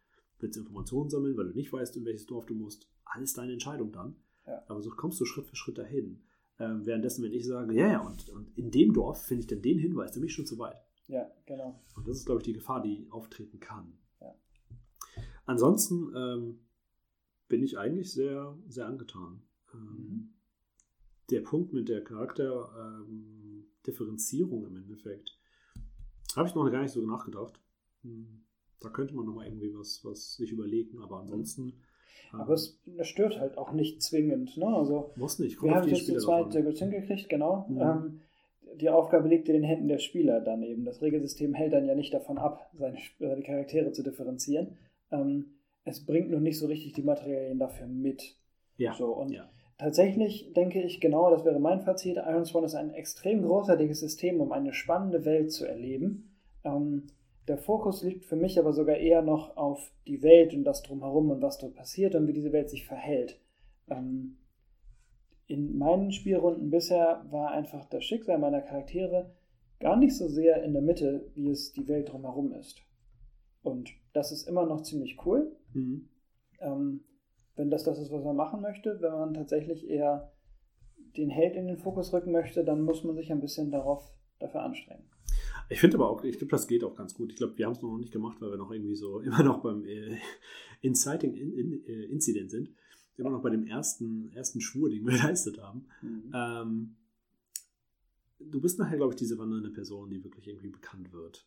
[0.40, 2.88] willst Informationen sammeln, weil du nicht weißt, in welches Dorf du musst.
[3.04, 4.16] Alles deine Entscheidung dann.
[4.46, 4.62] Ja.
[4.68, 6.22] Aber so kommst du Schritt für Schritt dahin.
[6.58, 9.62] Ähm, währenddessen, wenn ich sage, ja, ja, und, und in dem Dorf finde ich dann
[9.62, 10.76] den Hinweis, dann bin ich schon zu weit.
[11.08, 11.80] ja, genau.
[11.96, 13.94] Und das ist, glaube ich, die Gefahr, die auftreten kann.
[14.20, 14.34] Ja.
[15.46, 16.58] Ansonsten ähm,
[17.50, 19.42] bin ich eigentlich sehr, sehr angetan.
[19.74, 20.28] Ähm, Mhm.
[21.30, 25.38] Der Punkt mit der Charakterdifferenzierung im Endeffekt,
[26.34, 27.60] habe ich noch gar nicht so nachgedacht.
[28.02, 28.42] Hm,
[28.80, 31.74] Da könnte man noch mal irgendwie was, was sich überlegen, aber ansonsten
[32.32, 34.56] ähm, Aber es, stört halt auch nicht zwingend.
[34.56, 34.66] Ne?
[34.66, 35.60] Also, muss nicht.
[35.62, 36.66] wir auf haben die jetzt zu Spieler zweit drauf sehr an.
[36.68, 37.66] gut hingekriegt, genau.
[37.68, 37.80] Mhm.
[37.80, 38.20] Ähm,
[38.80, 40.84] die Aufgabe liegt in den Händen der Spieler dann eben.
[40.84, 44.78] Das Regelsystem hält dann ja nicht davon ab, seine, seine Charaktere zu differenzieren.
[45.10, 48.36] Ähm, es bringt nur nicht so richtig die Materialien dafür mit.
[48.76, 49.48] Ja, So, und ja.
[49.78, 52.16] Tatsächlich denke ich, genau, das wäre mein Fazit.
[52.16, 56.36] Iron Swan ist ein extrem großartiges System, um eine spannende Welt zu erleben.
[56.64, 57.06] Ähm,
[57.48, 61.30] der Fokus liegt für mich aber sogar eher noch auf die Welt und das drumherum
[61.30, 63.40] und was dort passiert und wie diese Welt sich verhält.
[63.88, 64.36] Ähm,
[65.46, 69.30] in meinen Spielrunden bisher war einfach das Schicksal meiner Charaktere
[69.80, 72.82] gar nicht so sehr in der Mitte, wie es die Welt drumherum ist.
[73.62, 75.56] Und das ist immer noch ziemlich cool.
[75.74, 76.08] Mhm.
[76.60, 77.00] Ähm,
[77.56, 80.32] wenn das das ist, was man machen möchte, wenn man tatsächlich eher
[81.16, 84.62] den Held in den Fokus rücken möchte, dann muss man sich ein bisschen darauf dafür
[84.62, 85.04] anstrengen.
[85.68, 87.30] Ich finde aber auch, ich glaube, das geht auch ganz gut.
[87.30, 89.62] Ich glaube, wir haben es noch nicht gemacht, weil wir noch irgendwie so immer noch
[89.62, 90.18] beim äh,
[90.80, 92.70] Inciting in, in, äh, Incident sind.
[93.16, 95.86] Immer noch bei dem ersten, ersten Schwur, den wir geleistet haben.
[96.34, 96.96] Ähm,
[98.38, 101.46] du bist nachher, glaube ich, diese wandernde Person, die wirklich irgendwie bekannt wird.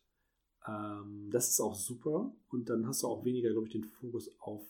[0.66, 2.34] Ähm, das ist auch super.
[2.48, 4.62] Und dann hast du auch weniger, glaube ich, den Fokus auf.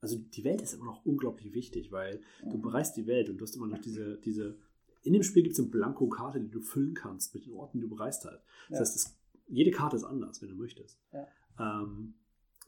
[0.00, 3.42] Also die Welt ist immer noch unglaublich wichtig, weil du bereist die Welt und du
[3.44, 4.56] hast immer noch diese, diese.
[5.02, 7.82] In dem Spiel gibt es eine Blankokarte, die du füllen kannst mit den Orten, die
[7.82, 8.42] du bereist hast.
[8.68, 8.80] Das Ja.
[8.80, 9.16] heißt, es,
[9.48, 10.98] jede Karte ist anders, wenn du möchtest.
[11.12, 11.26] Ja.
[11.58, 12.14] Ähm,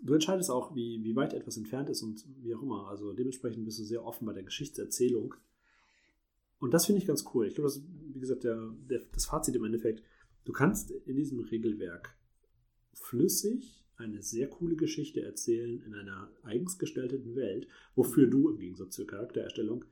[0.01, 2.89] du entscheidest auch, wie, wie weit etwas entfernt ist und wie auch immer.
[2.89, 5.35] Also dementsprechend bist du sehr offen bei der Geschichtserzählung.
[6.61, 7.47] Und das finde ich ganz cool.
[7.47, 7.85] Ich glaube, das ist,
[8.15, 10.03] wie gesagt, der, der, das Fazit im Endeffekt.
[10.45, 12.17] Du kannst in diesem Regelwerk
[13.03, 17.67] flüssig eine sehr coole Geschichte erzählen in einer eigens gestalteten Welt,
[17.97, 19.85] wofür du im Gegensatz zur Charaktererstellung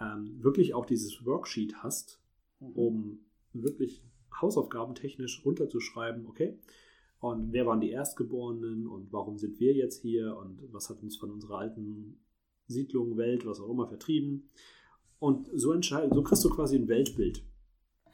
[0.00, 2.20] ähm, wirklich auch dieses Worksheet hast,
[2.60, 2.72] Mhm.
[2.72, 3.18] um
[3.52, 4.02] wirklich
[4.40, 6.58] hausaufgabentechnisch runterzuschreiben, okay,
[7.20, 11.16] und wer waren die Erstgeborenen und warum sind wir jetzt hier und was hat uns
[11.16, 12.20] von unserer alten
[12.68, 14.48] Siedlung, Welt, was auch immer vertrieben.
[15.18, 17.42] Und so, entscheid- so kriegst du quasi ein Weltbild.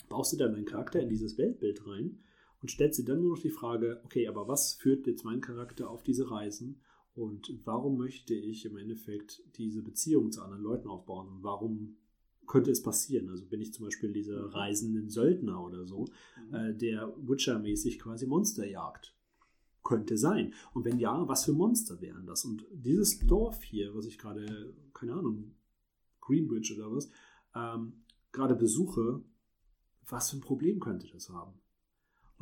[0.09, 2.21] Baust du dann deinen Charakter in dieses Weltbild rein
[2.65, 5.91] und stellst dir dann nur noch die Frage, okay, aber was führt jetzt mein Charakter
[5.91, 6.81] auf diese Reisen
[7.13, 11.99] und warum möchte ich im Endeffekt diese Beziehung zu anderen Leuten aufbauen und warum
[12.47, 13.29] könnte es passieren?
[13.29, 16.07] Also bin ich zum Beispiel dieser reisenden Söldner oder so,
[16.53, 19.15] äh, der Witcher-mäßig quasi Monster jagt.
[19.83, 20.55] Könnte sein.
[20.73, 22.47] Und wenn ja, was für Monster wären das?
[22.47, 25.55] Und dieses Dorf hier, was ich gerade, keine Ahnung,
[26.23, 27.11] Greenwich oder was,
[27.55, 29.23] ähm, gerade besuche,
[30.09, 31.61] was für ein Problem könnte das haben?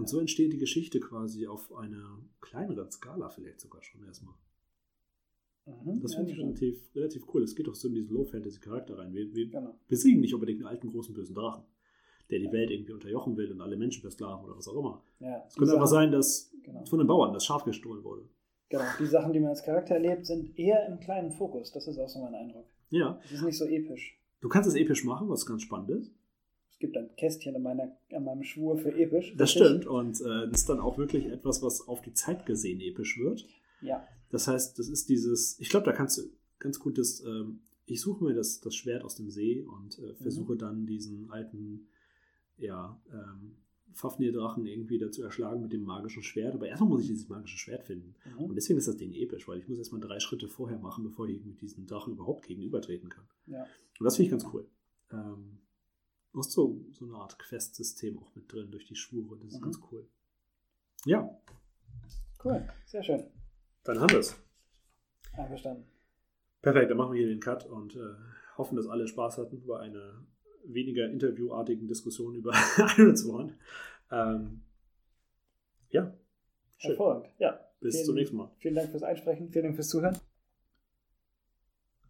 [0.03, 4.35] Und so entsteht die Geschichte quasi auf einer kleineren Skala vielleicht sogar schon erstmal.
[5.65, 7.45] Mhm, das finde ich relativ, relativ cool.
[7.45, 9.15] Es geht auch so in diesen Low-Fantasy-Charakter rein.
[9.15, 9.79] Wir, wir genau.
[9.87, 11.63] besiegen nicht unbedingt einen alten, großen, bösen Drachen,
[12.31, 12.53] der die ja.
[12.53, 15.05] Welt irgendwie unterjochen will und alle Menschen versklaven oder was auch immer.
[15.21, 16.85] Ja, es könnte einfach sein, dass genau.
[16.85, 18.29] von den Bauern das Schaf gestohlen wurde.
[18.71, 21.71] Genau, die Sachen, die man als Charakter erlebt, sind eher im kleinen Fokus.
[21.71, 22.67] Das ist auch so mein Eindruck.
[22.91, 23.21] Ja.
[23.25, 24.21] Es ist nicht so episch.
[24.41, 26.13] Du kannst es episch machen, was ganz spannend ist.
[26.83, 29.35] Gibt ein Kästchen an, meiner, an meinem Schwur für episch.
[29.37, 32.81] Das stimmt und äh, das ist dann auch wirklich etwas, was auf die Zeit gesehen
[32.81, 33.47] episch wird.
[33.83, 34.05] Ja.
[34.31, 36.23] Das heißt, das ist dieses, ich glaube, da kannst du
[36.59, 40.15] ganz gut das, ähm, ich suche mir das, das Schwert aus dem See und äh,
[40.15, 40.59] versuche mhm.
[40.59, 41.87] dann diesen alten,
[42.59, 43.59] ja, ähm,
[43.93, 46.55] Fafnir-Drachen irgendwie dazu erschlagen mit dem magischen Schwert.
[46.55, 48.17] Aber erstmal muss ich dieses magische Schwert finden.
[48.25, 48.47] Mhm.
[48.47, 51.29] Und deswegen ist das Ding episch, weil ich muss erstmal drei Schritte vorher machen, bevor
[51.29, 53.29] ich mit diesem Drachen überhaupt gegenübertreten kann.
[53.47, 53.63] Ja.
[54.01, 54.67] Und das finde ich ganz cool.
[55.13, 55.59] Ähm,
[56.33, 59.39] du hast so, so eine Art Quest-System auch mit drin durch die Schwure.
[59.39, 59.65] Das ist mhm.
[59.65, 60.07] ganz cool.
[61.05, 61.29] Ja.
[62.45, 63.25] Cool, sehr schön.
[63.85, 64.37] Dann haben wir es.
[65.33, 65.85] Einverstanden.
[66.61, 68.15] Perfekt, dann machen wir hier den Cut und äh,
[68.57, 70.25] hoffen, dass alle Spaß hatten bei einer
[70.65, 72.53] weniger interviewartigen Diskussion über
[72.99, 73.59] Iron Sworn.
[74.11, 74.63] Ähm,
[75.91, 76.15] ja.
[76.79, 76.91] Schön.
[76.91, 77.29] Hervorragend.
[77.39, 77.61] Ja.
[77.81, 78.51] Bis vielen, zum nächsten Mal.
[78.59, 80.17] Vielen Dank fürs Einsprechen, vielen Dank fürs Zuhören.